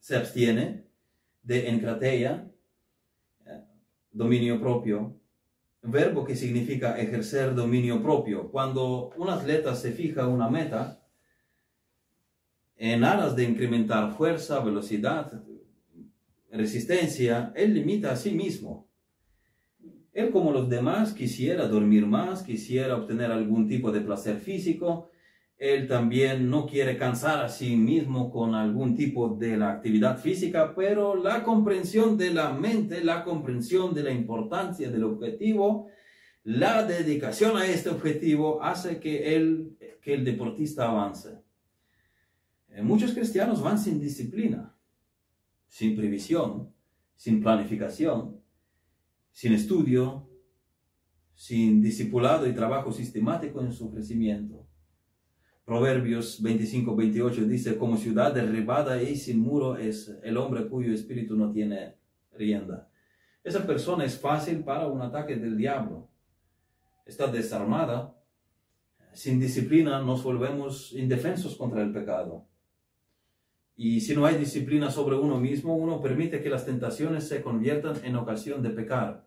se 0.03 0.17
abstiene 0.17 0.85
de 1.45 1.69
encrateia, 1.69 2.51
eh, 3.47 3.61
dominio 4.11 4.61
propio, 4.61 5.17
verbo 5.81 6.25
que 6.25 6.35
significa 6.35 6.99
ejercer 6.99 7.55
dominio 7.55 8.03
propio. 8.03 8.51
Cuando 8.51 9.11
un 9.17 9.29
atleta 9.31 9.77
se 9.77 9.93
fija 9.93 10.27
una 10.27 10.51
meta, 10.51 11.01
en 12.77 13.05
aras 13.05 13.37
de 13.37 13.45
incrementar 13.45 14.17
fuerza, 14.17 14.59
velocidad, 14.59 15.41
resistencia, 16.51 17.53
él 17.55 17.73
limita 17.73 18.11
a 18.11 18.17
sí 18.17 18.33
mismo. 18.33 18.89
Él 20.13 20.33
como 20.33 20.51
los 20.51 20.69
demás 20.69 21.13
quisiera 21.13 21.69
dormir 21.69 22.07
más, 22.07 22.43
quisiera 22.43 22.97
obtener 22.97 23.31
algún 23.31 23.69
tipo 23.69 23.93
de 23.93 24.01
placer 24.01 24.39
físico, 24.39 25.11
él 25.63 25.87
también 25.87 26.51
no 26.51 26.67
quiere 26.67 26.97
cansar 26.97 27.45
a 27.45 27.49
sí 27.49 27.77
mismo 27.77 28.33
con 28.33 28.57
algún 28.57 28.97
tipo 28.97 29.29
de 29.29 29.57
la 29.57 29.71
actividad 29.71 30.19
física, 30.19 30.75
pero 30.75 31.15
la 31.15 31.45
comprensión 31.45 32.19
de 32.19 32.35
la 32.35 32.53
mente, 32.53 33.05
la 33.05 33.23
comprensión 33.23 33.95
de 33.95 34.03
la 34.03 34.11
importancia 34.11 34.91
del 34.91 35.05
objetivo, 35.05 35.87
la 36.43 36.83
dedicación 36.83 37.57
a 37.57 37.65
este 37.65 37.91
objetivo 37.91 38.61
hace 38.61 38.99
que 38.99 39.37
el, 39.37 39.77
que 40.03 40.15
el 40.15 40.25
deportista 40.25 40.91
avance. 40.91 41.41
Eh, 42.71 42.83
muchos 42.83 43.13
cristianos 43.13 43.63
van 43.63 43.79
sin 43.79 44.01
disciplina, 44.01 44.77
sin 45.69 45.95
previsión, 45.95 46.75
sin 47.15 47.41
planificación, 47.41 48.41
sin 49.31 49.53
estudio, 49.53 50.29
sin 51.37 51.81
discipulado 51.81 52.49
y 52.49 52.53
trabajo 52.53 52.91
sistemático 52.91 53.61
en 53.61 53.73
su 53.73 53.93
crecimiento. 53.93 54.62
Proverbios 55.73 56.43
25, 56.43 56.95
28 56.95 57.45
dice, 57.47 57.79
como 57.79 57.97
ciudad 57.97 58.35
derribada 58.35 59.03
y 59.03 59.17
sin 59.17 59.41
muro 59.41 59.79
es 59.79 60.15
el 60.23 60.37
hombre 60.37 60.69
cuyo 60.69 60.93
espíritu 60.93 61.35
no 61.35 61.51
tiene 61.51 61.97
rienda. 62.33 62.91
Esa 63.43 63.67
persona 63.67 64.05
es 64.05 64.19
fácil 64.19 64.65
para 64.65 64.87
un 64.87 65.01
ataque 65.01 65.37
del 65.37 65.57
diablo. 65.57 66.11
Está 67.07 67.27
desarmada. 67.27 68.15
Sin 69.15 69.41
disciplina 69.41 70.03
nos 70.03 70.23
volvemos 70.23 70.93
indefensos 70.93 71.57
contra 71.57 71.81
el 71.81 71.91
pecado. 71.91 72.47
Y 73.75 74.03
si 74.03 74.15
no 74.15 74.27
hay 74.27 74.37
disciplina 74.37 74.91
sobre 74.91 75.17
uno 75.17 75.41
mismo, 75.41 75.75
uno 75.75 76.03
permite 76.03 76.43
que 76.43 76.51
las 76.51 76.67
tentaciones 76.67 77.27
se 77.27 77.41
conviertan 77.41 77.97
en 78.05 78.17
ocasión 78.17 78.63
de 78.63 78.69
pecar. 78.69 79.27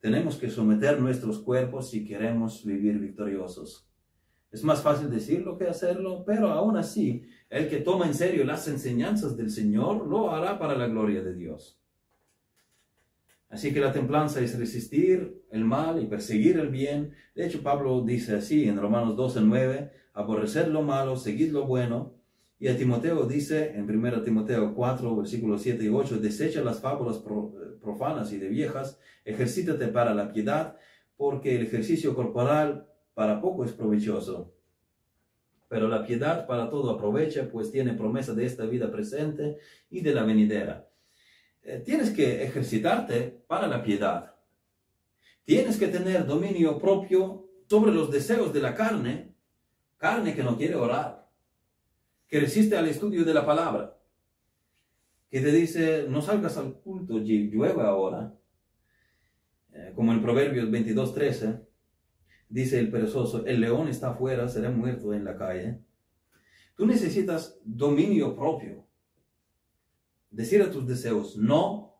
Tenemos 0.00 0.38
que 0.38 0.50
someter 0.50 1.00
nuestros 1.00 1.38
cuerpos 1.38 1.90
si 1.90 2.04
queremos 2.04 2.64
vivir 2.64 2.98
victoriosos. 2.98 3.88
Es 4.54 4.62
más 4.62 4.82
fácil 4.82 5.10
decirlo 5.10 5.58
que 5.58 5.66
hacerlo, 5.66 6.22
pero 6.24 6.48
aún 6.52 6.76
así, 6.76 7.24
el 7.50 7.68
que 7.68 7.78
toma 7.78 8.06
en 8.06 8.14
serio 8.14 8.44
las 8.44 8.68
enseñanzas 8.68 9.36
del 9.36 9.50
Señor 9.50 10.06
lo 10.06 10.30
hará 10.30 10.60
para 10.60 10.78
la 10.78 10.86
gloria 10.86 11.24
de 11.24 11.34
Dios. 11.34 11.80
Así 13.48 13.74
que 13.74 13.80
la 13.80 13.92
templanza 13.92 14.40
es 14.40 14.56
resistir 14.56 15.42
el 15.50 15.64
mal 15.64 16.00
y 16.00 16.06
perseguir 16.06 16.56
el 16.60 16.68
bien. 16.68 17.14
De 17.34 17.44
hecho, 17.44 17.64
Pablo 17.64 18.02
dice 18.02 18.36
así 18.36 18.68
en 18.68 18.78
Romanos 18.78 19.16
12, 19.16 19.40
9, 19.40 19.90
aborrecer 20.12 20.68
lo 20.68 20.82
malo, 20.82 21.16
seguir 21.16 21.52
lo 21.52 21.66
bueno. 21.66 22.14
Y 22.60 22.68
a 22.68 22.76
Timoteo 22.76 23.26
dice 23.26 23.72
en 23.74 23.90
1 23.90 24.22
Timoteo 24.22 24.72
4, 24.72 25.16
versículos 25.16 25.62
7 25.62 25.82
y 25.82 25.88
8, 25.88 26.18
desecha 26.18 26.62
las 26.62 26.80
fábulas 26.80 27.20
profanas 27.82 28.32
y 28.32 28.38
de 28.38 28.50
viejas, 28.50 29.00
ejercítate 29.24 29.88
para 29.88 30.14
la 30.14 30.32
piedad, 30.32 30.76
porque 31.16 31.56
el 31.56 31.62
ejercicio 31.62 32.14
corporal 32.14 32.86
para 33.14 33.40
poco 33.40 33.64
es 33.64 33.72
provechoso. 33.72 34.52
Pero 35.68 35.88
la 35.88 36.04
piedad 36.04 36.46
para 36.46 36.68
todo 36.68 36.90
aprovecha, 36.90 37.48
pues 37.50 37.70
tiene 37.70 37.94
promesa 37.94 38.34
de 38.34 38.44
esta 38.44 38.66
vida 38.66 38.90
presente 38.90 39.58
y 39.90 40.00
de 40.00 40.14
la 40.14 40.24
venidera. 40.24 40.88
Eh, 41.62 41.82
tienes 41.84 42.10
que 42.10 42.44
ejercitarte 42.44 43.42
para 43.46 43.66
la 43.66 43.82
piedad. 43.82 44.34
Tienes 45.44 45.78
que 45.78 45.88
tener 45.88 46.26
dominio 46.26 46.78
propio 46.78 47.48
sobre 47.68 47.92
los 47.92 48.10
deseos 48.10 48.52
de 48.52 48.60
la 48.60 48.74
carne, 48.74 49.34
carne 49.96 50.34
que 50.34 50.42
no 50.42 50.56
quiere 50.56 50.74
orar, 50.74 51.30
que 52.26 52.40
resiste 52.40 52.76
al 52.76 52.88
estudio 52.88 53.24
de 53.24 53.34
la 53.34 53.46
palabra, 53.46 53.98
que 55.30 55.40
te 55.40 55.50
dice, 55.50 56.06
no 56.08 56.22
salgas 56.22 56.56
al 56.56 56.74
culto, 56.74 57.18
llueve 57.18 57.82
ahora, 57.82 58.34
eh, 59.72 59.92
como 59.94 60.12
en 60.12 60.22
Proverbios 60.22 60.68
22.13, 60.68 61.66
dice 62.48 62.78
el 62.78 62.90
perezoso, 62.90 63.44
el 63.46 63.60
león 63.60 63.88
está 63.88 64.10
afuera, 64.10 64.48
será 64.48 64.70
muerto 64.70 65.12
en 65.12 65.24
la 65.24 65.36
calle. 65.36 65.80
Tú 66.76 66.86
necesitas 66.86 67.60
dominio 67.64 68.34
propio. 68.34 68.84
Decir 70.30 70.62
a 70.62 70.70
tus 70.70 70.86
deseos 70.86 71.36
no 71.36 71.94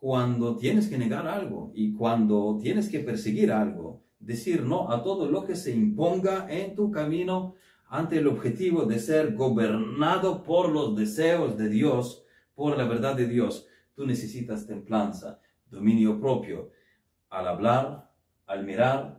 cuando 0.00 0.56
tienes 0.56 0.88
que 0.88 0.98
negar 0.98 1.26
algo 1.26 1.70
y 1.74 1.94
cuando 1.94 2.58
tienes 2.60 2.88
que 2.88 3.00
perseguir 3.00 3.52
algo. 3.52 4.02
Decir 4.18 4.62
no 4.62 4.90
a 4.90 5.02
todo 5.02 5.30
lo 5.30 5.44
que 5.44 5.54
se 5.54 5.70
imponga 5.70 6.46
en 6.50 6.74
tu 6.74 6.90
camino 6.90 7.54
ante 7.88 8.18
el 8.18 8.26
objetivo 8.26 8.84
de 8.84 8.98
ser 8.98 9.34
gobernado 9.34 10.42
por 10.42 10.70
los 10.70 10.96
deseos 10.96 11.56
de 11.56 11.68
Dios, 11.68 12.24
por 12.54 12.76
la 12.76 12.84
verdad 12.84 13.14
de 13.14 13.28
Dios. 13.28 13.66
Tú 13.94 14.04
necesitas 14.04 14.66
templanza, 14.66 15.40
dominio 15.70 16.20
propio 16.20 16.70
al 17.30 17.48
hablar, 17.48 18.10
al 18.46 18.64
mirar, 18.64 19.13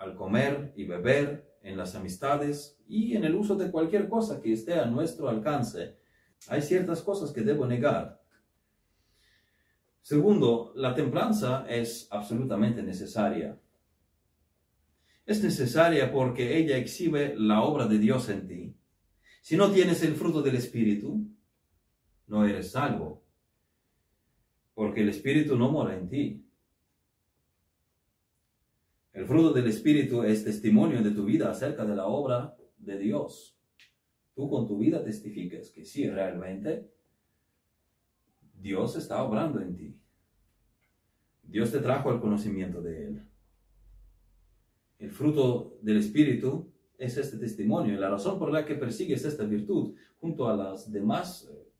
al 0.00 0.16
comer 0.16 0.72
y 0.76 0.84
beber, 0.84 1.50
en 1.62 1.76
las 1.76 1.94
amistades 1.94 2.78
y 2.88 3.14
en 3.16 3.24
el 3.24 3.34
uso 3.34 3.54
de 3.54 3.70
cualquier 3.70 4.08
cosa 4.08 4.40
que 4.40 4.52
esté 4.52 4.74
a 4.74 4.86
nuestro 4.86 5.28
alcance. 5.28 5.98
Hay 6.48 6.62
ciertas 6.62 7.02
cosas 7.02 7.32
que 7.32 7.42
debo 7.42 7.66
negar. 7.66 8.22
Segundo, 10.00 10.72
la 10.74 10.94
templanza 10.94 11.66
es 11.68 12.08
absolutamente 12.10 12.82
necesaria. 12.82 13.60
Es 15.26 15.42
necesaria 15.44 16.10
porque 16.10 16.56
ella 16.56 16.78
exhibe 16.78 17.34
la 17.36 17.62
obra 17.62 17.86
de 17.86 17.98
Dios 17.98 18.30
en 18.30 18.48
ti. 18.48 18.74
Si 19.42 19.56
no 19.56 19.70
tienes 19.70 20.02
el 20.02 20.14
fruto 20.14 20.40
del 20.40 20.56
Espíritu, 20.56 21.30
no 22.26 22.46
eres 22.46 22.72
salvo, 22.72 23.22
porque 24.72 25.02
el 25.02 25.10
Espíritu 25.10 25.56
no 25.56 25.70
mora 25.70 25.94
en 25.94 26.08
ti. 26.08 26.49
El 29.12 29.26
fruto 29.26 29.52
del 29.52 29.66
Espíritu 29.66 30.22
es 30.22 30.44
testimonio 30.44 31.02
de 31.02 31.10
tu 31.10 31.24
vida 31.24 31.50
acerca 31.50 31.84
de 31.84 31.96
la 31.96 32.06
obra 32.06 32.56
de 32.78 32.98
Dios. 32.98 33.56
Tú 34.34 34.48
con 34.48 34.68
tu 34.68 34.78
vida 34.78 35.02
testificas 35.02 35.70
que 35.70 35.84
sí, 35.84 36.08
realmente 36.08 36.88
Dios 38.54 38.96
está 38.96 39.22
obrando 39.22 39.60
en 39.60 39.76
ti. 39.76 39.96
Dios 41.42 41.72
te 41.72 41.80
trajo 41.80 42.10
al 42.10 42.20
conocimiento 42.20 42.80
de 42.80 43.06
Él. 43.06 43.22
El 45.00 45.10
fruto 45.10 45.78
del 45.82 45.96
Espíritu 45.96 46.70
es 46.96 47.16
este 47.16 47.38
testimonio. 47.38 47.98
La 47.98 48.10
razón 48.10 48.38
por 48.38 48.52
la 48.52 48.64
que 48.64 48.76
persigues 48.76 49.24
esta 49.24 49.44
virtud, 49.44 49.94
junto 50.20 50.48
a 50.48 50.56
las 50.56 50.92
demás 50.92 51.48
eh, 51.50 51.70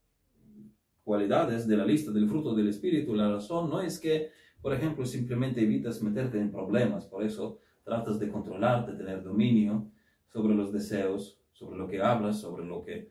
cualidades 1.05 1.69
de 1.69 1.77
la 1.77 1.85
lista 1.85 2.11
del 2.11 2.29
fruto 2.29 2.55
del 2.55 2.69
Espíritu, 2.69 3.15
la 3.15 3.31
razón 3.31 3.71
no 3.71 3.81
es 3.81 4.01
que 4.01 4.31
por 4.61 4.75
ejemplo, 4.75 5.07
simplemente 5.07 5.63
evitas 5.63 6.03
meterte 6.03 6.39
en 6.39 6.51
problemas, 6.51 7.07
por 7.07 7.25
eso 7.25 7.59
tratas 7.85 8.19
de 8.19 8.29
controlarte, 8.29 8.93
tener 8.93 9.23
dominio 9.23 9.91
sobre 10.29 10.55
los 10.55 10.73
deseos, 10.73 11.41
sobre 11.53 11.79
lo 11.79 11.89
que 11.89 12.03
hablas, 12.03 12.41
sobre 12.41 12.65
lo 12.65 12.85
que, 12.85 12.97
eh, 12.97 13.09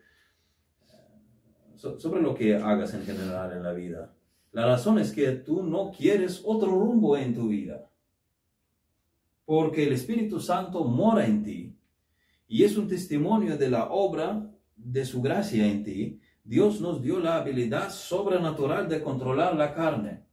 sobre 1.75 2.21
lo 2.21 2.33
que 2.35 2.55
hagas 2.55 2.93
en 2.93 3.03
general 3.03 3.51
en 3.51 3.63
la 3.63 3.73
vida. 3.73 4.13
La 4.51 4.65
razón 4.65 4.99
es 4.99 5.11
que 5.11 5.31
tú 5.31 5.63
no 5.63 5.91
quieres 5.91 6.41
otro 6.45 6.71
rumbo 6.71 7.17
en 7.17 7.33
tu 7.33 7.49
vida, 7.49 7.89
porque 9.45 9.85
el 9.85 9.93
Espíritu 9.93 10.39
Santo 10.39 10.83
mora 10.85 11.25
en 11.25 11.43
ti 11.43 11.75
y 12.47 12.63
es 12.63 12.77
un 12.77 12.87
testimonio 12.87 13.57
de 13.57 13.69
la 13.69 13.89
obra 13.89 14.51
de 14.75 15.05
su 15.05 15.21
gracia 15.21 15.67
en 15.67 15.83
ti. 15.83 16.19
Dios 16.43 16.81
nos 16.81 17.01
dio 17.01 17.19
la 17.19 17.37
habilidad 17.37 17.91
sobrenatural 17.91 18.89
de 18.89 19.03
controlar 19.03 19.55
la 19.55 19.73
carne. 19.73 20.25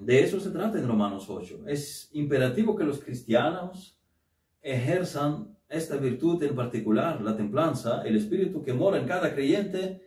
De 0.00 0.24
eso 0.24 0.40
se 0.40 0.50
trata 0.50 0.78
en 0.78 0.88
Romanos 0.88 1.26
8. 1.28 1.64
Es 1.66 2.08
imperativo 2.14 2.74
que 2.74 2.84
los 2.84 3.00
cristianos 3.00 4.00
ejerzan 4.62 5.58
esta 5.68 5.98
virtud 5.98 6.42
en 6.42 6.54
particular, 6.54 7.20
la 7.20 7.36
templanza, 7.36 8.02
el 8.02 8.16
espíritu 8.16 8.62
que 8.62 8.72
mora 8.72 8.98
en 8.98 9.06
cada 9.06 9.34
creyente, 9.34 10.02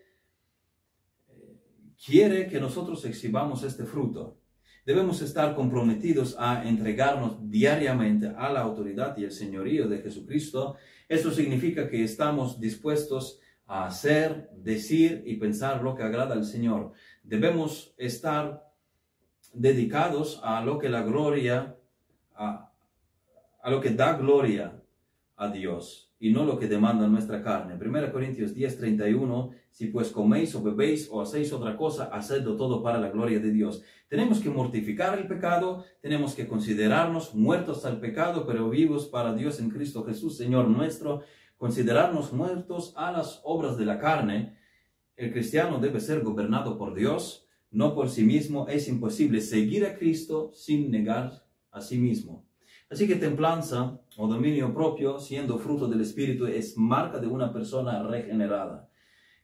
eh, 1.27 1.55
quiere 2.03 2.47
que 2.47 2.59
nosotros 2.59 3.05
exhibamos 3.05 3.63
este 3.63 3.85
fruto. 3.85 4.39
Debemos 4.83 5.21
estar 5.21 5.55
comprometidos 5.55 6.35
a 6.39 6.67
entregarnos 6.67 7.37
diariamente 7.49 8.33
a 8.35 8.51
la 8.51 8.61
autoridad 8.61 9.15
y 9.15 9.25
el 9.25 9.31
señorío 9.31 9.87
de 9.87 9.99
Jesucristo. 9.99 10.75
Eso 11.07 11.31
significa 11.31 11.87
que 11.87 12.03
estamos 12.03 12.59
dispuestos 12.59 13.39
a 13.67 13.85
hacer, 13.85 14.49
decir 14.57 15.23
y 15.25 15.35
pensar 15.35 15.83
lo 15.83 15.95
que 15.95 16.03
agrada 16.03 16.33
al 16.33 16.45
Señor. 16.45 16.91
Debemos 17.23 17.93
estar 17.97 18.72
dedicados 19.53 20.41
a 20.43 20.63
lo 20.63 20.79
que 20.79 20.89
la 20.89 21.03
gloria, 21.03 21.77
a, 22.35 22.71
lo 23.65 23.79
que 23.79 23.91
da 23.91 24.13
gloria 24.13 24.81
a 25.35 25.49
Dios 25.49 26.11
y 26.19 26.31
no 26.31 26.43
lo 26.45 26.57
que 26.57 26.67
demanda 26.67 27.07
nuestra 27.07 27.41
carne. 27.41 27.75
1 27.75 28.11
Corintios 28.11 28.53
10, 28.53 28.77
31, 28.77 29.51
si 29.69 29.87
pues 29.87 30.09
coméis 30.09 30.55
o 30.55 30.63
bebéis 30.63 31.07
o 31.11 31.21
hacéis 31.21 31.53
otra 31.53 31.75
cosa, 31.77 32.05
hacedlo 32.05 32.55
todo 32.55 32.81
para 32.81 32.99
la 32.99 33.09
gloria 33.09 33.39
de 33.39 33.51
Dios. 33.51 33.83
Tenemos 34.07 34.39
que 34.39 34.49
mortificar 34.49 35.17
el 35.17 35.27
pecado, 35.27 35.85
tenemos 36.01 36.33
que 36.33 36.47
considerarnos 36.47 37.35
muertos 37.35 37.85
al 37.85 37.99
pecado, 37.99 38.45
pero 38.45 38.69
vivos 38.69 39.07
para 39.07 39.33
Dios 39.33 39.59
en 39.59 39.69
Cristo 39.69 40.03
Jesús, 40.05 40.37
Señor 40.37 40.67
nuestro, 40.67 41.21
considerarnos 41.57 42.33
muertos 42.33 42.93
a 42.95 43.11
las 43.11 43.41
obras 43.43 43.77
de 43.77 43.85
la 43.85 43.99
carne. 43.99 44.57
El 45.15 45.31
cristiano 45.31 45.79
debe 45.79 45.99
ser 45.99 46.21
gobernado 46.21 46.77
por 46.77 46.93
Dios, 46.93 47.42
no 47.73 47.95
por 47.95 48.09
sí 48.09 48.23
mismo, 48.23 48.67
es 48.69 48.87
imposible 48.87 49.41
seguir 49.41 49.85
a 49.85 49.97
Cristo 49.97 50.51
sin 50.53 50.91
negar 50.91 51.43
a 51.71 51.81
sí 51.81 51.97
mismo. 51.97 52.45
Así 52.89 53.07
que 53.07 53.15
templanza 53.15 53.99
o 54.15 54.27
dominio 54.27 54.71
propio, 54.73 55.17
siendo 55.19 55.57
fruto 55.57 55.87
del 55.87 56.01
Espíritu, 56.01 56.45
es 56.45 56.77
marca 56.77 57.17
de 57.17 57.25
una 57.25 57.51
persona 57.51 58.03
regenerada. 58.03 58.87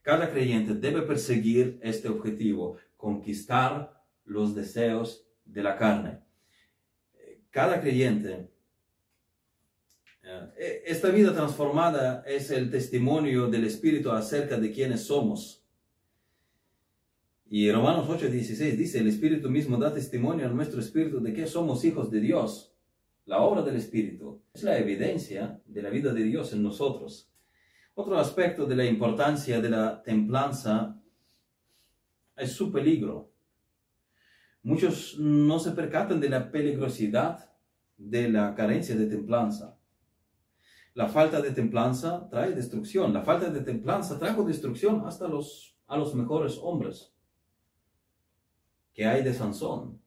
Cada 0.04 0.30
creyente 0.32 0.76
debe 0.76 1.02
perseguir 1.02 1.80
este 1.82 2.08
objetivo, 2.08 2.78
conquistar 2.96 4.04
los 4.26 4.54
deseos 4.54 5.26
de 5.44 5.63
la 5.63 5.76
carne. 5.76 6.20
Cada 7.50 7.82
creyente, 7.82 8.52
eh, 10.24 10.84
esta 10.86 11.10
vida 11.10 11.34
transformada 11.34 12.24
es 12.28 12.52
el 12.52 12.70
testimonio 12.70 13.48
del 13.48 13.65
Espíritu 13.65 14.12
acerca 14.12 14.60
de 14.60 14.72
quienes 14.72 15.08
somos 15.08 15.59
y 17.52 17.72
Romanos 17.72 18.08
8:16 18.08 18.78
dice, 18.78 19.00
el 19.00 19.08
Espíritu 19.08 19.50
mismo 19.50 19.78
da 19.78 19.92
testimonio 19.92 20.46
a 20.46 20.50
nuestro 20.50 20.80
Espíritu 20.80 21.20
de 21.20 21.34
que 21.34 21.48
somos 21.48 21.84
hijos 21.84 22.12
de 22.12 22.20
Dios. 22.20 22.76
La 23.26 23.42
obra 23.42 23.64
del 23.64 23.76
Espíritu 23.76 24.44
es 24.54 24.62
la 24.62 24.78
evidencia 24.78 25.60
de 25.66 25.82
la 25.82 25.90
vida 25.90 26.14
de 26.14 26.24
Dios 26.24 26.54
en 26.54 26.62
nosotros. 26.62 27.32
Otro 27.96 28.20
aspecto 28.20 28.68
de 28.68 28.76
la 28.76 28.86
importancia 28.86 29.60
de 29.60 29.70
la 29.70 30.04
templanza 30.04 31.02
es 32.38 32.52
su 32.52 32.72
peligro. 32.72 33.32
Muchos 34.62 35.18
no 35.18 35.58
se 35.60 35.72
percatan 35.72 36.20
de 36.20 36.30
la 36.30 36.52
peligrosidad 36.52 37.52
de 37.98 38.30
la 38.30 38.54
carencia 38.54 38.96
de 38.96 39.08
templanza. 39.08 39.80
La 40.94 41.08
falta 41.08 41.42
de 41.42 41.52
templanza 41.52 42.30
trae 42.30 42.52
destrucción. 42.52 43.12
La 43.12 43.24
falta 43.24 43.50
de 43.50 43.62
templanza 43.62 44.20
trajo 44.20 44.44
destrucción 44.44 45.08
hasta 45.08 45.28
los, 45.28 45.76
a 45.88 45.98
los 45.98 46.14
mejores 46.14 46.60
hombres. 46.62 47.16
¿Qué 49.00 49.06
hay 49.06 49.24
de 49.24 49.34
Sansón? 49.34 49.98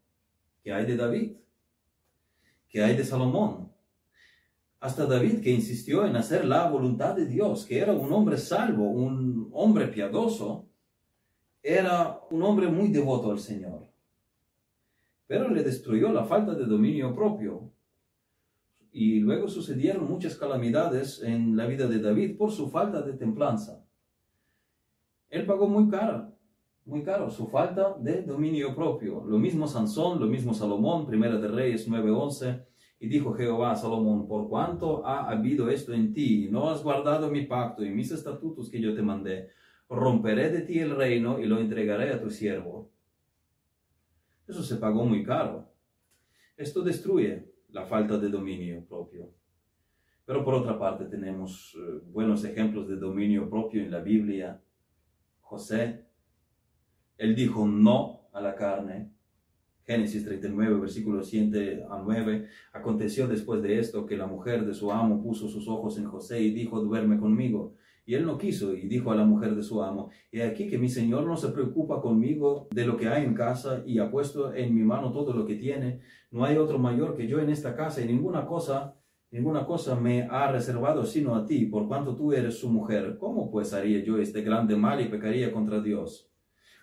¿Qué 0.63 0.71
hay 0.71 0.85
de 0.85 0.99
David? 0.99 1.33
¿Qué 2.69 2.85
hay 2.85 2.95
de 2.95 3.03
Salomón? 3.03 3.73
hasta 4.81 5.07
David 5.07 5.41
que 5.41 5.51
insistió 5.51 6.05
en 6.05 6.15
hacer 6.15 6.45
la 6.45 6.69
voluntad 6.69 7.15
de 7.15 7.25
Dios, 7.25 7.65
que 7.65 7.79
era 7.79 7.95
un 7.95 8.13
hombre 8.13 8.37
salvo, 8.37 8.91
un 8.91 9.49
hombre 9.55 9.89
piadoso, 9.89 10.69
era 11.63 12.21
un 12.31 12.43
hombre 12.43 12.67
muy 12.67 12.89
devoto 12.89 13.31
al 13.31 13.39
Señor. 13.39 13.89
Pero 15.27 15.49
le 15.49 15.63
destruyó 15.63 16.13
la 16.13 16.27
falta 16.27 16.55
de 16.55 16.67
dominio 16.67 17.15
propio. 17.15 17.73
Y 18.91 19.21
luego 19.21 19.49
sucedieron 19.49 20.07
muchas 20.07 20.37
calamidades 20.37 21.23
en 21.23 21.57
la 21.57 21.65
vida 21.65 21.87
de 21.87 21.99
David 21.99 22.37
por 22.37 22.53
su 22.53 22.69
falta 22.69 23.01
de 23.01 23.15
templanza. 23.15 23.83
Él 25.31 25.47
pagó 25.47 25.67
muy 25.67 25.89
caro, 25.89 26.32
muy 26.85 27.03
caro, 27.03 27.31
su 27.31 27.47
falta 27.47 27.97
de 27.99 28.23
dominio 28.23 28.75
propio. 28.75 29.25
Lo 29.25 29.38
mismo 29.38 29.66
Sansón, 29.66 30.18
lo 30.18 30.27
mismo 30.27 30.53
Salomón, 30.53 31.07
Primera 31.07 31.38
de 31.38 31.49
Reyes 31.49 31.88
9:11. 31.88 32.66
Y 32.99 33.09
dijo 33.09 33.35
Jehová 33.35 33.73
a 33.73 33.77
Salomón, 33.77 34.29
por 34.29 34.49
cuanto 34.49 35.05
ha 35.05 35.29
habido 35.29 35.68
esto 35.68 35.92
en 35.92 36.12
ti, 36.12 36.49
no 36.51 36.71
has 36.71 36.85
guardado 36.85 37.31
mi 37.31 37.47
pacto 37.47 37.85
y 37.85 37.90
mis 37.90 38.12
estatutos 38.12 38.71
que 38.71 38.81
yo 38.81 38.95
te 38.95 39.03
mandé, 39.03 39.51
romperé 39.88 40.51
de 40.51 40.61
ti 40.62 40.79
el 40.79 40.95
reino 40.95 41.40
y 41.40 41.47
lo 41.47 41.59
entregaré 41.59 42.12
a 42.12 42.21
tu 42.21 42.31
siervo. 42.31 42.92
Eso 44.47 44.62
se 44.62 44.77
pagó 44.77 45.05
muy 45.05 45.25
caro. 45.25 45.73
Esto 46.57 46.83
destruye 46.83 47.51
la 47.71 47.85
falta 47.87 48.18
de 48.18 48.29
dominio 48.29 48.85
propio. 48.87 49.33
Pero 50.25 50.45
por 50.45 50.55
otra 50.55 50.79
parte 50.79 51.07
tenemos 51.07 51.77
eh, 51.77 52.01
buenos 52.07 52.45
ejemplos 52.45 52.88
de 52.88 52.97
dominio 52.97 53.51
propio 53.51 53.83
en 53.83 53.90
la 53.90 54.01
Biblia. 54.01 54.62
José, 55.40 56.02
él 57.18 57.35
dijo 57.35 57.66
no 57.66 58.29
a 58.33 58.40
la 58.40 58.55
carne. 58.55 59.11
Génesis 59.85 60.25
39, 60.25 60.79
versículos 60.79 61.29
7 61.29 61.85
a 61.90 61.98
9. 61.98 62.48
Aconteció 62.72 63.27
después 63.27 63.62
de 63.62 63.79
esto 63.79 64.07
que 64.07 64.16
la 64.16 64.27
mujer 64.27 64.64
de 64.64 64.75
su 64.75 64.92
amo 64.92 65.22
puso 65.22 65.48
sus 65.48 65.68
ojos 65.68 65.98
en 65.98 66.05
José 66.05 66.40
y 66.40 66.53
dijo, 66.53 66.81
duerme 66.81 67.18
conmigo. 67.18 67.75
Y 68.05 68.14
él 68.14 68.27
no 68.27 68.37
quiso 68.37 68.75
y 68.75 68.88
dijo 68.88 69.12
a 69.12 69.16
la 69.16 69.25
mujer 69.25 69.55
de 69.55 69.62
su 69.62 69.83
amo, 69.83 70.11
he 70.33 70.42
aquí 70.42 70.68
que 70.68 70.79
mi 70.79 70.88
señor 70.88 71.25
no 71.25 71.37
se 71.37 71.48
preocupa 71.48 72.01
conmigo 72.01 72.66
de 72.72 72.85
lo 72.85 72.96
que 72.96 73.09
hay 73.09 73.25
en 73.25 73.35
casa 73.35 73.83
y 73.87 73.98
ha 73.98 74.11
puesto 74.11 74.53
en 74.53 74.75
mi 74.75 74.83
mano 74.83 75.12
todo 75.12 75.33
lo 75.33 75.46
que 75.46 75.55
tiene. 75.55 76.01
No 76.31 76.44
hay 76.44 76.57
otro 76.57 76.79
mayor 76.79 77.16
que 77.16 77.29
yo 77.29 77.38
en 77.38 77.51
esta 77.51 77.77
casa 77.77 78.01
y 78.01 78.07
ninguna 78.07 78.46
cosa, 78.46 78.96
ninguna 79.31 79.66
cosa 79.66 79.94
me 79.94 80.22
ha 80.22 80.51
reservado 80.51 81.05
sino 81.05 81.37
a 81.37 81.46
ti, 81.46 81.66
por 81.66 81.87
cuanto 81.87 82.16
tú 82.16 82.33
eres 82.33 82.59
su 82.59 82.70
mujer. 82.70 83.18
¿Cómo 83.18 83.51
pues 83.51 83.72
haría 83.72 84.03
yo 84.03 84.18
este 84.18 84.42
grande 84.42 84.75
mal 84.75 85.01
y 85.01 85.09
pecaría 85.09 85.53
contra 85.53 85.81
Dios? 85.81 86.32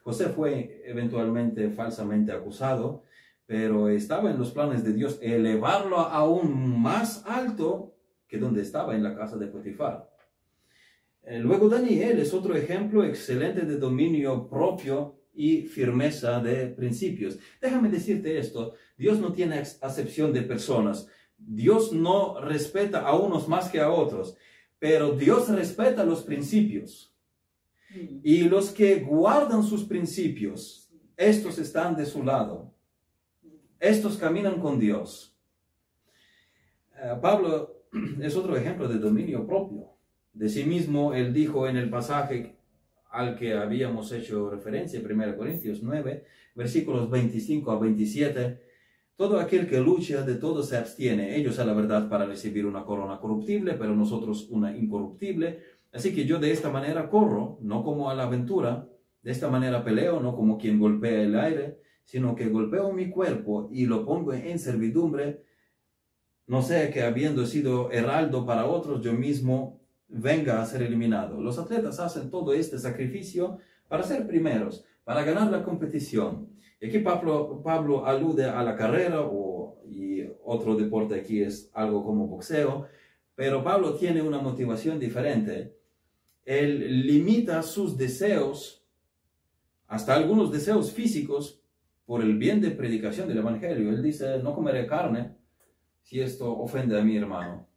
José 0.04 0.30
fue 0.30 0.82
eventualmente 0.86 1.70
falsamente 1.70 2.32
acusado, 2.32 3.04
pero 3.46 3.90
estaba 3.90 4.30
en 4.32 4.38
los 4.38 4.52
planes 4.52 4.84
de 4.84 4.94
Dios 4.94 5.20
elevarlo 5.22 6.00
aún 6.00 6.82
más 6.82 7.26
alto 7.26 7.96
que 8.28 8.38
donde 8.38 8.62
estaba 8.62 8.96
en 8.96 9.04
la 9.04 9.16
casa 9.16 9.38
de 9.38 9.48
Potifar. 9.48 10.10
Eh, 11.24 11.40
luego 11.40 11.68
Daniel 11.68 12.20
es 12.20 12.34
otro 12.34 12.56
ejemplo 12.56 13.04
excelente 13.04 13.62
de 13.62 13.78
dominio 13.78 14.48
propio 14.50 15.20
y 15.34 15.64
firmeza 15.64 16.40
de 16.40 16.68
principios. 16.68 17.40
Déjame 17.62 17.90
decirte 17.90 18.38
esto, 18.38 18.74
Dios 18.98 19.20
no 19.20 19.32
tiene 19.32 19.60
acepción 19.82 20.34
de 20.34 20.42
personas. 20.42 21.08
Dios 21.38 21.94
no 21.94 22.42
respeta 22.42 23.02
a 23.02 23.16
unos 23.16 23.48
más 23.48 23.70
que 23.70 23.80
a 23.80 23.90
otros, 23.90 24.36
pero 24.78 25.12
Dios 25.12 25.50
respeta 25.50 26.04
los 26.04 26.24
principios. 26.24 27.16
Y 28.24 28.44
los 28.44 28.72
que 28.72 29.00
guardan 29.00 29.64
sus 29.64 29.84
principios, 29.84 30.92
estos 31.18 31.58
están 31.58 31.96
de 31.96 32.06
su 32.06 32.24
lado. 32.24 32.74
Estos 33.80 34.18
caminan 34.18 34.60
con 34.60 34.80
Dios. 34.80 35.38
Eh, 36.96 37.16
Pablo 37.22 37.86
es 38.22 38.36
otro 38.36 38.56
ejemplo 38.56 38.88
de 38.88 39.00
dominio 39.00 39.46
propio. 39.48 39.96
De 40.34 40.50
sí 40.50 40.64
mismo, 40.64 41.14
él 41.14 41.34
dijo 41.34 41.68
en 41.68 41.78
el 41.78 41.90
pasaje 41.90 42.58
al 43.10 43.36
que 43.36 43.54
habíamos 43.54 44.12
hecho 44.12 44.50
referencia, 44.50 45.02
1 45.04 45.38
Corintios 45.38 45.82
9, 45.82 46.26
versículos 46.56 47.10
25 47.10 47.72
a 47.72 47.80
27, 47.80 48.62
todo 49.16 49.40
aquel 49.40 49.68
que 49.68 49.80
lucha 49.80 50.22
de 50.22 50.36
todo 50.36 50.64
se 50.64 50.78
abstiene, 50.78 51.36
ellos 51.36 51.60
a 51.60 51.66
la 51.66 51.74
verdad 51.74 52.08
para 52.08 52.26
recibir 52.26 52.66
una 52.66 52.86
corona 52.86 53.20
corruptible, 53.20 53.74
pero 53.74 53.96
nosotros 53.96 54.48
una 54.50 54.78
incorruptible. 54.78 55.60
Así 55.92 56.14
que 56.14 56.26
yo 56.26 56.40
de 56.40 56.52
esta 56.52 56.70
manera 56.70 57.10
corro, 57.10 57.58
no 57.62 57.84
como 57.84 58.10
a 58.10 58.16
la 58.16 58.24
aventura, 58.24 58.88
de 59.22 59.32
esta 59.32 59.50
manera 59.50 59.84
peleo, 59.84 60.20
no 60.20 60.36
como 60.36 60.58
quien 60.58 60.80
golpea 60.80 61.22
el 61.24 61.38
aire, 61.38 61.80
sino 62.04 62.36
que 62.36 62.50
golpeo 62.50 62.92
mi 62.94 63.10
cuerpo 63.10 63.70
y 63.72 63.86
lo 63.86 64.06
pongo 64.06 64.34
en 64.34 64.60
servidumbre, 64.60 65.44
no 66.48 66.62
sea 66.62 66.92
que 66.92 67.04
habiendo 67.04 67.46
sido 67.46 67.92
heraldo 67.92 68.46
para 68.46 68.66
otros, 68.66 69.02
yo 69.02 69.14
mismo 69.14 69.80
venga 70.08 70.62
a 70.62 70.66
ser 70.66 70.82
eliminado. 70.82 71.40
Los 71.40 71.60
atletas 71.60 72.00
hacen 72.00 72.32
todo 72.32 72.54
este 72.54 72.80
sacrificio 72.80 73.60
para 73.88 74.04
ser 74.04 74.26
primeros, 74.26 74.86
para 75.04 75.24
ganar 75.24 75.52
la 75.52 75.64
competición. 75.64 76.50
Aquí 76.82 77.00
Pablo, 77.00 77.62
Pablo 77.64 78.06
alude 78.06 78.46
a 78.46 78.64
la 78.64 78.76
carrera 78.76 79.22
o, 79.22 79.82
y 79.86 80.24
otro 80.44 80.76
deporte 80.76 81.16
aquí 81.16 81.42
es 81.42 81.70
algo 81.74 82.04
como 82.04 82.28
boxeo, 82.28 82.88
pero 83.36 83.64
Pablo 83.64 83.96
tiene 83.96 84.22
una 84.22 84.40
motivación 84.40 85.00
diferente. 85.00 85.79
Él 86.50 87.06
limita 87.06 87.62
sus 87.62 87.96
deseos, 87.96 88.84
hasta 89.86 90.16
algunos 90.16 90.52
deseos 90.52 90.92
físicos, 90.92 91.62
por 92.08 92.24
el 92.24 92.40
bien 92.40 92.60
de 92.60 92.72
predicación 92.72 93.28
del 93.28 93.38
Evangelio. 93.38 93.92
Él 93.92 94.02
dice, 94.02 94.40
no 94.42 94.56
comeré 94.56 94.88
carne 94.88 95.36
si 96.02 96.20
esto 96.20 96.52
ofende 96.58 97.00
a 97.00 97.04
mi 97.04 97.16
hermano. 97.16 97.70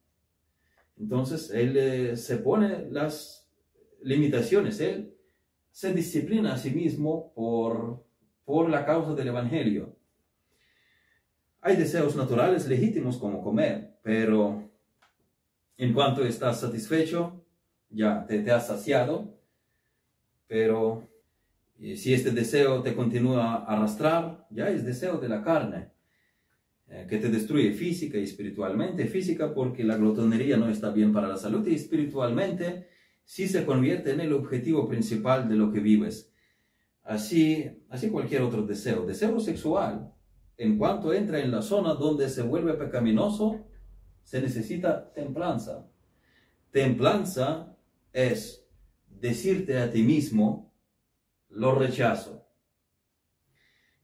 Entonces, 0.97 1.51
él 1.51 1.77
eh, 1.77 2.17
se 2.17 2.39
pone 2.39 2.89
las 2.91 3.47
limitaciones, 4.01 4.81
él 4.81 5.19
se 5.71 5.93
disciplina 5.93 6.55
a 6.55 6.57
sí 6.57 6.71
mismo 6.71 7.31
por, 7.35 8.07
por 8.47 8.71
la 8.71 8.87
causa 8.87 9.15
del 9.15 9.29
Evangelio. 9.29 9.95
Hay 11.61 11.77
deseos 11.77 12.17
naturales 12.17 12.67
legítimos 12.67 13.19
como 13.19 13.43
comer, 13.43 13.99
pero 14.03 14.71
en 15.77 15.93
cuanto 15.93 16.25
estás 16.25 16.61
satisfecho, 16.61 17.42
ya 17.93 18.27
te, 18.27 18.51
has 18.51 18.67
saciado, 18.67 19.39
pero 20.47 21.09
eh, 21.79 21.97
si 21.97 22.15
este 22.15 22.31
deseo 22.31 22.83
te 22.83 22.95
continúa 22.95 23.55
a 23.55 23.65
arrastrar, 23.65 24.47
ya 24.51 24.69
es 24.71 24.85
deseo 24.85 25.19
de 25.19 25.29
la 25.29 25.43
carne. 25.43 25.93
Eh, 26.89 27.07
que 27.09 27.17
te 27.17 27.31
destruye 27.31 27.73
física 27.73 28.19
y 28.19 28.25
espiritualmente. 28.25 29.07
Física 29.07 29.55
porque 29.55 29.83
la 29.83 29.97
glotonería 29.97 30.59
no 30.59 30.69
está 30.69 30.91
bien 30.91 31.13
para 31.13 31.29
la 31.29 31.39
salud 31.39 31.67
y 31.67 31.75
espiritualmente 31.75 32.89
sí 33.25 33.49
se 33.49 33.65
convierte 33.65 34.13
en 34.13 34.21
el 34.21 34.33
objetivo 34.35 34.87
principal 34.87 35.49
de 35.49 35.55
lo 35.55 35.73
que 35.73 35.81
vives. 35.81 36.31
Así, 37.03 37.71
así 37.89 38.11
cualquier 38.11 38.43
otro 38.43 38.63
deseo. 38.63 39.07
Deseo 39.07 39.41
sexual, 39.41 40.13
en 40.59 40.77
cuanto 40.77 41.15
entra 41.15 41.41
en 41.41 41.51
la 41.51 41.63
zona 41.63 41.95
donde 41.95 42.29
se 42.29 42.43
vuelve 42.43 42.75
pecaminoso, 42.75 43.65
se 44.23 44.43
necesita 44.43 45.13
templanza. 45.15 45.87
Templanza 46.71 47.72
es 48.13 48.67
decirte 49.09 49.79
a 49.79 49.91
ti 49.91 50.03
mismo, 50.03 50.75
lo 51.49 51.75
rechazo. 51.75 52.43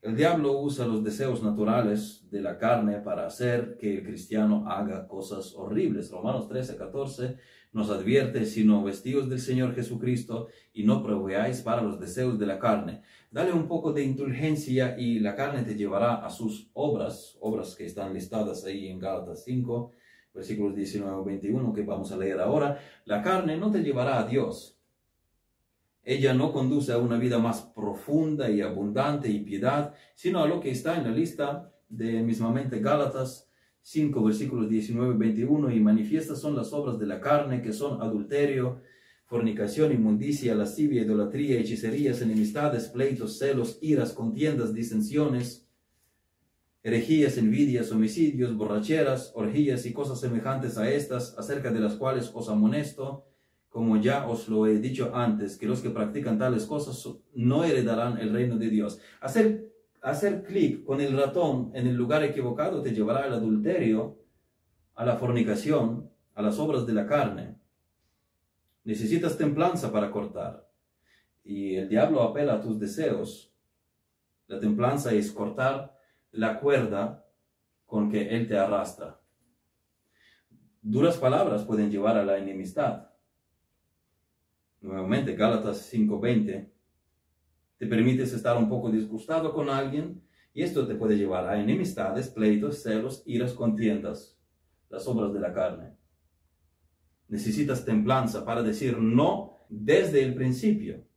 El 0.01 0.15
diablo 0.15 0.61
usa 0.61 0.87
los 0.87 1.03
deseos 1.03 1.43
naturales 1.43 2.25
de 2.31 2.39
la 2.39 2.57
carne 2.57 2.99
para 2.99 3.25
hacer 3.25 3.75
que 3.77 3.97
el 3.97 4.03
cristiano 4.03 4.63
haga 4.69 5.05
cosas 5.09 5.53
horribles. 5.55 6.09
Romanos 6.09 6.47
13, 6.47 6.77
14 6.77 7.37
nos 7.73 7.89
advierte, 7.89 8.45
sino 8.45 8.81
vestidos 8.81 9.29
del 9.29 9.39
Señor 9.39 9.75
Jesucristo 9.75 10.47
y 10.71 10.83
no 10.83 11.03
proveáis 11.03 11.61
para 11.61 11.81
los 11.81 11.99
deseos 11.99 12.39
de 12.39 12.45
la 12.45 12.59
carne. 12.59 13.01
Dale 13.29 13.51
un 13.51 13.67
poco 13.67 13.91
de 13.91 14.03
indulgencia 14.03 14.97
y 14.97 15.19
la 15.19 15.35
carne 15.35 15.63
te 15.63 15.75
llevará 15.75 16.25
a 16.25 16.29
sus 16.29 16.71
obras, 16.73 17.37
obras 17.41 17.75
que 17.75 17.85
están 17.85 18.13
listadas 18.13 18.63
ahí 18.63 18.87
en 18.87 18.99
Gálatas 18.99 19.43
5, 19.43 19.91
versículos 20.33 20.75
19 20.75 21.23
21 21.25 21.73
que 21.73 21.83
vamos 21.83 22.11
a 22.11 22.17
leer 22.17 22.39
ahora. 22.39 22.79
La 23.05 23.21
carne 23.21 23.57
no 23.57 23.71
te 23.71 23.81
llevará 23.81 24.19
a 24.19 24.25
Dios 24.25 24.79
ella 26.09 26.33
no 26.33 26.51
conduce 26.51 26.91
a 26.91 26.97
una 26.97 27.19
vida 27.19 27.37
más 27.37 27.61
profunda 27.61 28.49
y 28.49 28.61
abundante 28.61 29.29
y 29.29 29.41
piedad, 29.41 29.93
sino 30.15 30.41
a 30.41 30.47
lo 30.47 30.59
que 30.59 30.71
está 30.71 30.97
en 30.97 31.03
la 31.03 31.11
lista 31.11 31.71
de 31.87 32.23
mismamente 32.23 32.79
Gálatas 32.79 33.47
5, 33.81 34.23
versículos 34.23 34.69
19 34.69 35.13
y 35.13 35.17
21, 35.17 35.71
y 35.71 35.79
manifiestas 35.79 36.39
son 36.39 36.55
las 36.55 36.73
obras 36.73 36.97
de 36.97 37.05
la 37.05 37.21
carne, 37.21 37.61
que 37.61 37.73
son 37.73 38.01
adulterio, 38.01 38.81
fornicación, 39.25 39.91
inmundicia, 39.91 40.55
lascivia, 40.55 41.03
idolatría, 41.03 41.59
hechicerías, 41.59 42.23
enemistades, 42.23 42.87
pleitos, 42.87 43.37
celos, 43.37 43.77
iras, 43.81 44.11
contiendas, 44.11 44.73
disensiones, 44.73 45.68
herejías, 46.81 47.37
envidias, 47.37 47.91
homicidios, 47.91 48.55
borracheras, 48.55 49.31
orgías 49.35 49.85
y 49.85 49.93
cosas 49.93 50.19
semejantes 50.19 50.77
a 50.77 50.89
estas, 50.89 51.37
acerca 51.37 51.71
de 51.71 51.79
las 51.79 51.95
cuales 51.95 52.31
os 52.33 52.49
amonesto, 52.49 53.25
como 53.69 53.97
ya 53.97 54.27
os 54.27 54.49
lo 54.49 54.65
he 54.65 54.79
dicho 54.79 55.11
antes, 55.13 55.57
que 55.57 55.67
los 55.67 55.81
que 55.81 55.89
practican 55.89 56.39
tales 56.39 56.65
cosas 56.65 57.07
no 57.35 57.63
heredarán 57.63 58.17
el 58.17 58.33
reino 58.33 58.57
de 58.57 58.69
Dios. 58.69 58.99
Hacer, 59.21 59.73
hacer 60.01 60.43
clic 60.43 60.83
con 60.83 61.01
el 61.01 61.15
ratón 61.15 61.71
en 61.75 61.85
el 61.87 61.95
lugar 61.95 62.23
equivocado 62.23 62.81
te 62.81 62.93
llevará 62.93 63.25
al 63.25 63.33
adulterio, 63.33 64.17
a 64.95 65.05
la 65.05 65.17
fornicación, 65.17 66.09
a 66.33 66.41
las 66.41 66.57
obras 66.59 66.85
de 66.85 66.93
la 66.93 67.05
carne. 67.05 67.55
Necesitas 68.83 69.37
templanza 69.37 69.91
para 69.91 70.09
cortar. 70.09 70.67
Y 71.43 71.75
el 71.75 71.89
diablo 71.89 72.21
apela 72.21 72.55
a 72.55 72.61
tus 72.61 72.79
deseos. 72.79 73.53
La 74.47 74.59
templanza 74.59 75.13
es 75.13 75.31
cortar 75.31 75.98
la 76.31 76.59
cuerda 76.59 77.25
con 77.85 78.09
que 78.09 78.35
él 78.35 78.47
te 78.47 78.57
arrastra. 78.57 79.19
Duras 80.81 81.17
palabras 81.17 81.63
pueden 81.63 81.91
llevar 81.91 82.17
a 82.17 82.23
la 82.23 82.37
enemistad. 82.37 83.09
Nuevamente, 84.81 85.35
Gálatas 85.35 85.81
5:20. 85.91 86.71
Te 87.77 87.87
permites 87.87 88.33
estar 88.33 88.57
un 88.57 88.69
poco 88.69 88.91
disgustado 88.91 89.53
con 89.53 89.69
alguien 89.69 90.21
y 90.53 90.63
esto 90.63 90.87
te 90.87 90.95
puede 90.95 91.17
llevar 91.17 91.47
a 91.47 91.59
enemistades, 91.59 92.29
pleitos, 92.29 92.81
celos, 92.81 93.23
iras, 93.25 93.53
contiendas, 93.53 94.37
las 94.89 95.07
obras 95.07 95.33
de 95.33 95.39
la 95.39 95.53
carne. 95.53 95.95
Necesitas 97.27 97.85
templanza 97.85 98.45
para 98.45 98.63
decir 98.63 98.97
no 98.97 99.65
desde 99.69 100.23
el 100.23 100.33
principio. 100.33 101.08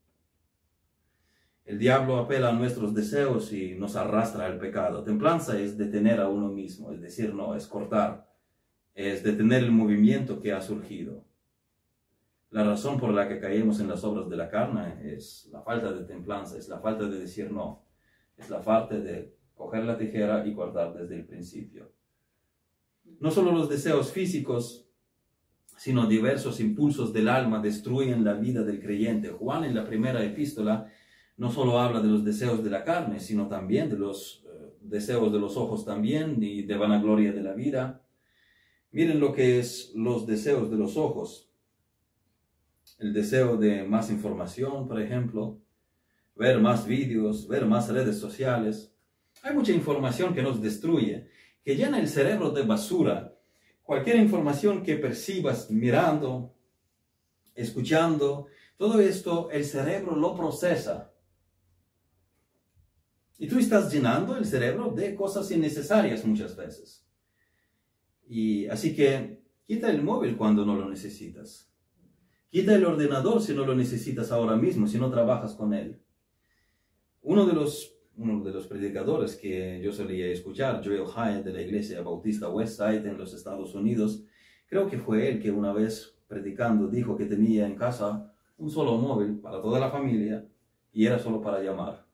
El 1.65 1.79
diablo 1.79 2.17
apela 2.17 2.49
a 2.49 2.53
nuestros 2.53 2.93
deseos 2.93 3.53
y 3.53 3.75
nos 3.75 3.95
arrastra 3.95 4.47
al 4.47 4.59
pecado. 4.59 5.05
Templanza 5.05 5.59
es 5.61 5.79
detener 5.79 6.21
a 6.21 6.29
uno 6.29 6.49
mismo, 6.49 6.91
es 6.93 7.01
decir, 7.01 7.35
no, 7.35 7.55
es 7.55 7.67
cortar, 7.69 8.29
es 8.95 9.23
detener 9.23 9.63
el 9.63 9.71
movimiento 9.71 10.41
que 10.41 10.53
ha 10.53 10.61
surgido. 10.61 11.25
La 12.51 12.65
razón 12.65 12.99
por 12.99 13.15
la 13.15 13.29
que 13.29 13.39
caemos 13.39 13.81
en 13.81 13.89
las 13.89 14.03
obras 14.05 14.29
de 14.29 14.37
la 14.37 14.51
carne 14.51 15.15
es 15.15 15.49
la 15.53 15.63
falta 15.63 15.93
de 15.93 16.05
templanza, 16.05 16.59
es 16.59 16.69
la 16.69 16.81
falta 16.81 17.09
de 17.09 17.19
decir 17.19 17.51
no, 17.51 17.87
es 18.37 18.51
la 18.51 18.61
falta 18.61 18.99
de 18.99 19.35
coger 19.55 19.85
la 19.85 19.97
tijera 19.97 20.45
y 20.47 20.55
cortar 20.55 20.93
desde 20.93 21.15
el 21.15 21.25
principio. 21.25 21.93
No 23.21 23.31
solo 23.31 23.53
los 23.53 23.69
deseos 23.69 24.11
físicos, 24.11 24.87
sino 25.77 26.07
diversos 26.07 26.61
impulsos 26.61 27.13
del 27.13 27.29
alma 27.29 27.61
destruyen 27.61 28.25
la 28.25 28.35
vida 28.35 28.63
del 28.63 28.81
creyente. 28.81 29.31
Juan 29.31 29.65
en 29.65 29.75
la 29.75 29.85
primera 29.85 30.23
epístola 30.23 30.91
no 31.43 31.51
solo 31.51 31.81
habla 31.81 32.01
de 32.01 32.07
los 32.07 32.25
deseos 32.25 32.63
de 32.63 32.71
la 32.71 32.85
carne, 32.85 33.19
sino 33.19 33.49
también 33.49 33.91
de 33.91 33.99
los 33.99 34.45
eh, 34.47 34.75
deseos 34.81 35.33
de 35.33 35.41
los 35.41 35.57
ojos 35.57 35.85
también 35.85 36.41
y 36.41 36.63
de 36.63 36.77
vanagloria 36.77 37.33
de 37.33 37.43
la 37.43 37.53
vida. 37.53 38.01
Miren 38.93 39.19
lo 39.19 39.33
que 39.33 39.59
es 39.59 39.91
los 39.97 40.25
deseos 40.25 40.71
de 40.71 40.77
los 40.77 40.97
ojos 40.97 41.49
el 43.01 43.13
deseo 43.13 43.57
de 43.57 43.83
más 43.83 44.09
información, 44.09 44.87
por 44.87 45.03
ejemplo, 45.03 45.59
ver 46.37 46.61
más 46.61 46.87
vídeos, 46.87 47.49
ver 47.49 47.67
más 47.67 47.89
redes 47.89 48.19
sociales. 48.19 48.95
Hay 49.43 49.53
mucha 49.53 49.73
información 49.73 50.35
que 50.35 50.43
nos 50.43 50.63
destruye, 50.63 51.29
que 51.65 51.75
llena 51.75 51.99
el 51.99 52.07
cerebro 52.07 52.51
de 52.51 52.63
basura. 52.63 53.37
Cualquier 53.83 54.19
información 54.19 54.85
que 54.85 54.95
percibas 54.95 55.73
mirando, 55.73 56.55
escuchando, 57.57 58.47
todo 58.77 59.01
esto 59.01 59.51
el 59.51 59.65
cerebro 59.65 60.15
lo 60.15 60.37
procesa. 60.37 61.12
Y 63.43 63.49
tú 63.49 63.59
estás 63.59 63.93
llenando 63.93 64.37
el 64.37 64.45
cerebro 64.45 64.93
de 64.93 65.17
cosas 65.17 65.51
innecesarias 65.51 66.25
muchas 66.25 66.55
veces. 66.57 67.05
Y 68.29 68.67
así 68.67 68.95
que 68.95 69.43
quita 69.67 69.91
el 69.91 70.01
móvil 70.01 70.37
cuando 70.37 70.65
no 70.65 70.77
lo 70.77 70.89
necesitas. 70.89 71.69
Quita 72.51 72.77
el 72.77 72.85
ordenador 72.85 73.43
si 73.43 73.53
no 73.53 73.67
lo 73.67 73.75
necesitas 73.75 74.31
ahora 74.31 74.55
mismo, 74.55 74.87
si 74.87 74.97
no 74.97 75.11
trabajas 75.11 75.55
con 75.55 75.75
él. 75.75 76.01
Uno 77.21 77.45
de 77.45 77.55
los, 77.55 77.93
uno 78.17 78.45
de 78.45 78.53
los 78.53 78.69
predicadores 78.69 79.35
que 79.35 79.81
yo 79.83 79.93
solía 79.93 80.29
escuchar, 80.29 80.81
Joel 80.85 81.03
Hyatt 81.05 81.45
de 81.45 81.53
la 81.53 81.63
iglesia 81.63 82.01
bautista 82.01 82.49
Westside 82.49 83.09
en 83.09 83.19
los 83.19 83.35
Estados 83.35 83.75
Unidos, 83.75 84.23
creo 84.69 84.89
que 84.89 84.99
fue 84.99 85.29
él 85.29 85.43
que 85.43 85.51
una 85.51 85.73
vez 85.73 86.17
predicando 86.29 86.87
dijo 86.87 87.17
que 87.17 87.25
tenía 87.25 87.67
en 87.67 87.75
casa 87.75 88.33
un 88.57 88.71
solo 88.71 88.97
móvil 88.99 89.41
para 89.41 89.61
toda 89.61 89.81
la 89.81 89.91
familia 89.91 90.47
y 90.93 91.07
era 91.07 91.19
solo 91.19 91.43
para 91.43 91.61
llamar. 91.61 92.12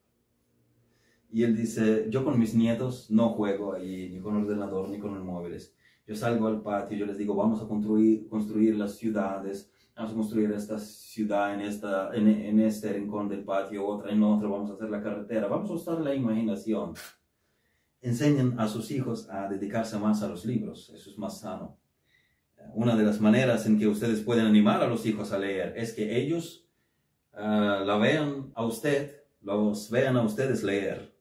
Y 1.30 1.42
él 1.42 1.56
dice, 1.56 2.06
yo 2.08 2.24
con 2.24 2.38
mis 2.38 2.54
nietos 2.54 3.10
no 3.10 3.30
juego 3.30 3.74
ahí 3.74 4.08
ni 4.10 4.20
con 4.20 4.36
ordenador 4.36 4.88
ni 4.88 4.98
con 4.98 5.14
los 5.14 5.24
móviles. 5.24 5.74
Yo 6.06 6.16
salgo 6.16 6.46
al 6.46 6.62
patio, 6.62 6.96
yo 6.96 7.04
les 7.04 7.18
digo, 7.18 7.34
vamos 7.34 7.60
a 7.60 7.68
construir, 7.68 8.26
construir 8.28 8.76
las 8.76 8.96
ciudades, 8.96 9.70
vamos 9.94 10.12
a 10.12 10.14
construir 10.14 10.50
esta 10.52 10.78
ciudad 10.78 11.52
en, 11.52 11.60
esta, 11.60 12.14
en, 12.14 12.28
en, 12.28 12.60
este 12.60 12.94
rincón 12.94 13.28
del 13.28 13.44
patio, 13.44 13.86
otra 13.86 14.10
en 14.10 14.22
otro, 14.22 14.48
vamos 14.48 14.70
a 14.70 14.74
hacer 14.74 14.88
la 14.88 15.02
carretera, 15.02 15.48
vamos 15.48 15.68
a 15.70 15.74
usar 15.74 16.00
la 16.00 16.14
imaginación. 16.14 16.94
Enseñen 18.00 18.58
a 18.58 18.68
sus 18.68 18.90
hijos 18.90 19.28
a 19.28 19.48
dedicarse 19.48 19.98
más 19.98 20.22
a 20.22 20.28
los 20.28 20.46
libros, 20.46 20.88
eso 20.94 21.10
es 21.10 21.18
más 21.18 21.40
sano. 21.40 21.76
Una 22.74 22.96
de 22.96 23.04
las 23.04 23.20
maneras 23.20 23.66
en 23.66 23.78
que 23.78 23.86
ustedes 23.86 24.20
pueden 24.20 24.46
animar 24.46 24.82
a 24.82 24.88
los 24.88 25.04
hijos 25.04 25.32
a 25.32 25.38
leer 25.38 25.74
es 25.76 25.92
que 25.92 26.16
ellos 26.16 26.68
uh, 27.34 27.84
la 27.84 27.98
vean 28.00 28.50
a 28.54 28.64
usted, 28.64 29.24
los 29.42 29.90
vean 29.90 30.16
a 30.16 30.22
ustedes 30.22 30.62
leer. 30.62 31.17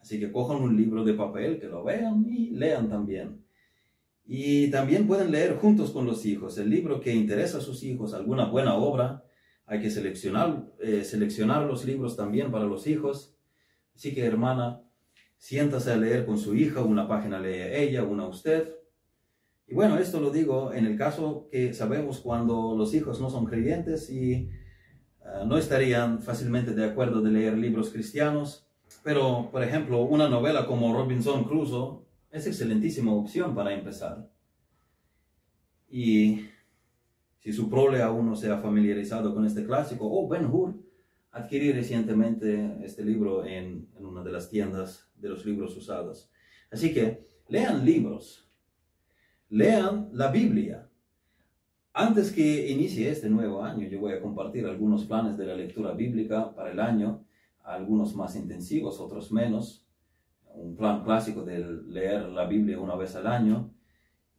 Así 0.00 0.18
que 0.18 0.32
cojan 0.32 0.62
un 0.62 0.76
libro 0.76 1.04
de 1.04 1.14
papel, 1.14 1.58
que 1.58 1.66
lo 1.66 1.84
vean 1.84 2.24
y 2.28 2.50
lean 2.50 2.88
también. 2.88 3.44
Y 4.30 4.70
también 4.70 5.06
pueden 5.06 5.30
leer 5.30 5.56
juntos 5.56 5.90
con 5.90 6.04
los 6.04 6.26
hijos 6.26 6.58
el 6.58 6.68
libro 6.68 7.00
que 7.00 7.14
interesa 7.14 7.58
a 7.58 7.62
sus 7.62 7.82
hijos, 7.82 8.12
alguna 8.12 8.44
buena 8.44 8.74
obra. 8.74 9.24
Hay 9.64 9.80
que 9.80 9.90
seleccionar, 9.90 10.70
eh, 10.80 11.02
seleccionar 11.02 11.66
los 11.66 11.84
libros 11.86 12.16
también 12.16 12.50
para 12.50 12.66
los 12.66 12.86
hijos. 12.86 13.34
Así 13.94 14.14
que 14.14 14.24
hermana, 14.24 14.82
siéntase 15.38 15.92
a 15.92 15.96
leer 15.96 16.26
con 16.26 16.36
su 16.36 16.54
hija, 16.54 16.82
una 16.82 17.08
página 17.08 17.40
lee 17.40 17.72
ella, 17.72 18.04
una 18.04 18.26
usted. 18.28 18.74
Y 19.66 19.74
bueno, 19.74 19.98
esto 19.98 20.20
lo 20.20 20.30
digo 20.30 20.74
en 20.74 20.86
el 20.86 20.96
caso 20.96 21.48
que 21.50 21.72
sabemos 21.72 22.20
cuando 22.20 22.74
los 22.76 22.94
hijos 22.94 23.20
no 23.20 23.30
son 23.30 23.46
creyentes 23.46 24.10
y 24.10 24.50
uh, 25.20 25.46
no 25.46 25.58
estarían 25.58 26.20
fácilmente 26.20 26.74
de 26.74 26.84
acuerdo 26.84 27.22
de 27.22 27.30
leer 27.30 27.56
libros 27.56 27.90
cristianos. 27.90 28.67
Pero, 29.08 29.48
por 29.50 29.62
ejemplo, 29.64 30.02
una 30.02 30.28
novela 30.28 30.66
como 30.66 30.92
Robinson 30.92 31.44
Crusoe 31.44 32.04
es 32.30 32.46
excelentísima 32.46 33.10
opción 33.10 33.54
para 33.54 33.72
empezar. 33.72 34.30
Y 35.88 36.44
si 37.38 37.54
su 37.54 37.70
prole 37.70 38.02
aún 38.02 38.26
no 38.26 38.36
se 38.36 38.50
ha 38.50 38.58
familiarizado 38.58 39.34
con 39.34 39.46
este 39.46 39.64
clásico, 39.64 40.06
o 40.06 40.28
Ben 40.28 40.44
Hur, 40.44 40.74
adquirí 41.30 41.72
recientemente 41.72 42.76
este 42.84 43.02
libro 43.02 43.46
en, 43.46 43.88
una 43.98 44.22
de 44.22 44.30
las 44.30 44.50
tiendas 44.50 45.10
de 45.16 45.30
los 45.30 45.46
libros 45.46 45.74
usados. 45.74 46.30
Así 46.70 46.92
que 46.92 47.26
lean 47.48 47.86
libros, 47.86 48.46
lean 49.48 50.10
la 50.12 50.30
Biblia. 50.30 50.86
Antes 51.94 52.30
que 52.30 52.68
inicie 52.68 53.08
este 53.08 53.30
nuevo 53.30 53.62
año, 53.62 53.88
yo 53.88 54.00
voy 54.00 54.12
a 54.12 54.20
compartir 54.20 54.66
algunos 54.66 55.06
planes 55.06 55.38
de 55.38 55.46
la 55.46 55.54
lectura 55.54 55.92
bíblica 55.92 56.54
para 56.54 56.72
el 56.72 56.78
año, 56.78 57.24
algunos 57.68 58.14
más 58.14 58.36
intensivos, 58.36 59.00
otros 59.00 59.30
menos 59.32 59.84
un 60.54 60.76
plan 60.76 61.04
clásico 61.04 61.42
de 61.44 61.58
leer 61.86 62.28
la 62.28 62.46
Biblia 62.46 62.80
una 62.80 62.96
vez 62.96 63.14
al 63.14 63.26
año 63.26 63.72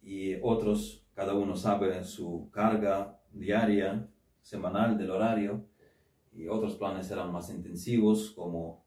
y 0.01 0.35
otros, 0.41 1.05
cada 1.13 1.33
uno 1.33 1.55
sabe 1.55 2.03
su 2.03 2.49
carga 2.51 3.19
diaria, 3.31 4.07
semanal 4.41 4.97
del 4.97 5.11
horario 5.11 5.65
y 6.33 6.47
otros 6.47 6.75
planes 6.75 7.07
serán 7.07 7.31
más 7.31 7.49
intensivos 7.49 8.31
como 8.31 8.85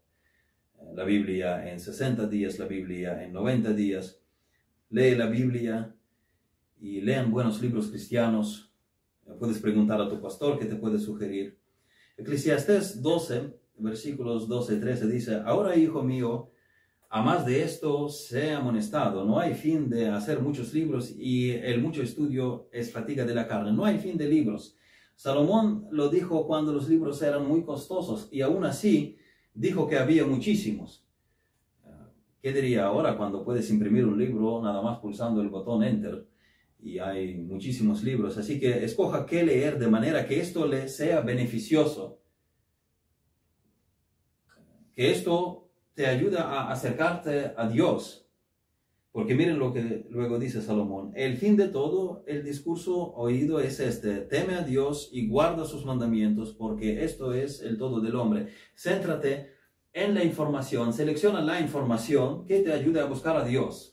eh, 0.78 0.92
la 0.94 1.04
Biblia 1.04 1.70
en 1.70 1.80
60 1.80 2.26
días, 2.26 2.58
la 2.58 2.66
Biblia 2.66 3.22
en 3.22 3.32
90 3.32 3.72
días. 3.72 4.20
Lee 4.90 5.14
la 5.14 5.26
Biblia 5.26 5.94
y 6.80 7.00
lean 7.00 7.30
buenos 7.30 7.62
libros 7.62 7.88
cristianos. 7.88 8.72
Puedes 9.38 9.58
preguntar 9.58 10.00
a 10.00 10.08
tu 10.08 10.20
pastor 10.20 10.58
que 10.58 10.66
te 10.66 10.76
puede 10.76 10.98
sugerir. 10.98 11.58
Eclesiastés 12.16 13.00
12, 13.00 13.54
versículos 13.78 14.48
12 14.48 14.74
y 14.74 14.80
13 14.80 15.06
dice, 15.06 15.42
ahora 15.44 15.76
hijo 15.76 16.02
mío, 16.02 16.50
a 17.14 17.20
más 17.20 17.44
de 17.44 17.62
esto, 17.62 18.08
sea 18.08 18.56
amonestado. 18.56 19.26
No 19.26 19.38
hay 19.38 19.52
fin 19.52 19.90
de 19.90 20.08
hacer 20.08 20.40
muchos 20.40 20.72
libros 20.72 21.12
y 21.14 21.50
el 21.50 21.82
mucho 21.82 22.02
estudio 22.02 22.68
es 22.72 22.90
fatiga 22.90 23.26
de 23.26 23.34
la 23.34 23.46
carne. 23.46 23.70
No 23.70 23.84
hay 23.84 23.98
fin 23.98 24.16
de 24.16 24.26
libros. 24.26 24.78
Salomón 25.14 25.86
lo 25.90 26.08
dijo 26.08 26.46
cuando 26.46 26.72
los 26.72 26.88
libros 26.88 27.20
eran 27.20 27.46
muy 27.46 27.64
costosos 27.64 28.28
y 28.32 28.40
aún 28.40 28.64
así 28.64 29.18
dijo 29.52 29.86
que 29.86 29.98
había 29.98 30.24
muchísimos. 30.24 31.06
¿Qué 32.40 32.50
diría 32.52 32.86
ahora 32.86 33.16
cuando 33.18 33.44
puedes 33.44 33.68
imprimir 33.70 34.06
un 34.06 34.18
libro 34.18 34.62
nada 34.62 34.80
más 34.80 34.98
pulsando 34.98 35.42
el 35.42 35.50
botón 35.50 35.84
Enter? 35.84 36.26
Y 36.80 36.98
hay 36.98 37.36
muchísimos 37.36 38.02
libros. 38.02 38.38
Así 38.38 38.58
que 38.58 38.84
escoja 38.84 39.26
qué 39.26 39.44
leer 39.44 39.78
de 39.78 39.88
manera 39.88 40.26
que 40.26 40.40
esto 40.40 40.66
le 40.66 40.88
sea 40.88 41.20
beneficioso. 41.20 42.21
Que 44.94 45.10
esto 45.10 45.68
te 45.94 46.06
ayuda 46.06 46.44
a 46.44 46.70
acercarte 46.70 47.52
a 47.56 47.68
Dios. 47.68 48.26
Porque 49.12 49.34
miren 49.34 49.58
lo 49.58 49.74
que 49.74 50.06
luego 50.08 50.38
dice 50.38 50.62
Salomón. 50.62 51.12
El 51.14 51.36
fin 51.36 51.56
de 51.56 51.68
todo 51.68 52.24
el 52.26 52.42
discurso 52.42 53.12
oído 53.12 53.60
es 53.60 53.78
este. 53.78 54.20
Teme 54.20 54.54
a 54.54 54.62
Dios 54.62 55.10
y 55.12 55.28
guarda 55.28 55.66
sus 55.66 55.84
mandamientos 55.84 56.54
porque 56.54 57.04
esto 57.04 57.34
es 57.34 57.60
el 57.60 57.76
todo 57.76 58.00
del 58.00 58.16
hombre. 58.16 58.48
Céntrate 58.74 59.52
en 59.92 60.14
la 60.14 60.24
información. 60.24 60.94
Selecciona 60.94 61.42
la 61.42 61.60
información 61.60 62.46
que 62.46 62.60
te 62.60 62.72
ayude 62.72 63.00
a 63.00 63.04
buscar 63.04 63.36
a 63.36 63.44
Dios. 63.44 63.90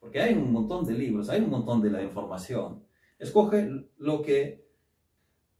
porque 0.00 0.20
hay 0.20 0.34
un 0.34 0.52
montón 0.52 0.86
de 0.86 0.94
libros, 0.94 1.28
hay 1.28 1.40
un 1.40 1.50
montón 1.50 1.82
de 1.82 1.90
la 1.90 2.02
información. 2.02 2.84
Escoge 3.18 3.68
lo 3.96 4.22
que, 4.22 4.64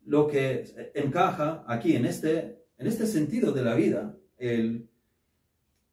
lo 0.05 0.29
que 0.29 0.93
encaja 0.95 1.65
aquí 1.67 1.97
en 1.97 2.07
este, 2.07 2.65
en 2.79 2.87
este 2.87 3.07
sentido 3.07 3.53
de 3.53 3.63
la 3.63 3.75
vida, 3.75 4.17
el, 4.39 4.89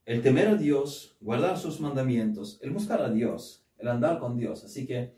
temer 0.05 0.47
a 0.47 0.55
Dios, 0.55 1.17
guardar 1.19 1.57
sus 1.57 1.79
mandamientos, 1.79 2.59
el 2.61 2.71
buscar 2.71 3.01
a 3.01 3.09
Dios, 3.09 3.65
el 3.77 3.87
andar 3.87 4.19
con 4.19 4.37
Dios. 4.37 4.63
Así 4.63 4.85
que 4.85 5.15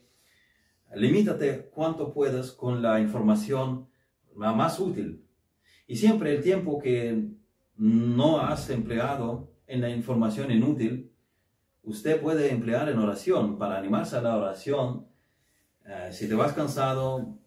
limítate 0.95 1.69
cuanto 1.69 2.13
puedas 2.13 2.51
con 2.51 2.81
la 2.81 2.99
información 2.99 3.87
más 4.35 4.79
útil. 4.79 5.23
Y 5.87 5.95
siempre 5.95 6.35
el 6.35 6.43
tiempo 6.43 6.79
que 6.79 7.27
no 7.75 8.39
has 8.39 8.69
empleado 8.69 9.51
en 9.67 9.81
la 9.81 9.89
información 9.89 10.51
inútil, 10.51 11.11
usted 11.83 12.21
puede 12.21 12.51
emplear 12.51 12.89
en 12.89 12.99
oración 12.99 13.57
para 13.57 13.77
animarse 13.77 14.17
a 14.17 14.21
la 14.21 14.35
oración. 14.37 15.07
Eh, 15.85 16.09
si 16.11 16.27
te 16.27 16.35
vas 16.35 16.53
cansado 16.53 17.37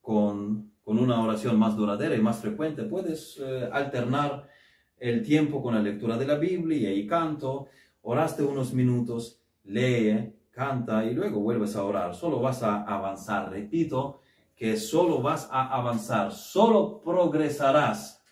con, 0.00 0.69
una 0.84 1.20
oración 1.22 1.58
más 1.58 1.76
duradera 1.76 2.14
y 2.14 2.20
más 2.20 2.38
frecuente, 2.38 2.84
puedes 2.84 3.38
eh, 3.40 3.68
alternar 3.72 4.48
el 4.96 5.22
tiempo 5.22 5.62
con 5.62 5.74
la 5.74 5.80
lectura 5.80 6.16
de 6.16 6.26
la 6.26 6.36
Biblia 6.36 6.92
y 6.92 7.06
canto, 7.06 7.68
oraste 8.02 8.42
unos 8.42 8.72
minutos, 8.72 9.40
lee, 9.64 10.34
canta 10.50 11.04
y 11.04 11.14
luego 11.14 11.40
vuelves 11.40 11.76
a 11.76 11.84
orar. 11.84 12.14
Solo 12.14 12.40
vas 12.40 12.62
a 12.62 12.82
avanzar. 12.82 13.50
Repito 13.50 14.20
que 14.56 14.76
solo 14.76 15.22
vas 15.22 15.48
a 15.50 15.74
avanzar, 15.74 16.32
solo 16.32 17.00
progresarás. 17.00 18.22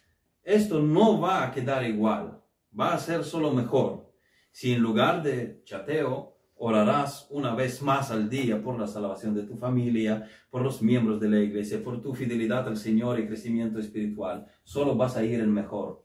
Esto 0.42 0.80
no 0.80 1.20
va 1.20 1.44
a 1.44 1.50
quedar 1.50 1.84
igual 1.84 2.38
va 2.78 2.94
a 2.94 2.98
ser 2.98 3.24
solo 3.24 3.52
mejor 3.52 4.12
si 4.50 4.72
en 4.72 4.80
lugar 4.80 5.22
de 5.22 5.62
chateo 5.64 6.37
orarás 6.58 7.26
una 7.30 7.54
vez 7.54 7.82
más 7.82 8.10
al 8.10 8.28
día 8.28 8.62
por 8.62 8.78
la 8.78 8.86
salvación 8.86 9.34
de 9.34 9.44
tu 9.44 9.56
familia, 9.56 10.28
por 10.50 10.62
los 10.62 10.82
miembros 10.82 11.20
de 11.20 11.28
la 11.28 11.40
iglesia, 11.40 11.82
por 11.82 12.02
tu 12.02 12.14
fidelidad 12.14 12.66
al 12.66 12.76
Señor 12.76 13.18
y 13.18 13.26
crecimiento 13.26 13.78
espiritual. 13.78 14.46
Solo 14.64 14.96
vas 14.96 15.16
a 15.16 15.24
ir 15.24 15.40
en 15.40 15.52
mejor. 15.52 16.04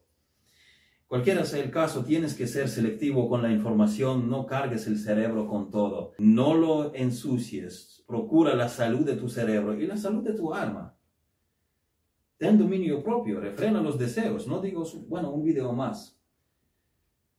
Cualquiera 1.07 1.45
sea 1.45 1.63
el 1.63 1.69
caso, 1.69 2.03
tienes 2.03 2.33
que 2.33 2.47
ser 2.47 2.67
selectivo 2.69 3.29
con 3.29 3.41
la 3.41 3.51
información, 3.51 4.29
no 4.29 4.47
cargues 4.47 4.87
el 4.87 4.97
cerebro 4.97 5.47
con 5.47 5.69
todo, 5.69 6.13
no 6.17 6.55
lo 6.55 6.95
ensucies, 6.95 8.03
procura 8.07 8.55
la 8.55 8.67
salud 8.67 9.05
de 9.05 9.15
tu 9.15 9.29
cerebro 9.29 9.79
y 9.79 9.85
la 9.85 9.97
salud 9.97 10.23
de 10.23 10.33
tu 10.33 10.53
alma. 10.53 10.95
Ten 12.37 12.57
dominio 12.57 13.03
propio, 13.03 13.39
refrena 13.39 13.79
los 13.79 13.99
deseos, 13.99 14.47
no 14.47 14.59
digo, 14.59 14.83
bueno, 15.07 15.29
un 15.29 15.43
video 15.43 15.71
más, 15.71 16.19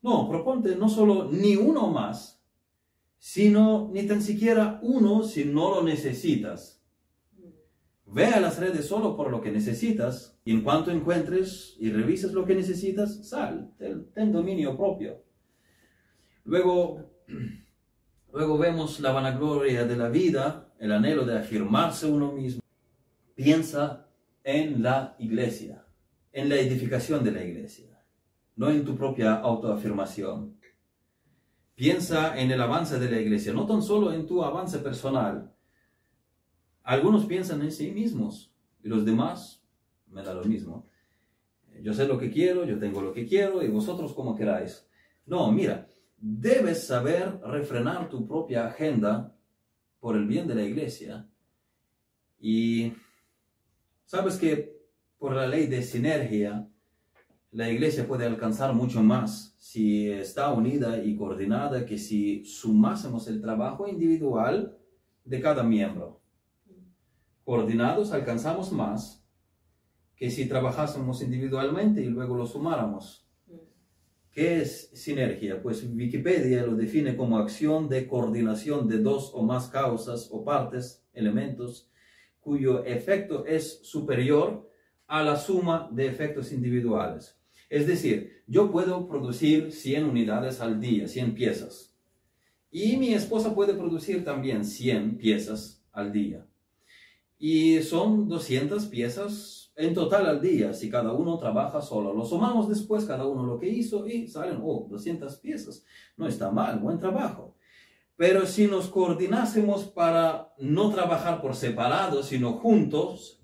no, 0.03 0.29
proponte 0.29 0.77
no 0.77 0.89
solo 0.89 1.31
ni 1.33 1.57
uno 1.57 1.89
más, 1.89 2.44
sino 3.25 3.89
ni 3.91 4.07
tan 4.07 4.21
siquiera 4.21 4.79
uno 4.83 5.23
si 5.23 5.47
no 5.47 5.71
lo 5.71 5.83
necesitas. 5.83 6.85
Ve 8.05 8.27
a 8.27 8.39
las 8.39 8.59
redes 8.59 8.85
solo 8.85 9.17
por 9.17 9.31
lo 9.31 9.41
que 9.41 9.51
necesitas 9.51 10.39
y 10.45 10.53
en 10.53 10.61
cuanto 10.61 10.91
encuentres 10.91 11.75
y 11.81 11.91
revises 11.91 12.35
lo 12.35 12.45
que 12.45 12.55
necesitas, 12.55 13.27
sal, 13.27 13.73
ten, 13.79 14.31
dominio 14.31 14.77
propio. 14.77 15.23
Luego, 16.45 17.11
luego 18.35 18.59
vemos 18.59 19.01
la 19.01 19.13
vanagloria 19.13 19.87
de 19.87 19.97
la 19.97 20.11
vida, 20.11 20.71
el 20.79 20.93
anhelo 20.93 21.25
de 21.25 21.39
afirmarse 21.39 22.07
uno 22.07 22.31
mismo. 22.31 22.61
Piensa 23.35 24.07
en 24.43 24.83
la 24.83 25.17
iglesia, 25.19 25.87
en 26.31 26.51
la 26.51 26.57
edificación 26.57 27.25
de 27.25 27.33
la 27.33 27.43
iglesia 27.43 27.95
no 28.57 28.71
en 28.71 28.85
tu 28.85 28.97
propia 28.97 29.35
autoafirmación. 29.35 30.57
Piensa 31.75 32.39
en 32.39 32.51
el 32.51 32.61
avance 32.61 32.99
de 32.99 33.11
la 33.11 33.21
iglesia, 33.21 33.53
no 33.53 33.67
tan 33.67 33.83
solo 33.83 34.13
en 34.13 34.27
tu 34.27 34.45
avance 34.45 34.79
personal. 34.79 35.53
Algunos 36.85 37.27
piensan 37.27 37.63
en 37.63 37.73
sí 37.73 37.91
mismos 37.91 38.53
y 38.83 38.89
los 38.89 39.05
demás 39.05 39.65
me 40.07 40.23
da 40.23 40.35
lo 40.35 40.45
mismo. 40.45 40.89
Yo 41.83 41.93
sé 41.93 42.07
lo 42.07 42.19
que 42.19 42.31
quiero, 42.31 42.65
yo 42.65 42.79
tengo 42.79 43.03
lo 43.03 43.13
que 43.13 43.27
quiero 43.27 43.63
y 43.63 43.69
vosotros 43.69 44.13
como 44.13 44.37
queráis. 44.37 44.87
No, 45.27 45.51
mira, 45.51 45.89
debes 46.17 46.87
saber 46.87 47.41
refrenar 47.41 48.09
tu 48.09 48.27
propia 48.27 48.67
agenda 48.67 49.37
por 49.99 50.17
el 50.17 50.27
bien 50.27 50.47
de 50.47 50.55
la 50.55 50.63
iglesia. 50.63 51.29
Y 52.39 52.93
sabes 54.05 54.37
que 54.37 54.79
por 55.19 55.35
la 55.35 55.47
ley 55.47 55.67
de 55.67 55.83
sinergia, 55.83 56.69
la 57.55 57.71
iglesia 57.71 58.09
puede 58.09 58.27
alcanzar 58.27 58.75
mucho 58.75 59.01
más 59.01 59.55
si 59.59 60.11
está 60.11 60.53
unida 60.53 61.05
y 61.05 61.15
coordinada 61.15 61.87
que 61.87 61.99
si 61.99 62.45
sumásemos 62.45 63.29
el 63.29 63.41
trabajo 63.41 63.87
individual 63.87 64.77
de 65.25 65.41
cada 65.41 65.63
miembro. 65.63 66.21
Coordinados 67.45 68.11
alcanzamos 68.11 68.73
más 68.73 69.25
que 70.17 70.33
si 70.33 70.49
trabajásemos 70.49 71.23
individualmente 71.23 72.01
y 72.03 72.07
luego 72.07 72.35
lo 72.35 72.45
sumáramos. 72.45 73.25
¿Qué 74.33 74.61
es 74.61 74.91
sinergia? 74.93 75.63
Pues 75.63 75.89
Wikipedia 75.89 76.67
lo 76.67 76.75
define 76.75 77.17
como 77.17 77.39
acción 77.39 77.89
de 77.89 78.09
coordinación 78.09 78.89
de 78.89 78.99
dos 78.99 79.31
o 79.33 79.45
más 79.45 79.69
causas 79.69 80.29
o 80.33 80.45
partes, 80.45 81.07
elementos, 81.13 81.89
cuyo 82.41 82.85
efecto 82.85 83.47
es 83.47 83.79
superior 83.87 84.69
a 85.07 85.23
la 85.23 85.37
suma 85.37 85.89
de 85.93 86.09
efectos 86.09 86.51
individuales. 86.51 87.39
Es 87.71 87.87
decir, 87.87 88.43
yo 88.47 88.71
puedo 88.71 89.09
producir 89.09 89.73
100 89.73 90.05
unidades 90.05 90.61
al 90.61 90.81
día, 90.81 91.09
100 91.09 91.35
piezas. 91.35 91.95
Y 92.71 92.97
mi 92.97 93.15
esposa 93.15 93.55
puede 93.55 93.75
producir 93.75 94.25
también 94.25 94.65
100 94.65 95.17
piezas 95.19 95.85
al 95.93 96.13
día. 96.13 96.47
Y 97.39 97.83
son 97.83 98.29
200 98.29 98.87
piezas 98.87 99.73
en 99.77 99.95
total 99.95 100.27
al 100.27 100.41
día, 100.41 100.73
si 100.73 100.89
cada 100.89 101.13
uno 101.13 101.39
trabaja 101.39 101.81
solo. 101.83 102.13
Lo 102.13 102.25
sumamos 102.25 102.69
después, 102.69 103.05
cada 103.05 103.27
uno 103.27 103.45
lo 103.45 103.59
que 103.59 103.69
hizo, 103.69 104.07
y 104.07 104.29
salen, 104.29 104.59
oh, 104.63 104.87
200 104.89 105.37
piezas. 105.39 105.85
No 106.17 106.27
está 106.27 106.51
mal, 106.51 106.79
buen 106.79 106.99
trabajo. 106.99 107.57
Pero 108.17 108.47
si 108.47 108.67
nos 108.69 108.89
coordinásemos 108.89 109.85
para 109.85 110.55
no 110.59 110.91
trabajar 110.91 111.41
por 111.41 111.57
separado, 111.57 112.23
sino 112.23 112.53
juntos, 112.55 113.41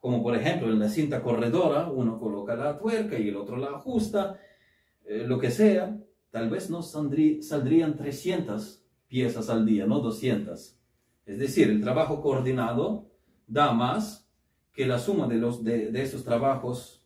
como 0.00 0.22
por 0.22 0.36
ejemplo 0.36 0.68
en 0.68 0.78
la 0.78 0.88
cinta 0.88 1.22
corredora, 1.22 1.90
uno 1.90 2.18
coloca 2.18 2.54
la 2.54 2.78
tuerca 2.78 3.18
y 3.18 3.28
el 3.28 3.36
otro 3.36 3.56
la 3.56 3.68
ajusta, 3.68 4.38
eh, 5.04 5.24
lo 5.26 5.38
que 5.38 5.50
sea, 5.50 5.98
tal 6.30 6.50
vez 6.50 6.70
nos 6.70 6.90
saldrían 6.90 7.96
300 7.96 8.84
piezas 9.08 9.50
al 9.50 9.66
día, 9.66 9.86
no 9.86 10.00
200. 10.00 10.76
Es 11.26 11.38
decir, 11.38 11.68
el 11.70 11.80
trabajo 11.80 12.22
coordinado 12.22 13.10
da 13.46 13.72
más 13.72 14.30
que 14.72 14.86
la 14.86 14.98
suma 14.98 15.26
de, 15.26 15.36
los, 15.36 15.64
de, 15.64 15.90
de 15.90 16.02
esos 16.02 16.24
trabajos 16.24 17.02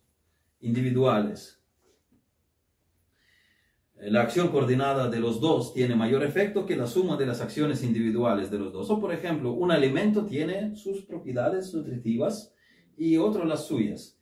individuales. 0.60 1.62
La 3.96 4.22
acción 4.22 4.48
coordinada 4.48 5.08
de 5.08 5.20
los 5.20 5.40
dos 5.40 5.72
tiene 5.72 5.94
mayor 5.94 6.24
efecto 6.24 6.66
que 6.66 6.76
la 6.76 6.88
suma 6.88 7.16
de 7.16 7.24
las 7.24 7.40
acciones 7.40 7.84
individuales 7.84 8.50
de 8.50 8.58
los 8.58 8.72
dos. 8.72 8.90
O 8.90 9.00
por 9.00 9.14
ejemplo, 9.14 9.52
un 9.52 9.70
alimento 9.70 10.26
tiene 10.26 10.74
sus 10.74 11.02
propiedades 11.02 11.72
nutritivas 11.72 12.52
y 12.96 13.16
otro 13.16 13.44
las 13.44 13.66
suyas. 13.66 14.18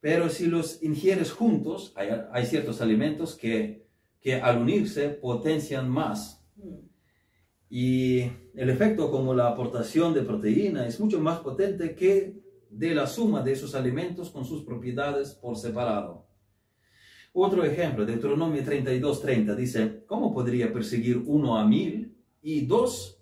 Pero 0.00 0.28
si 0.30 0.46
los 0.46 0.82
ingieres 0.82 1.30
juntos, 1.30 1.94
hay, 1.96 2.46
ciertos 2.46 2.80
alimentos 2.80 3.34
que, 3.34 3.86
que 4.20 4.34
al 4.36 4.58
unirse 4.58 5.10
potencian 5.10 5.88
más. 5.88 6.42
Y 7.68 8.22
el 8.54 8.70
efecto 8.70 9.10
como 9.10 9.34
la 9.34 9.48
aportación 9.48 10.14
de 10.14 10.22
proteína 10.22 10.86
es 10.86 10.98
mucho 10.98 11.20
más 11.20 11.40
potente 11.40 11.94
que 11.94 12.40
de 12.70 12.94
la 12.94 13.06
suma 13.06 13.42
de 13.42 13.52
esos 13.52 13.74
alimentos 13.74 14.30
con 14.30 14.44
sus 14.44 14.62
propiedades 14.64 15.34
por 15.34 15.56
separado. 15.56 16.26
Otro 17.32 17.64
ejemplo, 17.64 18.04
Deuteronomio 18.04 18.62
32:30 18.62 19.54
dice, 19.54 20.04
¿cómo 20.06 20.32
podría 20.32 20.72
perseguir 20.72 21.22
uno 21.26 21.56
a 21.56 21.64
mil 21.64 22.16
y 22.42 22.66
dos 22.66 23.20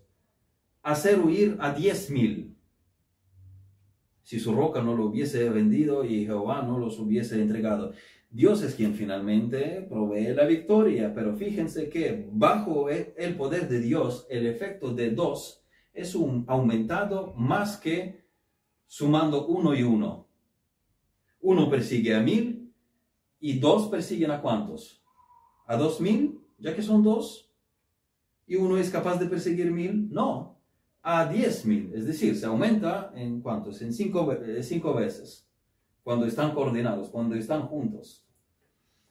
hacer 0.83 1.19
huir 1.21 1.57
a 1.61 1.73
diez 1.73 2.09
mil? 2.09 2.57
Si 4.29 4.39
su 4.39 4.53
roca 4.53 4.83
no 4.83 4.95
lo 4.95 5.07
hubiese 5.07 5.49
vendido 5.49 6.05
y 6.05 6.27
Jehová 6.27 6.61
no 6.61 6.79
los 6.79 6.99
hubiese 6.99 7.41
entregado. 7.41 7.95
Dios 8.29 8.61
es 8.61 8.75
quien 8.75 8.93
finalmente 8.93 9.87
provee 9.89 10.35
la 10.35 10.45
victoria, 10.45 11.15
pero 11.15 11.35
fíjense 11.35 11.89
que 11.89 12.29
bajo 12.31 12.91
e, 12.91 13.15
el 13.17 13.37
poder 13.37 13.71
de 13.71 13.81
Dios, 13.81 14.27
el 14.29 14.47
efecto 14.47 14.93
de 14.93 15.13
dos 15.13 15.65
es 15.95 16.15
un 16.15 16.45
aumentado 16.47 17.33
más 17.39 17.79
que 17.79 18.23
sumando 18.87 19.47
uno 19.47 19.75
y 19.75 19.83
uno. 19.83 20.29
Uno 21.41 21.71
persigue 21.71 22.15
a 22.15 22.21
mil 22.21 22.71
y 23.41 23.59
dos 23.59 23.89
persiguen 23.89 24.31
a 24.31 24.43
cuántos? 24.43 25.03
¿A 25.67 25.75
dos 25.79 26.03
mil? 26.03 26.39
Ya 26.59 26.77
que 26.77 26.83
son 26.83 27.03
dos. 27.03 27.51
¿Y 28.47 28.57
uno 28.57 28.77
es 28.77 28.91
capaz 28.91 29.19
de 29.19 29.25
perseguir 29.25 29.71
mil? 29.71 30.11
No, 30.11 30.58
a 31.03 31.31
10.000, 31.31 31.95
es 31.95 32.07
decir, 32.07 32.37
se 32.37 32.47
aumenta 32.47 33.13
en 33.15 33.41
cuántos, 33.41 33.81
en 33.83 33.89
eh, 33.91 34.63
cinco 34.63 34.95
veces, 34.95 35.49
cuando 36.03 36.27
están 36.27 36.53
coordinados, 36.53 37.09
cuando 37.09 37.35
están 37.35 37.63
juntos. 37.63 38.25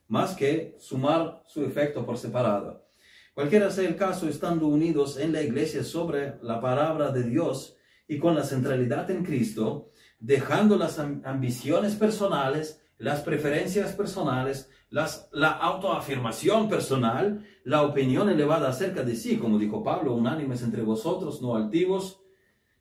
más 0.06 0.34
que 0.34 0.74
sumar 0.78 1.44
su 1.46 1.64
efecto 1.64 2.06
por 2.06 2.16
separado. 2.16 2.88
Cualquiera 3.34 3.70
sea 3.70 3.88
el 3.88 3.94
caso, 3.94 4.28
estando 4.28 4.66
unidos 4.66 5.18
en 5.18 5.32
la 5.32 5.42
iglesia 5.42 5.84
sobre 5.84 6.38
la 6.42 6.60
palabra 6.60 7.12
de 7.12 7.24
Dios 7.24 7.76
y 8.08 8.18
con 8.18 8.34
la 8.34 8.42
centralidad 8.42 9.10
en 9.10 9.22
Cristo, 9.22 9.92
dejando 10.18 10.76
las 10.76 10.98
ambiciones 10.98 11.94
personales, 11.94 12.82
las 12.96 13.20
preferencias 13.20 13.92
personales, 13.92 14.70
la 14.90 15.50
autoafirmación 15.50 16.68
personal, 16.68 17.44
la 17.64 17.82
opinión 17.82 18.28
elevada 18.28 18.70
acerca 18.70 19.02
de 19.02 19.14
sí, 19.14 19.36
como 19.36 19.58
dijo 19.58 19.82
Pablo, 19.82 20.14
unánimes 20.14 20.62
entre 20.62 20.82
vosotros, 20.82 21.42
no 21.42 21.56
altivos, 21.56 22.20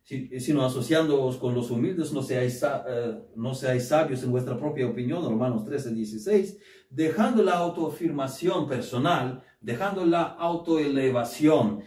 sino 0.08 0.66
asociándoos 0.66 1.36
con 1.36 1.54
los 1.54 1.70
humildes, 1.70 2.14
no 2.14 2.22
seáis, 2.22 2.64
eh, 2.64 3.20
no 3.36 3.54
seáis 3.54 3.90
sabios 3.90 4.24
en 4.24 4.32
vuestra 4.32 4.58
propia 4.58 4.88
opinión, 4.88 5.22
Romanos 5.22 5.66
13, 5.66 5.94
16, 5.94 6.58
dejando 6.90 7.44
la 7.44 7.58
autoafirmación 7.58 8.70
personal, 8.70 9.44
dejando 9.60 10.06
la 10.06 10.24
autoelevación, 10.24 11.82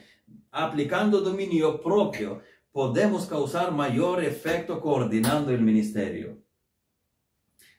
aplicando 0.51 1.23
dominio 1.23 1.81
propio, 1.81 2.43
podemos 2.73 3.25
causar 3.25 3.73
mayor 3.73 4.23
efecto 4.23 4.83
coordinando 4.83 5.51
el 5.51 5.63
ministerio. 5.63 6.37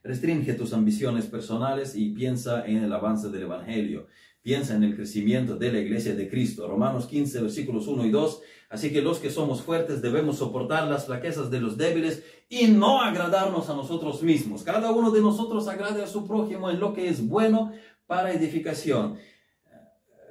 Restringe 0.04 0.54
tus 0.54 0.74
ambiciones 0.74 1.28
personales 1.28 1.96
y 1.96 2.10
piensa 2.10 2.66
en 2.66 2.78
el 2.78 2.92
avance 2.92 3.30
del 3.30 3.44
Evangelio. 3.44 4.08
Piensa 4.42 4.76
en 4.76 4.84
el 4.84 4.96
crecimiento 4.96 5.56
de 5.56 5.72
la 5.72 5.80
iglesia 5.80 6.16
de 6.16 6.28
Cristo. 6.28 6.68
Romanos 6.68 7.06
15, 7.06 7.42
versículos 7.42 7.88
1 7.88 8.06
y 8.06 8.10
2. 8.10 8.42
Así 8.70 8.92
que 8.92 9.02
los 9.02 9.20
que 9.20 9.30
somos 9.30 9.62
fuertes 9.62 10.02
debemos 10.02 10.38
soportar 10.38 10.88
las 10.88 11.06
flaquezas 11.06 11.52
de 11.52 11.60
los 11.60 11.78
débiles 11.78 12.24
y 12.50 12.68
no 12.68 13.02
agradarnos 13.02 13.70
a 13.70 13.76
nosotros 13.76 14.24
mismos. 14.24 14.64
Cada 14.64 14.92
uno 14.92 15.12
de 15.12 15.22
nosotros 15.22 15.68
agrade 15.68 16.02
a 16.02 16.08
su 16.08 16.26
prójimo 16.26 16.72
en 16.72 16.80
lo 16.80 16.94
que 16.94 17.08
es 17.08 17.28
bueno 17.28 17.72
para 18.08 18.34
edificación. 18.34 19.18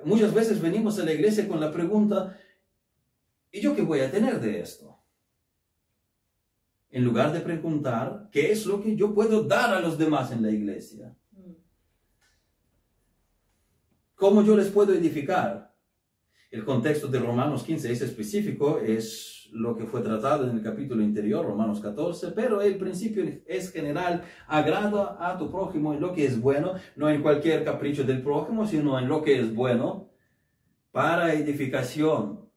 Muchas 0.05 0.35
veces 0.35 0.61
venimos 0.61 0.99
a 0.99 1.05
la 1.05 1.12
iglesia 1.12 1.47
con 1.47 1.61
la 1.61 1.71
pregunta, 1.71 2.37
¿y 3.53 3.61
yo 3.61 3.77
qué 3.77 3.83
voy 3.83 4.01
a 4.01 4.11
tener 4.11 4.41
de 4.41 4.61
esto? 4.61 4.89
En 6.91 7.05
lugar 7.05 7.32
de 7.32 7.41
preguntar, 7.41 8.28
¿qué 8.32 8.51
es 8.51 8.66
lo 8.66 8.82
que 8.82 8.97
yo 8.97 9.14
puedo 9.14 9.45
dar 9.45 9.72
a 9.74 9.80
los 9.80 9.97
demás 9.97 10.32
en 10.32 10.43
la 10.43 10.51
iglesia? 10.51 11.16
¿Cómo 14.16 14.43
yo 14.43 14.57
les 14.57 14.68
puedo 14.68 14.93
edificar? 14.93 15.74
El 16.51 16.64
contexto 16.64 17.07
de 17.07 17.20
Romanos 17.20 17.62
15 17.62 17.93
es 17.93 18.03
específico, 18.03 18.80
es 18.80 19.49
lo 19.53 19.76
que 19.76 19.86
fue 19.86 20.03
tratado 20.03 20.49
en 20.49 20.57
el 20.57 20.62
capítulo 20.62 21.03
anterior, 21.05 21.47
Romanos 21.47 21.80
14, 21.80 22.32
pero 22.32 22.61
el 22.61 22.76
principio 22.76 23.24
es 23.47 23.70
general, 23.70 24.24
agrada 24.49 25.16
a 25.20 25.38
tu 25.38 25.49
prójimo 25.49 25.95
en 25.95 26.01
lo 26.01 26.12
que 26.12 26.26
es 26.26 26.41
bueno, 26.41 26.74
no 26.97 27.09
en 27.09 27.22
cualquier 27.22 27.64
capricho 27.64 28.03
del 28.05 28.22
prójimo, 28.22 28.66
sino 28.66 28.99
en 28.99 29.09
lo 29.09 29.22
que 29.22 29.38
es 29.38 29.55
bueno, 29.55 30.11
para 30.91 31.34
edificación, 31.34 32.49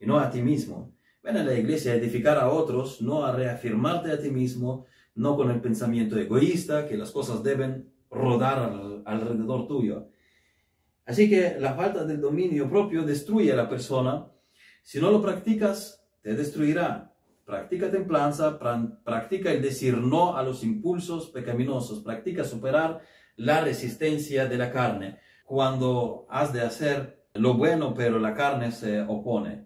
y 0.00 0.06
no 0.06 0.18
a 0.18 0.30
ti 0.30 0.42
mismo. 0.42 0.95
Ven 1.26 1.38
a 1.38 1.42
la 1.42 1.54
iglesia 1.54 1.90
a 1.90 1.96
edificar 1.96 2.38
a 2.38 2.50
otros, 2.50 3.02
no 3.02 3.26
a 3.26 3.32
reafirmarte 3.32 4.12
a 4.12 4.20
ti 4.20 4.30
mismo, 4.30 4.86
no 5.16 5.34
con 5.34 5.50
el 5.50 5.60
pensamiento 5.60 6.16
egoísta, 6.16 6.86
que 6.86 6.96
las 6.96 7.10
cosas 7.10 7.42
deben 7.42 7.92
rodar 8.08 9.02
alrededor 9.04 9.66
tuyo. 9.66 10.06
Así 11.04 11.28
que 11.28 11.56
la 11.58 11.74
falta 11.74 12.04
del 12.04 12.20
dominio 12.20 12.70
propio 12.70 13.02
destruye 13.02 13.52
a 13.52 13.56
la 13.56 13.68
persona. 13.68 14.28
Si 14.84 15.00
no 15.00 15.10
lo 15.10 15.20
practicas, 15.20 16.00
te 16.22 16.36
destruirá. 16.36 17.12
Practica 17.44 17.90
templanza, 17.90 18.56
practica 19.04 19.50
el 19.50 19.60
decir 19.60 19.98
no 19.98 20.36
a 20.36 20.44
los 20.44 20.62
impulsos 20.62 21.30
pecaminosos, 21.30 22.04
practica 22.04 22.44
superar 22.44 23.00
la 23.34 23.62
resistencia 23.62 24.46
de 24.46 24.58
la 24.58 24.70
carne. 24.70 25.18
Cuando 25.44 26.28
has 26.30 26.52
de 26.52 26.60
hacer 26.60 27.26
lo 27.34 27.54
bueno, 27.54 27.94
pero 27.94 28.20
la 28.20 28.32
carne 28.32 28.70
se 28.70 29.00
opone. 29.00 29.65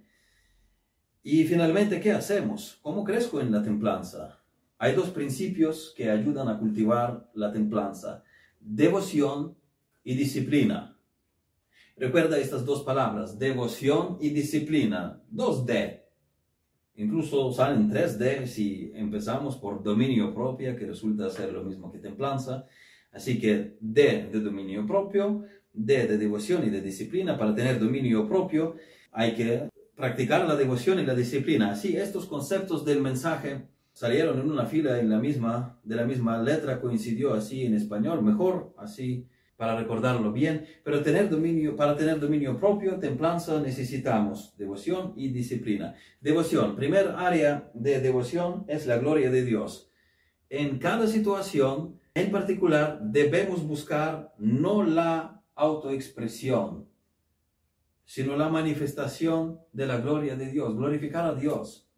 Y 1.22 1.44
finalmente, 1.44 2.00
¿qué 2.00 2.12
hacemos? 2.12 2.78
¿Cómo 2.80 3.04
crezco 3.04 3.40
en 3.40 3.52
la 3.52 3.62
templanza? 3.62 4.40
Hay 4.78 4.94
dos 4.94 5.10
principios 5.10 5.92
que 5.94 6.10
ayudan 6.10 6.48
a 6.48 6.58
cultivar 6.58 7.30
la 7.34 7.52
templanza, 7.52 8.24
devoción 8.58 9.54
y 10.02 10.14
disciplina. 10.14 10.96
Recuerda 11.98 12.38
estas 12.38 12.64
dos 12.64 12.82
palabras, 12.82 13.38
devoción 13.38 14.16
y 14.18 14.30
disciplina. 14.30 15.22
Dos 15.28 15.66
D. 15.66 16.02
Incluso 16.96 17.52
salen 17.52 17.90
tres 17.90 18.18
D 18.18 18.46
si 18.46 18.90
empezamos 18.94 19.56
por 19.56 19.82
dominio 19.82 20.32
propio, 20.32 20.74
que 20.74 20.86
resulta 20.86 21.28
ser 21.28 21.52
lo 21.52 21.62
mismo 21.62 21.92
que 21.92 21.98
templanza. 21.98 22.64
Así 23.12 23.38
que 23.38 23.76
D 23.80 24.30
de 24.32 24.40
dominio 24.40 24.86
propio, 24.86 25.44
D 25.74 26.06
de 26.06 26.16
devoción 26.16 26.66
y 26.66 26.70
de 26.70 26.80
disciplina. 26.80 27.36
Para 27.36 27.54
tener 27.54 27.78
dominio 27.78 28.26
propio 28.26 28.76
hay 29.12 29.34
que 29.34 29.68
practicar 30.00 30.48
la 30.48 30.56
devoción 30.56 30.98
y 30.98 31.04
la 31.06 31.14
disciplina. 31.14 31.70
Así, 31.70 31.96
estos 31.96 32.26
conceptos 32.26 32.84
del 32.84 33.00
mensaje 33.00 33.68
salieron 33.92 34.40
en 34.40 34.50
una 34.50 34.66
fila 34.66 34.98
en 34.98 35.10
la 35.10 35.18
misma, 35.18 35.78
de 35.84 35.94
la 35.94 36.04
misma 36.04 36.42
letra, 36.42 36.80
coincidió 36.80 37.34
así 37.34 37.66
en 37.66 37.74
español, 37.74 38.22
mejor 38.22 38.74
así 38.78 39.28
para 39.56 39.76
recordarlo 39.76 40.32
bien, 40.32 40.64
pero 40.82 41.02
tener 41.02 41.28
dominio, 41.28 41.76
para 41.76 41.94
tener 41.94 42.18
dominio 42.18 42.58
propio, 42.58 42.98
templanza, 42.98 43.60
necesitamos 43.60 44.56
devoción 44.56 45.12
y 45.16 45.28
disciplina. 45.28 45.94
Devoción, 46.18 46.76
primer 46.76 47.08
área 47.08 47.70
de 47.74 48.00
devoción 48.00 48.64
es 48.68 48.86
la 48.86 48.96
gloria 48.96 49.30
de 49.30 49.44
Dios. 49.44 49.92
En 50.48 50.78
cada 50.78 51.06
situación, 51.06 52.00
en 52.14 52.30
particular, 52.30 53.00
debemos 53.02 53.62
buscar 53.66 54.32
no 54.38 54.82
la 54.82 55.42
autoexpresión, 55.54 56.89
sino 58.10 58.36
la 58.36 58.48
manifestación 58.48 59.60
de 59.72 59.86
la 59.86 59.98
gloria 59.98 60.34
de 60.34 60.50
Dios, 60.50 60.74
glorificar 60.74 61.26
a 61.26 61.34
Dios. 61.36 61.88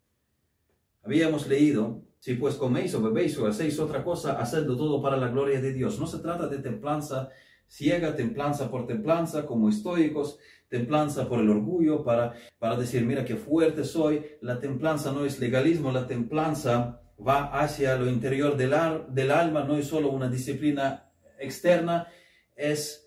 Habíamos 1.01 1.47
leído, 1.47 2.03
si 2.19 2.35
pues 2.35 2.53
coméis 2.53 2.93
o 2.93 3.01
bebéis 3.01 3.35
o 3.39 3.47
hacéis 3.47 3.79
otra 3.79 4.03
cosa, 4.03 4.39
hacedlo 4.39 4.77
todo 4.77 5.01
para 5.01 5.17
la 5.17 5.29
gloria 5.29 5.59
de 5.59 5.73
Dios. 5.73 5.99
No 5.99 6.05
se 6.05 6.19
trata 6.19 6.45
de 6.45 6.59
templanza 6.59 7.31
ciega, 7.67 8.15
templanza 8.15 8.69
por 8.69 8.85
templanza, 8.85 9.47
como 9.47 9.69
estoicos, 9.69 10.37
templanza 10.67 11.27
por 11.27 11.39
el 11.39 11.49
orgullo, 11.49 12.03
para, 12.03 12.35
para 12.59 12.75
decir, 12.75 13.03
mira 13.03 13.25
qué 13.25 13.35
fuerte 13.35 13.83
soy. 13.83 14.23
La 14.41 14.59
templanza 14.59 15.11
no 15.13 15.25
es 15.25 15.39
legalismo, 15.39 15.91
la 15.91 16.05
templanza 16.05 17.01
va 17.17 17.59
hacia 17.59 17.95
lo 17.95 18.07
interior 18.07 18.55
del, 18.55 18.75
del 19.09 19.31
alma, 19.31 19.63
no 19.63 19.77
es 19.77 19.87
solo 19.87 20.11
una 20.11 20.29
disciplina 20.29 21.11
externa, 21.39 22.07
es, 22.55 23.02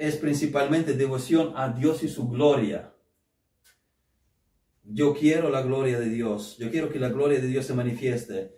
es 0.00 0.16
principalmente 0.16 0.94
devoción 0.94 1.52
a 1.56 1.68
Dios 1.68 2.02
y 2.02 2.08
su 2.08 2.26
gloria. 2.26 2.94
Yo 4.82 5.12
quiero 5.12 5.50
la 5.50 5.60
gloria 5.60 6.00
de 6.00 6.08
Dios, 6.08 6.56
yo 6.56 6.70
quiero 6.70 6.88
que 6.88 6.98
la 6.98 7.10
gloria 7.10 7.38
de 7.38 7.46
Dios 7.46 7.66
se 7.66 7.74
manifieste. 7.74 8.56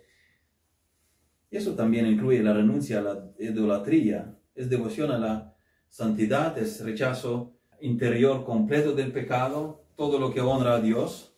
Eso 1.51 1.75
también 1.75 2.07
incluye 2.07 2.41
la 2.41 2.53
renuncia 2.53 2.99
a 2.99 3.01
la 3.01 3.31
idolatría, 3.37 4.39
es 4.55 4.69
devoción 4.69 5.11
a 5.11 5.17
la 5.17 5.57
santidad, 5.89 6.57
es 6.57 6.79
rechazo 6.79 7.57
interior 7.81 8.45
completo 8.45 8.93
del 8.93 9.11
pecado, 9.11 9.83
todo 9.97 10.19
lo 10.19 10.33
que 10.33 10.39
honra 10.39 10.75
a 10.75 10.79
Dios. 10.79 11.35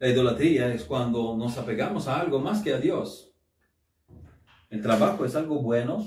La 0.00 0.08
idolatría 0.08 0.74
es 0.74 0.82
cuando 0.82 1.36
nos 1.36 1.56
apegamos 1.58 2.08
a 2.08 2.20
algo 2.20 2.40
más 2.40 2.60
que 2.60 2.74
a 2.74 2.78
Dios. 2.78 3.33
El 4.70 4.82
trabajo 4.82 5.24
es 5.24 5.36
algo 5.36 5.62
bueno, 5.62 6.06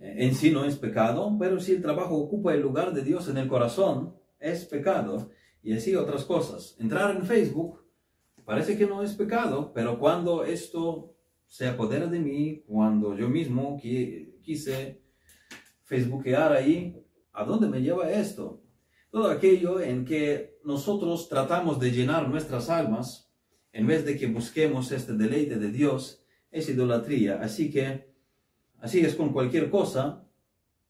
en 0.00 0.34
sí 0.34 0.50
no 0.50 0.64
es 0.64 0.76
pecado, 0.76 1.36
pero 1.38 1.60
si 1.60 1.72
el 1.72 1.82
trabajo 1.82 2.16
ocupa 2.16 2.54
el 2.54 2.60
lugar 2.60 2.92
de 2.92 3.02
Dios 3.02 3.28
en 3.28 3.38
el 3.38 3.48
corazón, 3.48 4.14
es 4.38 4.64
pecado. 4.64 5.30
Y 5.62 5.72
así 5.72 5.96
otras 5.96 6.24
cosas. 6.24 6.76
Entrar 6.78 7.16
en 7.16 7.24
Facebook 7.24 7.88
Parece 8.48 8.78
que 8.78 8.86
no 8.86 9.02
es 9.02 9.12
pecado, 9.12 9.72
pero 9.74 9.98
cuando 9.98 10.42
esto 10.42 11.14
se 11.46 11.68
apodera 11.68 12.06
de 12.06 12.18
mí, 12.18 12.62
cuando 12.66 13.14
yo 13.14 13.28
mismo 13.28 13.78
quise 13.78 15.02
facebookear 15.84 16.54
ahí, 16.54 16.96
¿a 17.34 17.44
dónde 17.44 17.68
me 17.68 17.82
lleva 17.82 18.10
esto? 18.10 18.62
Todo 19.10 19.28
aquello 19.30 19.82
en 19.82 20.06
que 20.06 20.56
nosotros 20.64 21.28
tratamos 21.28 21.78
de 21.78 21.90
llenar 21.90 22.26
nuestras 22.26 22.70
almas, 22.70 23.30
en 23.70 23.86
vez 23.86 24.06
de 24.06 24.16
que 24.16 24.28
busquemos 24.28 24.92
este 24.92 25.12
deleite 25.12 25.58
de 25.58 25.70
Dios, 25.70 26.24
es 26.58 26.68
idolatría. 26.68 27.40
Así 27.40 27.70
que, 27.70 28.12
así 28.80 29.00
es 29.00 29.14
con 29.14 29.32
cualquier 29.32 29.70
cosa. 29.70 30.24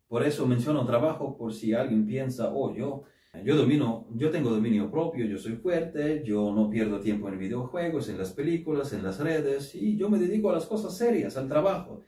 Por 0.09 0.25
eso 0.25 0.47
menciono 0.47 0.87
trabajo, 0.87 1.37
por 1.37 1.53
si 1.53 1.75
alguien 1.75 2.07
piensa, 2.07 2.51
oh, 2.53 2.75
yo 2.75 3.05
yo 3.45 3.57
domino, 3.57 4.09
yo 4.15 4.31
tengo 4.31 4.51
dominio 4.51 4.91
propio, 4.91 5.27
yo 5.27 5.39
soy 5.39 5.57
fuerte, 5.57 6.23
yo 6.25 6.53
no 6.53 6.71
pierdo 6.71 6.99
tiempo 7.01 7.29
en 7.29 7.39
videojuegos, 7.39 8.09
en 8.09 8.19
las 8.19 8.33
películas, 8.33 8.93
en 8.93 9.03
las 9.03 9.19
redes, 9.21 9.75
y 9.75 9.97
yo 9.97 10.09
me 10.09 10.19
dedico 10.19 10.51
a 10.51 10.55
las 10.55 10.67
cosas 10.67 10.97
serias, 10.97 11.37
al 11.37 11.49
trabajo. 11.49 12.05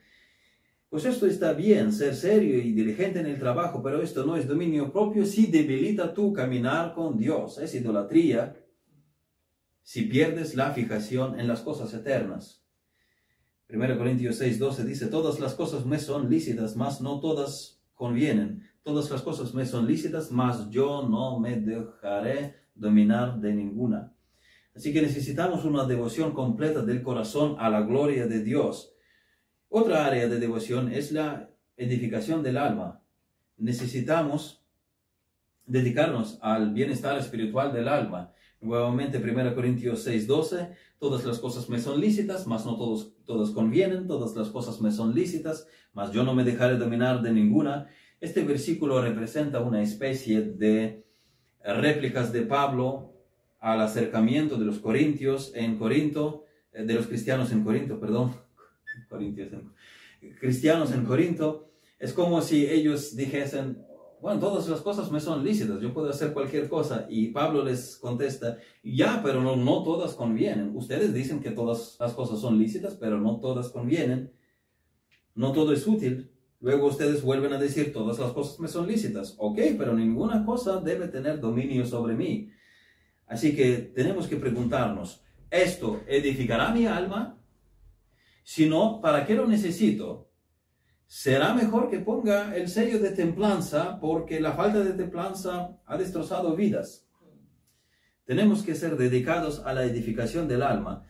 Pues 0.89 1.05
esto 1.05 1.25
está 1.25 1.53
bien, 1.53 1.93
ser 1.93 2.15
serio 2.15 2.57
y 2.57 2.73
diligente 2.73 3.19
en 3.19 3.27
el 3.27 3.39
trabajo, 3.39 3.81
pero 3.81 4.01
esto 4.01 4.25
no 4.25 4.35
es 4.35 4.47
dominio 4.47 4.91
propio 4.91 5.25
si 5.25 5.45
debilita 5.45 6.13
tu 6.13 6.33
caminar 6.33 6.93
con 6.93 7.17
Dios, 7.17 7.59
es 7.59 7.73
idolatría 7.75 8.57
si 9.83 10.03
pierdes 10.03 10.55
la 10.55 10.71
fijación 10.71 11.39
en 11.39 11.47
las 11.47 11.61
cosas 11.61 11.93
eternas. 11.93 12.60
1 13.71 13.97
Corintios 13.97 14.35
6, 14.35 14.59
12 14.59 14.83
dice, 14.83 15.07
todas 15.07 15.39
las 15.39 15.53
cosas 15.55 15.85
me 15.85 15.97
son 15.97 16.29
lícitas, 16.29 16.75
mas 16.75 16.99
no 16.99 17.21
todas 17.21 17.81
convienen. 17.93 18.69
Todas 18.83 19.09
las 19.09 19.21
cosas 19.21 19.53
me 19.53 19.65
son 19.65 19.87
lícitas, 19.87 20.31
mas 20.31 20.69
yo 20.69 21.07
no 21.07 21.39
me 21.39 21.55
dejaré 21.55 22.55
dominar 22.75 23.39
de 23.39 23.53
ninguna. 23.53 24.13
Así 24.75 24.91
que 24.91 25.01
necesitamos 25.01 25.63
una 25.63 25.85
devoción 25.85 26.33
completa 26.33 26.81
del 26.81 27.01
corazón 27.01 27.55
a 27.59 27.69
la 27.69 27.81
gloria 27.81 28.27
de 28.27 28.43
Dios. 28.43 28.93
Otra 29.69 30.05
área 30.05 30.27
de 30.27 30.39
devoción 30.39 30.91
es 30.91 31.13
la 31.13 31.49
edificación 31.77 32.43
del 32.43 32.57
alma. 32.57 33.01
Necesitamos 33.57 34.65
dedicarnos 35.65 36.39
al 36.41 36.73
bienestar 36.73 37.17
espiritual 37.17 37.71
del 37.71 37.87
alma. 37.87 38.33
Nuevamente, 38.61 39.17
1 39.17 39.55
Corintios 39.55 40.03
6, 40.03 40.27
12, 40.27 40.69
todas 40.99 41.25
las 41.25 41.39
cosas 41.39 41.67
me 41.67 41.79
son 41.79 41.99
lícitas, 41.99 42.45
mas 42.45 42.63
no 42.65 42.77
todos, 42.77 43.13
todas 43.25 43.49
convienen, 43.49 44.07
todas 44.07 44.35
las 44.35 44.49
cosas 44.49 44.79
me 44.81 44.91
son 44.91 45.15
lícitas, 45.15 45.67
mas 45.93 46.11
yo 46.11 46.23
no 46.23 46.35
me 46.35 46.43
dejaré 46.43 46.77
dominar 46.77 47.23
de 47.23 47.33
ninguna. 47.33 47.87
Este 48.19 48.43
versículo 48.43 49.01
representa 49.01 49.61
una 49.61 49.81
especie 49.81 50.41
de 50.41 51.03
réplicas 51.63 52.31
de 52.31 52.43
Pablo 52.43 53.13
al 53.59 53.81
acercamiento 53.81 54.57
de 54.57 54.65
los 54.65 54.77
corintios 54.77 55.51
en 55.55 55.77
Corinto, 55.77 56.45
eh, 56.71 56.83
de 56.83 56.93
los 56.93 57.07
cristianos 57.07 57.51
en 57.51 57.63
Corinto, 57.63 57.99
perdón, 57.99 58.35
corintios 59.09 59.49
cristianos 60.39 60.91
en 60.91 61.05
Corinto. 61.05 61.71
Es 61.99 62.13
como 62.13 62.41
si 62.41 62.67
ellos 62.67 63.15
dijesen, 63.15 63.83
bueno, 64.21 64.39
todas 64.39 64.67
las 64.69 64.81
cosas 64.81 65.11
me 65.11 65.19
son 65.19 65.43
lícitas, 65.43 65.81
yo 65.81 65.93
puedo 65.93 66.09
hacer 66.09 66.31
cualquier 66.31 66.69
cosa. 66.69 67.07
Y 67.09 67.29
Pablo 67.29 67.65
les 67.65 67.97
contesta, 67.97 68.57
ya, 68.83 69.21
pero 69.23 69.41
no, 69.41 69.83
todas 69.83 70.13
convienen. 70.13 70.75
Ustedes 70.75 71.13
dicen 71.13 71.39
que 71.39 71.49
todas 71.49 71.97
las 71.99 72.13
cosas 72.13 72.39
son 72.39 72.59
lícitas, 72.59 72.95
pero 72.95 73.19
no 73.19 73.39
todas 73.39 73.69
convienen. 73.69 74.31
No 75.33 75.51
todo 75.53 75.73
es 75.73 75.87
útil. 75.87 76.31
Luego 76.59 76.87
ustedes 76.87 77.23
vuelven 77.23 77.53
a 77.53 77.57
decir, 77.57 77.91
todas 77.91 78.19
las 78.19 78.31
cosas 78.31 78.59
me 78.59 78.67
son 78.67 78.87
lícitas. 78.87 79.35
Ok, 79.39 79.57
pero 79.77 79.93
ninguna 79.93 80.45
cosa 80.45 80.79
debe 80.79 81.07
tener 81.07 81.39
dominio 81.39 81.85
sobre 81.87 82.13
mí. 82.13 82.51
Así 83.25 83.55
que 83.55 83.77
tenemos 83.95 84.27
que 84.27 84.35
preguntarnos, 84.35 85.23
¿esto 85.49 86.01
edificará 86.05 86.71
mi 86.71 86.85
alma? 86.85 87.41
Si 88.43 88.67
no, 88.69 89.01
¿para 89.01 89.25
qué 89.25 89.33
lo 89.33 89.47
necesito? 89.47 90.30
Será 91.11 91.53
mejor 91.53 91.89
que 91.89 91.99
ponga 91.99 92.55
el 92.55 92.69
sello 92.69 92.97
de 92.97 93.09
templanza 93.09 93.99
porque 93.99 94.39
la 94.39 94.53
falta 94.53 94.79
de 94.79 94.93
templanza 94.93 95.77
ha 95.85 95.97
destrozado 95.97 96.55
vidas. 96.55 97.05
Tenemos 98.23 98.63
que 98.63 98.75
ser 98.75 98.95
dedicados 98.95 99.61
a 99.65 99.73
la 99.73 99.83
edificación 99.83 100.47
del 100.47 100.61
alma. 100.61 101.05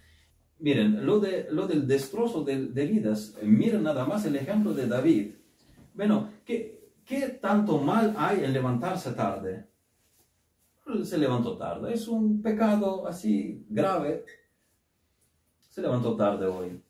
Miren, 0.58 1.06
lo, 1.06 1.20
de, 1.20 1.46
lo 1.52 1.68
del 1.68 1.88
destrozo 1.88 2.44
de, 2.44 2.58
vidas, 2.88 3.36
miren 3.44 3.84
nada 3.84 4.04
más 4.06 4.26
el 4.26 4.36
ejemplo 4.38 4.74
de 4.74 4.88
David. 4.88 5.36
Bueno, 5.94 6.32
¿qué, 6.46 6.94
¿qué 7.06 7.38
tanto 7.40 7.78
mal 7.78 8.16
hay 8.18 8.44
en 8.44 8.54
levantarse 8.54 9.12
tarde? 9.12 9.68
Se 11.04 11.20
levantó 11.20 11.58
tarde, 11.58 11.94
es 11.94 12.08
un 12.08 12.42
pecado 12.42 13.08
así 13.08 13.68
grave. 13.70 14.26
Se 15.70 15.80
levantó 15.80 16.16
tarde 16.16 16.48
hoy. 16.48 16.82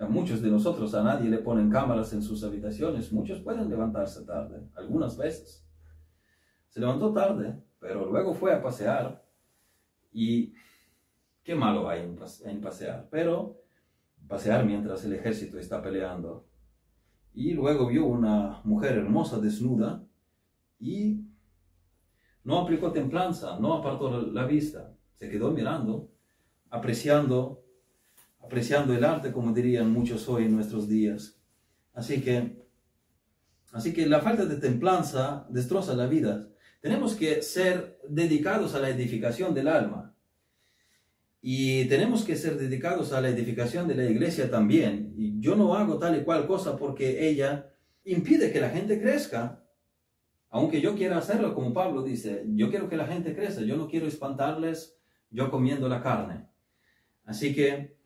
A 0.00 0.06
muchos 0.06 0.40
de 0.40 0.50
nosotros 0.50 0.94
a 0.94 1.02
nadie 1.02 1.28
le 1.28 1.38
ponen 1.38 1.68
cámaras 1.68 2.14
en 2.14 2.22
sus 2.22 2.42
habitaciones. 2.42 3.12
Muchos 3.12 3.40
pueden 3.40 3.68
levantarse 3.68 4.24
tarde, 4.24 4.66
algunas 4.74 5.18
veces. 5.18 5.62
Se 6.68 6.80
levantó 6.80 7.12
tarde, 7.12 7.62
pero 7.78 8.10
luego 8.10 8.32
fue 8.32 8.54
a 8.54 8.62
pasear. 8.62 9.22
Y 10.10 10.54
qué 11.44 11.54
malo 11.54 11.86
hay 11.86 12.00
en, 12.00 12.60
pasear, 12.62 13.08
pero 13.10 13.60
pasear 14.26 14.64
mientras 14.64 15.04
el 15.04 15.12
ejército 15.12 15.58
está 15.58 15.82
peleando. 15.82 16.46
Y 17.34 17.52
luego 17.52 17.86
vio 17.86 18.06
una 18.06 18.62
mujer 18.64 18.96
hermosa 18.96 19.38
desnuda 19.38 20.02
y 20.78 21.26
no 22.42 22.58
aplicó 22.58 22.90
templanza, 22.90 23.60
no 23.60 23.74
apartó 23.74 24.22
la 24.22 24.46
vista, 24.46 24.96
se 25.16 25.28
quedó 25.28 25.50
mirando, 25.50 26.10
apreciando 26.70 27.62
apreciando 28.42 28.94
el 28.94 29.04
arte, 29.04 29.32
como 29.32 29.52
dirían 29.52 29.90
muchos 29.90 30.28
hoy 30.28 30.44
en 30.44 30.54
nuestros 30.54 30.88
días. 30.88 31.40
Así 31.92 32.20
que, 32.20 32.64
así 33.72 33.92
que 33.92 34.06
la 34.06 34.20
falta 34.20 34.44
de 34.46 34.56
templanza 34.56 35.46
destroza 35.50 35.94
la 35.94 36.06
vida. 36.06 36.48
Tenemos 36.80 37.14
que 37.14 37.42
ser 37.42 37.98
dedicados 38.08 38.74
a 38.74 38.80
la 38.80 38.88
edificación 38.88 39.54
del 39.54 39.68
alma. 39.68 40.14
Y 41.42 41.86
tenemos 41.86 42.24
que 42.24 42.36
ser 42.36 42.58
dedicados 42.58 43.12
a 43.12 43.20
la 43.20 43.28
edificación 43.28 43.88
de 43.88 43.94
la 43.94 44.04
iglesia 44.04 44.50
también. 44.50 45.14
Y 45.16 45.40
yo 45.40 45.56
no 45.56 45.74
hago 45.74 45.98
tal 45.98 46.18
y 46.18 46.24
cual 46.24 46.46
cosa 46.46 46.76
porque 46.76 47.28
ella 47.28 47.72
impide 48.04 48.52
que 48.52 48.60
la 48.60 48.70
gente 48.70 49.00
crezca. 49.00 49.64
Aunque 50.50 50.80
yo 50.80 50.96
quiera 50.96 51.18
hacerlo, 51.18 51.54
como 51.54 51.72
Pablo 51.72 52.02
dice, 52.02 52.44
yo 52.48 52.70
quiero 52.70 52.88
que 52.88 52.96
la 52.96 53.06
gente 53.06 53.34
crezca, 53.34 53.62
yo 53.62 53.76
no 53.76 53.88
quiero 53.88 54.06
espantarles 54.06 54.96
yo 55.30 55.50
comiendo 55.50 55.88
la 55.88 56.02
carne. 56.02 56.48
Así 57.24 57.54
que 57.54 57.99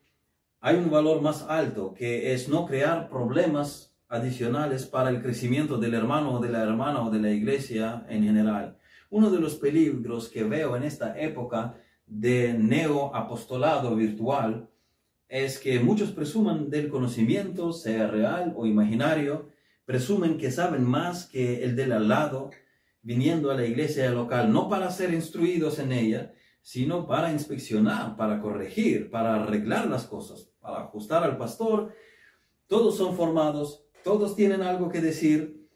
hay 0.65 0.77
un 0.77 0.89
valor 0.89 1.21
más 1.21 1.45
alto 1.47 1.93
que 1.93 2.33
es 2.33 2.49
no 2.49 2.65
crear 2.65 3.07
problemas 3.07 3.93
adicionales 4.07 4.87
para 4.87 5.11
el 5.11 5.21
crecimiento 5.21 5.77
del 5.77 5.93
hermano 5.93 6.33
o 6.33 6.39
de 6.39 6.49
la 6.49 6.63
hermana 6.63 7.03
o 7.03 7.11
de 7.11 7.19
la 7.19 7.29
iglesia 7.29 8.03
en 8.09 8.23
general. 8.23 8.75
Uno 9.11 9.29
de 9.29 9.39
los 9.39 9.57
peligros 9.57 10.27
que 10.27 10.43
veo 10.43 10.75
en 10.75 10.81
esta 10.81 11.21
época 11.21 11.77
de 12.07 12.55
neoapostolado 12.57 13.95
virtual 13.95 14.67
es 15.29 15.59
que 15.59 15.79
muchos 15.79 16.09
presuman 16.09 16.71
del 16.71 16.89
conocimiento, 16.89 17.71
sea 17.71 18.07
real 18.07 18.51
o 18.57 18.65
imaginario, 18.65 19.49
presumen 19.85 20.39
que 20.39 20.49
saben 20.49 20.83
más 20.83 21.27
que 21.27 21.63
el 21.63 21.75
del 21.75 21.91
al 21.91 22.07
lado, 22.07 22.49
viniendo 23.03 23.51
a 23.51 23.55
la 23.55 23.67
iglesia 23.67 24.09
local, 24.09 24.51
no 24.51 24.67
para 24.67 24.89
ser 24.89 25.13
instruidos 25.13 25.77
en 25.77 25.91
ella, 25.91 26.33
sino 26.65 27.05
para 27.05 27.31
inspeccionar, 27.31 28.15
para 28.15 28.41
corregir, 28.41 29.11
para 29.11 29.35
arreglar 29.35 29.85
las 29.87 30.05
cosas, 30.05 30.49
para 30.59 30.79
ajustar 30.79 31.23
al 31.23 31.37
pastor. 31.37 31.93
Todos 32.65 32.97
son 32.97 33.15
formados, 33.15 33.85
todos 34.03 34.35
tienen 34.35 34.63
algo 34.63 34.89
que 34.89 34.99
decir, 34.99 35.69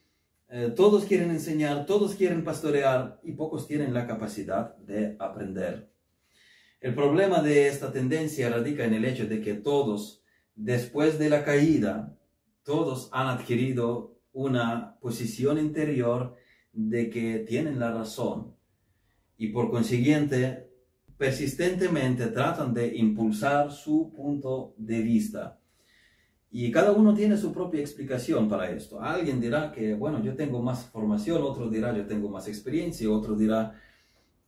eh, 0.50 0.74
todos 0.76 1.06
quieren 1.06 1.30
enseñar, 1.30 1.86
todos 1.86 2.16
quieren 2.16 2.44
pastorear 2.44 3.20
y 3.22 3.34
pocos 3.34 3.68
tienen 3.68 3.94
la 3.94 4.08
capacidad 4.08 4.76
de 4.78 5.16
aprender. 5.20 5.92
El 6.82 6.96
problema 6.96 7.44
de 7.44 7.68
esta 7.68 7.92
tendencia 7.94 8.50
radica 8.50 8.84
en 8.84 8.96
el 8.96 9.06
hecho 9.06 9.28
de 9.28 9.42
que 9.42 9.54
todos, 9.54 10.24
después 10.56 11.20
de 11.20 11.30
la 11.30 11.46
caída, 11.46 12.18
todos 12.64 13.10
han 13.12 13.28
adquirido 13.28 14.18
una 14.34 14.98
posición 15.02 15.60
interior 15.60 16.36
de 16.74 17.12
que 17.12 17.46
tienen 17.48 17.78
la 17.78 17.92
razón 17.92 18.56
y 19.38 19.50
por 19.50 19.70
consiguiente 19.70 20.69
persistentemente 21.20 22.28
tratan 22.28 22.74
de 22.74 22.96
impulsar 22.96 23.74
su 23.74 24.10
punto 24.16 24.74
de 24.78 25.02
vista. 25.02 25.60
Y 26.50 26.72
cada 26.72 26.94
uno 26.94 27.14
tiene 27.14 27.36
su 27.36 27.52
propia 27.52 27.82
explicación 27.82 28.48
para 28.48 28.70
esto. 28.72 29.02
Alguien 29.02 29.42
dirá 29.42 29.70
que, 29.70 29.96
bueno, 29.96 30.24
yo 30.24 30.34
tengo 30.34 30.62
más 30.62 30.86
formación, 30.86 31.44
otro 31.44 31.70
dirá 31.70 31.94
yo 31.94 32.08
tengo 32.08 32.30
más 32.30 32.48
experiencia, 32.48 33.12
otro 33.12 33.36
dirá 33.36 33.76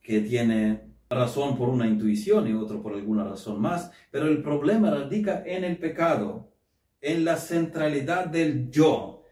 que 0.00 0.22
tiene 0.22 0.80
razón 1.10 1.58
por 1.58 1.68
una 1.68 1.86
intuición 1.86 2.48
y 2.48 2.54
otro 2.54 2.82
por 2.82 2.94
alguna 2.94 3.24
razón 3.24 3.60
más. 3.60 3.90
Pero 4.10 4.26
el 4.26 4.42
problema 4.42 4.90
radica 4.90 5.42
en 5.44 5.64
el 5.64 5.76
pecado, 5.76 6.54
en 7.02 7.26
la 7.26 7.36
centralidad 7.36 8.28
del 8.28 8.70
yo, 8.70 9.24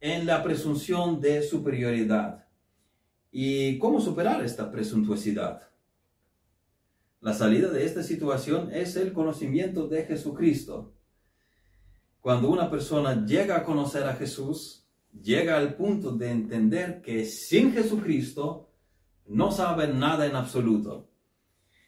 en 0.00 0.26
la 0.26 0.44
presunción 0.44 1.20
de 1.20 1.42
superioridad. 1.42 2.46
¿Y 3.32 3.78
cómo 3.78 4.00
superar 4.00 4.44
esta 4.44 4.70
presuntuosidad? 4.70 5.73
La 7.24 7.32
salida 7.32 7.70
de 7.70 7.86
esta 7.86 8.02
situación 8.02 8.68
es 8.70 8.96
el 8.96 9.14
conocimiento 9.14 9.88
de 9.88 10.04
Jesucristo. 10.04 10.92
Cuando 12.20 12.50
una 12.50 12.70
persona 12.70 13.24
llega 13.24 13.56
a 13.56 13.64
conocer 13.64 14.04
a 14.04 14.12
Jesús, 14.12 14.86
llega 15.22 15.56
al 15.56 15.74
punto 15.74 16.10
de 16.10 16.30
entender 16.30 17.00
que 17.00 17.24
sin 17.24 17.72
Jesucristo 17.72 18.68
no 19.24 19.52
sabe 19.52 19.88
nada 19.88 20.26
en 20.26 20.36
absoluto. 20.36 21.08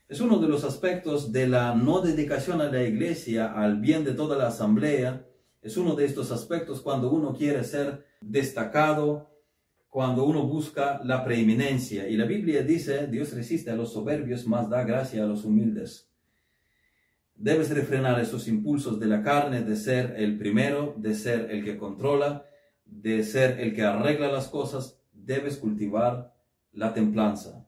Es 0.08 0.22
uno 0.22 0.38
de 0.38 0.48
los 0.48 0.64
aspectos 0.64 1.30
de 1.30 1.46
la 1.46 1.74
no 1.74 2.00
dedicación 2.00 2.62
a 2.62 2.72
la 2.72 2.82
iglesia, 2.82 3.52
al 3.52 3.78
bien 3.78 4.04
de 4.04 4.14
toda 4.14 4.38
la 4.38 4.46
asamblea. 4.46 5.26
Es 5.60 5.76
uno 5.76 5.94
de 5.94 6.06
estos 6.06 6.32
aspectos 6.32 6.80
cuando 6.80 7.10
uno 7.10 7.34
quiere 7.34 7.62
ser 7.62 8.06
destacado, 8.22 9.28
cuando 9.96 10.26
uno 10.26 10.46
busca 10.46 11.00
la 11.04 11.24
preeminencia. 11.24 12.06
Y 12.06 12.18
la 12.18 12.26
Biblia 12.26 12.62
dice, 12.62 13.06
Dios 13.06 13.32
resiste 13.32 13.70
a 13.70 13.76
los 13.76 13.94
soberbios, 13.94 14.46
mas 14.46 14.68
da 14.68 14.84
gracia 14.84 15.22
a 15.22 15.26
los 15.26 15.46
humildes. 15.46 16.12
Debes 17.34 17.70
refrenar 17.70 18.20
esos 18.20 18.46
impulsos 18.46 19.00
de 19.00 19.06
la 19.06 19.22
carne 19.22 19.62
de 19.62 19.74
ser 19.74 20.12
el 20.18 20.36
primero, 20.36 20.94
de 20.98 21.14
ser 21.14 21.50
el 21.50 21.64
que 21.64 21.78
controla, 21.78 22.44
de 22.84 23.24
ser 23.24 23.58
el 23.58 23.74
que 23.74 23.84
arregla 23.84 24.30
las 24.30 24.48
cosas. 24.48 25.00
Debes 25.14 25.56
cultivar 25.56 26.34
la 26.72 26.92
templanza. 26.92 27.66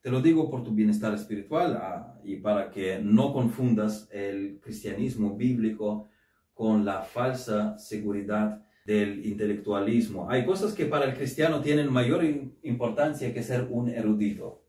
Te 0.00 0.10
lo 0.10 0.22
digo 0.22 0.48
por 0.50 0.64
tu 0.64 0.70
bienestar 0.70 1.12
espiritual 1.12 1.76
ah, 1.76 2.18
y 2.24 2.36
para 2.36 2.70
que 2.70 3.00
no 3.02 3.34
confundas 3.34 4.08
el 4.10 4.60
cristianismo 4.62 5.36
bíblico 5.36 6.08
con 6.54 6.86
la 6.86 7.02
falsa 7.02 7.78
seguridad 7.78 8.64
del 8.84 9.24
intelectualismo. 9.26 10.30
Hay 10.30 10.44
cosas 10.44 10.72
que 10.72 10.86
para 10.86 11.06
el 11.06 11.14
cristiano 11.14 11.60
tienen 11.60 11.92
mayor 11.92 12.24
importancia 12.62 13.32
que 13.32 13.42
ser 13.42 13.68
un 13.70 13.88
erudito. 13.88 14.62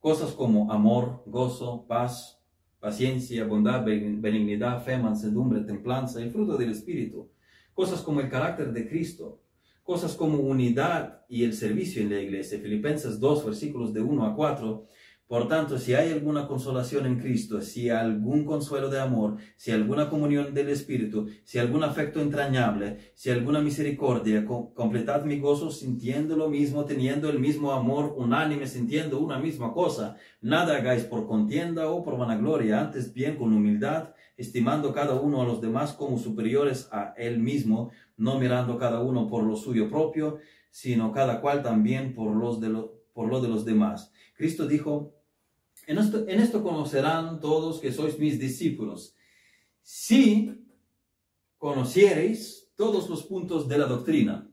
Cosas 0.00 0.32
como 0.32 0.72
amor, 0.72 1.22
gozo, 1.26 1.86
paz, 1.86 2.40
paciencia, 2.80 3.44
bondad, 3.44 3.84
benignidad, 3.84 4.82
fe, 4.82 4.96
mansedumbre, 4.96 5.60
templanza, 5.60 6.20
el 6.20 6.30
fruto 6.30 6.56
del 6.56 6.70
Espíritu. 6.70 7.30
Cosas 7.74 8.00
como 8.00 8.20
el 8.20 8.28
carácter 8.28 8.72
de 8.72 8.88
Cristo. 8.88 9.42
Cosas 9.82 10.14
como 10.14 10.38
unidad 10.38 11.24
y 11.28 11.44
el 11.44 11.52
servicio 11.52 12.02
en 12.02 12.10
la 12.10 12.20
iglesia. 12.20 12.58
Filipenses 12.58 13.20
2, 13.20 13.44
versículos 13.44 13.92
de 13.92 14.00
1 14.00 14.24
a 14.26 14.34
4 14.34 14.86
por 15.30 15.46
tanto, 15.46 15.78
si 15.78 15.94
hay 15.94 16.10
alguna 16.10 16.48
consolación 16.48 17.06
en 17.06 17.20
Cristo, 17.20 17.60
si 17.60 17.88
algún 17.88 18.44
consuelo 18.44 18.90
de 18.90 18.98
amor, 18.98 19.36
si 19.54 19.70
alguna 19.70 20.10
comunión 20.10 20.54
del 20.54 20.70
Espíritu, 20.70 21.28
si 21.44 21.60
algún 21.60 21.84
afecto 21.84 22.20
entrañable, 22.20 23.12
si 23.14 23.30
alguna 23.30 23.60
misericordia, 23.60 24.44
completad 24.44 25.22
mi 25.22 25.38
gozo 25.38 25.70
sintiendo 25.70 26.36
lo 26.36 26.48
mismo, 26.48 26.84
teniendo 26.84 27.30
el 27.30 27.38
mismo 27.38 27.70
amor, 27.70 28.12
unánime, 28.16 28.66
sintiendo 28.66 29.20
una 29.20 29.38
misma 29.38 29.72
cosa. 29.72 30.16
Nada 30.40 30.78
hagáis 30.78 31.04
por 31.04 31.28
contienda 31.28 31.88
o 31.88 32.02
por 32.02 32.18
vanagloria, 32.18 32.80
antes 32.80 33.14
bien 33.14 33.36
con 33.36 33.52
humildad, 33.52 34.14
estimando 34.36 34.92
cada 34.92 35.14
uno 35.14 35.42
a 35.42 35.44
los 35.44 35.60
demás 35.60 35.92
como 35.92 36.18
superiores 36.18 36.88
a 36.90 37.14
él 37.16 37.38
mismo, 37.38 37.92
no 38.16 38.40
mirando 38.40 38.78
cada 38.78 38.98
uno 38.98 39.28
por 39.28 39.44
lo 39.44 39.54
suyo 39.54 39.88
propio, 39.88 40.38
sino 40.72 41.12
cada 41.12 41.40
cual 41.40 41.62
también 41.62 42.14
por, 42.14 42.34
los 42.34 42.58
lo 42.58 43.40
de 43.40 43.48
los 43.48 43.64
demás. 43.64 44.10
Cristo 44.34 44.66
dijo, 44.66 45.19
en 45.90 46.40
esto, 46.40 46.62
conocerán 46.62 47.40
todos 47.40 47.80
que 47.80 47.92
sois 47.92 48.18
mis 48.18 48.38
discípulos, 48.38 49.16
si 49.82 50.64
conociereis 51.58 52.70
todos 52.76 53.08
los 53.08 53.24
puntos 53.24 53.68
de 53.68 53.78
la 53.78 53.86
doctrina. 53.86 54.48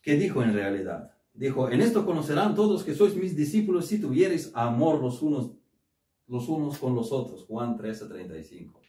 ¿Qué 0.00 0.16
dijo 0.16 0.42
en 0.42 0.54
realidad? 0.54 1.12
Dijo, 1.34 1.70
en 1.70 1.80
esto 1.80 2.04
conocerán 2.04 2.54
todos 2.54 2.84
que 2.84 2.94
sois 2.94 3.14
mis 3.16 3.34
discípulos 3.36 3.86
si 3.86 4.00
tuviereis 4.00 4.50
amor 4.54 5.00
los 5.00 5.22
unos, 5.22 5.52
los 6.28 6.48
unos 6.48 6.78
con 6.78 6.94
los 6.94 7.10
otros. 7.12 7.44
Juan 7.44 7.76
13, 7.76 8.06
35. 8.06 8.80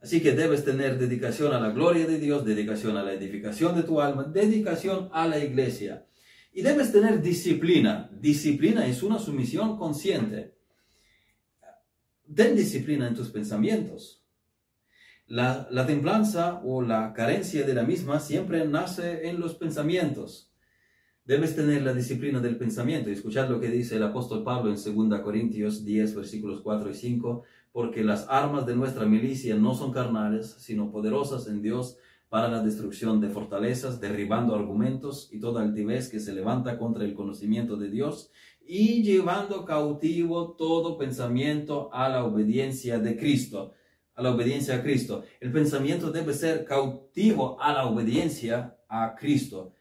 Así 0.00 0.20
que 0.20 0.32
debes 0.32 0.64
tener 0.64 0.98
dedicación 0.98 1.52
a 1.52 1.60
la 1.60 1.70
gloria 1.70 2.06
de 2.06 2.18
Dios, 2.18 2.44
dedicación 2.44 2.96
a 2.96 3.04
la 3.04 3.12
edificación 3.12 3.76
de 3.76 3.84
tu 3.84 4.00
alma, 4.00 4.24
dedicación 4.24 5.08
a 5.12 5.28
la 5.28 5.38
iglesia. 5.38 6.06
Y 6.52 6.62
debes 6.62 6.92
tener 6.92 7.22
disciplina. 7.22 8.10
Disciplina 8.12 8.86
es 8.86 9.02
una 9.02 9.18
sumisión 9.18 9.78
consciente. 9.78 10.54
Ten 12.34 12.54
disciplina 12.54 13.08
en 13.08 13.14
tus 13.14 13.30
pensamientos. 13.30 14.22
La, 15.26 15.66
la, 15.70 15.86
templanza 15.86 16.60
o 16.64 16.82
la 16.82 17.14
carencia 17.14 17.64
de 17.64 17.72
la 17.72 17.84
misma 17.84 18.20
siempre 18.20 18.66
nace 18.66 19.28
en 19.28 19.40
los 19.40 19.54
pensamientos. 19.54 20.52
Debes 21.24 21.56
tener 21.56 21.82
la 21.82 21.94
disciplina 21.94 22.40
del 22.40 22.58
pensamiento. 22.58 23.08
Y 23.08 23.14
escuchad 23.14 23.48
lo 23.48 23.58
que 23.58 23.68
dice 23.68 23.96
el 23.96 24.02
apóstol 24.02 24.44
Pablo 24.44 24.74
en 24.74 25.08
2 25.10 25.20
Corintios 25.20 25.84
10, 25.84 26.16
versículos 26.16 26.60
4 26.60 26.90
y 26.90 26.94
5. 26.94 27.44
Porque 27.72 28.04
las 28.04 28.26
armas 28.28 28.66
de 28.66 28.76
nuestra 28.76 29.06
milicia 29.06 29.56
no 29.56 29.74
son 29.74 29.90
carnales, 29.90 30.56
sino 30.58 30.90
poderosas 30.90 31.46
en 31.46 31.62
Dios 31.62 31.96
para 32.32 32.48
la 32.48 32.62
destrucción 32.62 33.20
de 33.20 33.28
fortalezas, 33.28 34.00
derribando 34.00 34.54
argumentos 34.54 35.28
y 35.32 35.38
toda 35.38 35.60
altivez 35.60 36.08
que 36.08 36.18
se 36.18 36.32
levanta 36.32 36.78
contra 36.78 37.04
el 37.04 37.12
conocimiento 37.12 37.76
de 37.76 37.90
Dios 37.90 38.30
y 38.66 39.02
llevando 39.02 39.66
cautivo 39.66 40.56
todo 40.56 40.96
pensamiento 40.96 41.92
a 41.92 42.08
la 42.08 42.24
obediencia 42.24 42.98
de 42.98 43.18
Cristo, 43.18 43.74
a 44.14 44.22
la 44.22 44.30
obediencia 44.34 44.76
a 44.76 44.82
Cristo. 44.82 45.24
El 45.40 45.52
pensamiento 45.52 46.10
debe 46.10 46.32
ser 46.32 46.64
cautivo 46.64 47.60
a 47.60 47.74
la 47.74 47.84
obediencia 47.84 48.78
a 48.88 49.14
Cristo. 49.14 49.74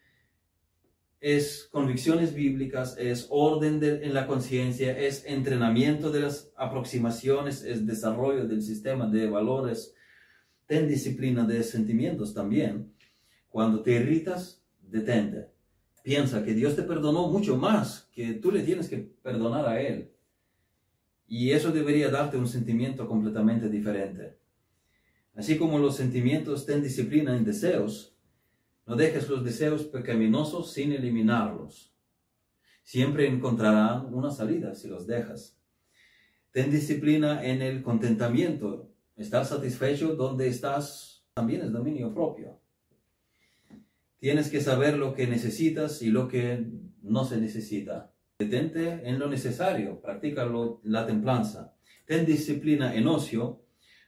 Es 1.22 1.70
convicciones 1.72 2.34
bíblicas, 2.34 2.98
es 2.98 3.28
orden 3.30 3.82
en 3.82 4.14
la 4.14 4.28
conciencia, 4.28 5.00
es 5.00 5.24
entrenamiento 5.26 6.12
de 6.12 6.20
las 6.20 6.52
aproximaciones, 6.58 7.64
es 7.64 7.88
desarrollo 7.88 8.46
del 8.46 8.62
sistema 8.62 9.08
de 9.08 9.30
valores 9.30 9.96
ten 10.72 10.88
disciplina 10.88 11.44
de 11.44 11.62
sentimientos 11.64 12.34
también. 12.34 12.94
Cuando 13.50 13.82
te 13.82 13.92
irritas, 13.92 14.64
detente. 14.80 15.50
Piensa 16.02 16.46
que 16.46 16.54
Dios 16.54 16.78
te 16.78 16.84
perdonó 16.84 17.28
mucho 17.28 17.58
más 17.58 18.10
que 18.14 18.36
tú 18.36 18.54
le 18.54 18.64
tienes 18.64 18.88
que 18.88 19.00
perdonar 19.22 19.68
a 19.68 19.82
Él. 19.82 20.14
Y 21.28 21.52
eso 21.52 21.74
debería 21.74 22.10
darte 22.10 22.38
un 22.38 22.48
sentimiento 22.48 23.06
completamente 23.06 23.68
diferente. 23.68 24.38
Así 25.36 25.58
como 25.58 25.78
los 25.78 25.98
sentimientos 25.98 26.66
ten 26.66 26.82
disciplina 26.82 27.36
en 27.36 27.44
deseos, 27.44 28.16
no 28.88 28.96
dejes 28.96 29.28
los 29.28 29.44
deseos 29.44 29.84
pecaminosos 29.84 30.72
sin 30.72 30.94
eliminarlos. 30.94 31.94
Siempre 32.84 33.28
encontrarán 33.28 34.14
una 34.14 34.32
salida 34.32 34.74
si 34.74 34.88
los 34.88 35.06
dejas. 35.06 35.60
Ten 36.52 36.72
disciplina 36.72 37.44
en 37.44 37.62
el 37.62 37.84
contentamiento 37.84 38.91
Estar 39.16 39.46
satisfecho 39.46 40.16
donde 40.16 40.48
estás 40.48 41.26
también 41.34 41.62
es 41.62 41.72
dominio 41.72 42.14
propio. 42.14 42.60
Tienes 44.20 44.50
que 44.50 44.62
saber 44.62 44.98
lo 44.98 45.14
que 45.14 45.28
necesitas 45.28 46.02
y 46.02 46.10
lo 46.10 46.28
que 46.28 46.68
no 47.02 47.26
se 47.26 47.40
necesita. 47.40 48.14
Detente 48.40 49.08
en 49.08 49.20
lo 49.20 49.28
necesario, 49.28 50.00
practica 50.02 50.48
la 50.84 51.06
templanza. 51.06 51.74
Ten 52.06 52.26
disciplina 52.26 52.96
en 52.96 53.08
ocio. 53.08 53.64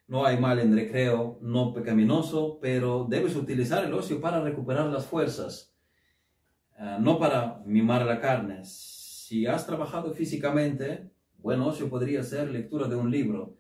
No 0.08 0.26
hay 0.26 0.38
mal 0.38 0.60
en 0.60 0.76
recreo, 0.76 1.39
no 1.41 1.74
pecaminoso, 1.74 2.60
pero 2.62 3.08
debes 3.10 3.36
utilizar 3.36 3.86
el 3.86 3.93
ocio 3.93 4.20
para 4.20 4.41
recuperar 4.41 4.88
las 4.88 5.06
fuerzas, 5.06 5.74
ah, 6.78 6.97
no 6.99 7.18
para 7.18 7.64
mimar 7.66 8.06
la 8.06 8.20
carne. 8.20 8.66
Si 8.66 9.47
has 9.47 9.66
trabajado 9.66 10.14
físicamente, 10.14 11.10
buen 11.38 11.62
ocio 11.62 11.89
podría 11.89 12.22
ser 12.22 12.51
lectura 12.51 12.88
de 12.88 12.95
un 12.95 13.10
libro 13.10 13.56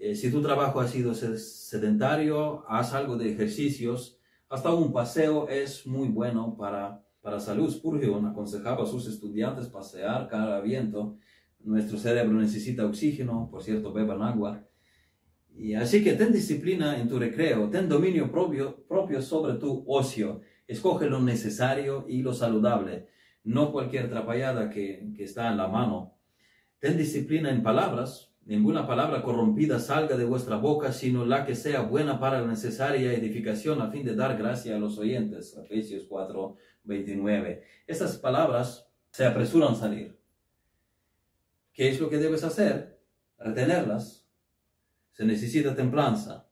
eh, 0.00 0.14
si 0.14 0.30
tu 0.30 0.40
trabajo 0.40 0.80
ha 0.80 0.88
sido 0.88 1.14
sedentario, 1.14 2.64
haz 2.68 2.94
algo 2.94 3.16
de 3.16 3.32
ejercicios. 3.32 4.18
Hasta 4.48 4.72
un 4.72 4.92
paseo 4.92 5.48
es 5.48 5.86
muy 5.86 6.08
bueno 6.08 6.56
para, 6.56 7.04
para 7.20 7.40
salud. 7.40 7.70
Spurgeon 7.70 8.26
aconsejaba 8.26 8.84
a 8.84 8.86
sus 8.86 9.06
estudiantes 9.06 9.68
pasear 9.68 10.28
cada 10.28 10.60
viento. 10.60 11.18
Nuestro 11.60 11.98
cerebro 11.98 12.38
necesita 12.38 12.86
oxígeno, 12.86 13.48
por 13.50 13.62
cierto, 13.62 13.92
beban 13.92 14.22
agua. 14.22 14.64
Y 15.54 15.74
así 15.74 16.04
que 16.04 16.12
ten 16.12 16.32
disciplina 16.32 17.00
en 17.00 17.08
tu 17.08 17.18
recreo, 17.18 17.68
ten 17.68 17.88
dominio 17.88 18.30
propio, 18.30 18.86
propio 18.86 19.20
sobre 19.20 19.54
tu 19.54 19.84
ocio. 19.88 20.40
Escoge 20.68 21.10
lo 21.10 21.20
necesario 21.20 22.04
y 22.08 22.22
lo 22.22 22.32
saludable, 22.32 23.08
no 23.42 23.72
cualquier 23.72 24.08
trapallada 24.08 24.70
que, 24.70 25.10
que 25.16 25.24
está 25.24 25.50
en 25.50 25.56
la 25.56 25.66
mano. 25.66 26.14
Ten 26.78 26.96
disciplina 26.96 27.50
en 27.50 27.64
palabras, 27.64 28.27
Ninguna 28.48 28.86
palabra 28.86 29.22
corrompida 29.22 29.78
salga 29.78 30.16
de 30.16 30.24
vuestra 30.24 30.56
boca, 30.56 30.90
sino 30.90 31.26
la 31.26 31.44
que 31.44 31.54
sea 31.54 31.82
buena 31.82 32.18
para 32.18 32.40
la 32.40 32.46
necesaria 32.46 33.12
edificación 33.12 33.82
a 33.82 33.90
fin 33.90 34.06
de 34.06 34.14
dar 34.14 34.38
gracia 34.38 34.74
a 34.74 34.78
los 34.78 34.96
oyentes. 34.96 35.54
Efesios 35.58 36.06
4, 36.08 36.56
29. 36.84 37.62
Estas 37.86 38.16
palabras 38.16 38.88
se 39.10 39.26
apresuran 39.26 39.72
a 39.72 39.74
salir. 39.74 40.18
¿Qué 41.74 41.90
es 41.90 42.00
lo 42.00 42.08
que 42.08 42.16
debes 42.16 42.42
hacer? 42.42 42.98
Retenerlas. 43.38 44.26
Se 45.12 45.26
necesita 45.26 45.76
templanza. 45.76 46.48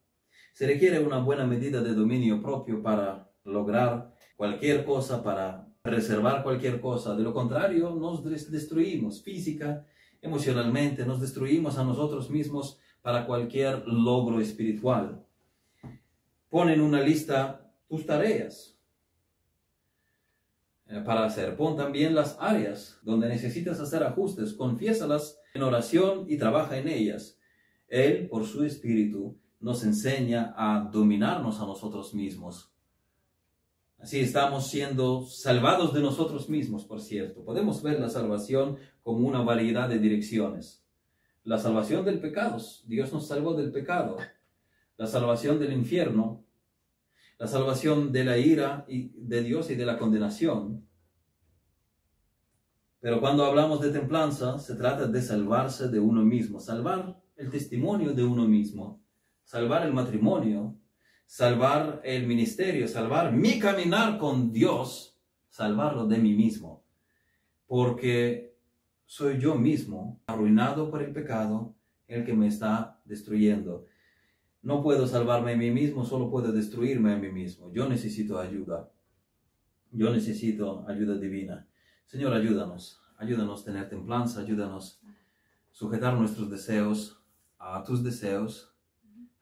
Se 0.52 0.66
requiere 0.66 1.00
una 1.00 1.20
buena 1.20 1.46
medida 1.46 1.80
de 1.80 1.94
dominio 1.94 2.42
propio 2.42 2.82
para 2.82 3.30
lograr 3.42 4.12
cualquier 4.36 4.84
cosa, 4.84 5.22
para 5.22 5.66
preservar 5.80 6.42
cualquier 6.42 6.78
cosa. 6.78 7.16
De 7.16 7.22
lo 7.22 7.32
contrario, 7.32 7.94
nos 7.94 8.22
destruimos 8.22 9.22
física 9.22 9.86
emocionalmente, 10.26 11.06
nos 11.06 11.20
destruimos 11.20 11.78
a 11.78 11.84
nosotros 11.84 12.30
mismos 12.30 12.78
para 13.02 13.26
cualquier 13.26 13.86
logro 13.86 14.40
espiritual. 14.40 15.24
Pon 16.50 16.68
en 16.68 16.80
una 16.80 17.00
lista 17.00 17.72
tus 17.88 18.04
tareas 18.04 18.76
eh, 20.88 21.00
para 21.04 21.24
hacer. 21.24 21.56
Pon 21.56 21.76
también 21.76 22.14
las 22.14 22.36
áreas 22.40 23.00
donde 23.02 23.28
necesitas 23.28 23.80
hacer 23.80 24.02
ajustes. 24.02 24.52
Confiésalas 24.52 25.38
en 25.54 25.62
oración 25.62 26.26
y 26.28 26.36
trabaja 26.36 26.76
en 26.76 26.88
ellas. 26.88 27.38
Él, 27.88 28.28
por 28.28 28.44
su 28.46 28.64
espíritu, 28.64 29.38
nos 29.60 29.84
enseña 29.84 30.54
a 30.56 30.88
dominarnos 30.92 31.60
a 31.60 31.66
nosotros 31.66 32.12
mismos 32.12 32.76
Así 33.98 34.20
estamos 34.20 34.68
siendo 34.68 35.26
salvados 35.26 35.94
de 35.94 36.00
nosotros 36.00 36.48
mismos, 36.48 36.84
por 36.84 37.00
cierto. 37.00 37.44
Podemos 37.44 37.82
ver 37.82 37.98
la 37.98 38.10
salvación 38.10 38.76
como 39.06 39.28
una 39.28 39.42
variedad 39.42 39.88
de 39.88 40.00
direcciones. 40.00 40.84
La 41.44 41.58
salvación 41.58 42.04
del 42.04 42.18
pecado, 42.18 42.58
Dios 42.88 43.12
nos 43.12 43.28
salvó 43.28 43.54
del 43.54 43.70
pecado. 43.70 44.16
La 44.96 45.06
salvación 45.06 45.60
del 45.60 45.74
infierno, 45.74 46.44
la 47.38 47.46
salvación 47.46 48.10
de 48.10 48.24
la 48.24 48.36
ira 48.36 48.84
de 48.88 49.42
Dios 49.44 49.70
y 49.70 49.76
de 49.76 49.86
la 49.86 49.96
condenación. 49.96 50.88
Pero 52.98 53.20
cuando 53.20 53.44
hablamos 53.44 53.80
de 53.80 53.92
templanza, 53.92 54.58
se 54.58 54.74
trata 54.74 55.06
de 55.06 55.22
salvarse 55.22 55.86
de 55.86 56.00
uno 56.00 56.24
mismo, 56.24 56.58
salvar 56.58 57.22
el 57.36 57.48
testimonio 57.48 58.12
de 58.12 58.24
uno 58.24 58.48
mismo, 58.48 59.00
salvar 59.44 59.86
el 59.86 59.92
matrimonio, 59.92 60.76
salvar 61.26 62.00
el 62.02 62.26
ministerio, 62.26 62.88
salvar 62.88 63.32
mi 63.32 63.60
caminar 63.60 64.18
con 64.18 64.52
Dios, 64.52 65.16
salvarlo 65.48 66.08
de 66.08 66.18
mí 66.18 66.34
mismo. 66.34 66.82
Porque 67.68 68.55
soy 69.06 69.38
yo 69.38 69.54
mismo, 69.54 70.20
arruinado 70.26 70.90
por 70.90 71.02
el 71.02 71.12
pecado, 71.12 71.74
el 72.08 72.24
que 72.24 72.34
me 72.34 72.48
está 72.48 73.00
destruyendo. 73.04 73.86
No 74.62 74.82
puedo 74.82 75.06
salvarme 75.06 75.54
a 75.54 75.56
mí 75.56 75.70
mismo, 75.70 76.04
solo 76.04 76.28
puedo 76.30 76.52
destruirme 76.52 77.12
a 77.12 77.16
mí 77.16 77.30
mismo. 77.30 77.72
Yo 77.72 77.88
necesito 77.88 78.38
ayuda. 78.38 78.90
Yo 79.92 80.12
necesito 80.12 80.84
ayuda 80.88 81.16
divina. 81.16 81.68
Señor, 82.04 82.34
ayúdanos. 82.34 83.00
Ayúdanos 83.16 83.62
a 83.62 83.64
tener 83.64 83.88
templanza, 83.88 84.40
ayúdanos 84.40 85.00
a 85.02 85.08
sujetar 85.70 86.14
nuestros 86.14 86.50
deseos 86.50 87.22
a 87.58 87.82
tus 87.82 88.02
deseos 88.02 88.74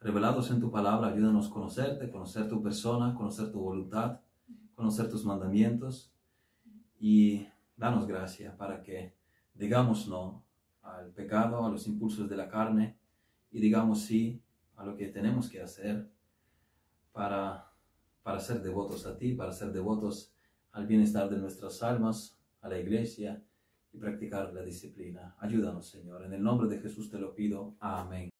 revelados 0.01 0.51
en 0.51 0.61
tu 0.61 0.71
palabra. 0.71 1.09
Ayúdanos 1.09 1.49
a 1.49 1.51
conocerte, 1.51 2.11
conocer 2.11 2.49
tu 2.49 2.62
persona, 2.62 3.15
conocer 3.15 3.51
tu 3.51 3.61
voluntad, 3.61 4.21
conocer 4.75 5.09
tus 5.09 5.25
mandamientos 5.25 6.12
y 6.99 7.47
danos 7.77 8.07
gracia 8.07 8.57
para 8.57 8.83
que 8.83 9.15
digamos 9.55 10.09
no 10.09 10.44
al 10.82 11.11
pecado, 11.12 11.64
a 11.64 11.70
los 11.70 11.86
impulsos 11.86 12.28
de 12.28 12.36
la 12.36 12.48
carne 12.48 12.98
y 13.50 13.61
digamos 13.61 14.02
sí 14.02 14.42
a 14.76 14.84
lo 14.84 14.96
que 14.96 15.09
tenemos 15.09 15.48
que 15.48 15.62
hacer 15.62 16.11
para, 17.12 17.70
para 18.22 18.40
ser 18.40 18.61
devotos 18.62 19.07
a 19.07 19.16
ti, 19.16 19.34
para 19.34 19.52
ser 19.52 19.72
devotos 19.72 20.34
al 20.72 20.86
bienestar 20.86 21.30
de 21.30 21.38
nuestras 21.38 21.82
almas, 21.82 22.38
a 22.61 22.68
la 22.68 22.78
iglesia 22.78 23.42
y 23.92 23.98
practicar 23.98 24.52
la 24.52 24.62
disciplina. 24.62 25.36
Ayúdanos, 25.38 25.86
Señor. 25.86 26.24
En 26.24 26.32
el 26.32 26.42
nombre 26.42 26.68
de 26.68 26.80
Jesús 26.80 27.11
te 27.11 27.18
lo 27.18 27.34
pido. 27.34 27.76
Amén. 27.78 28.32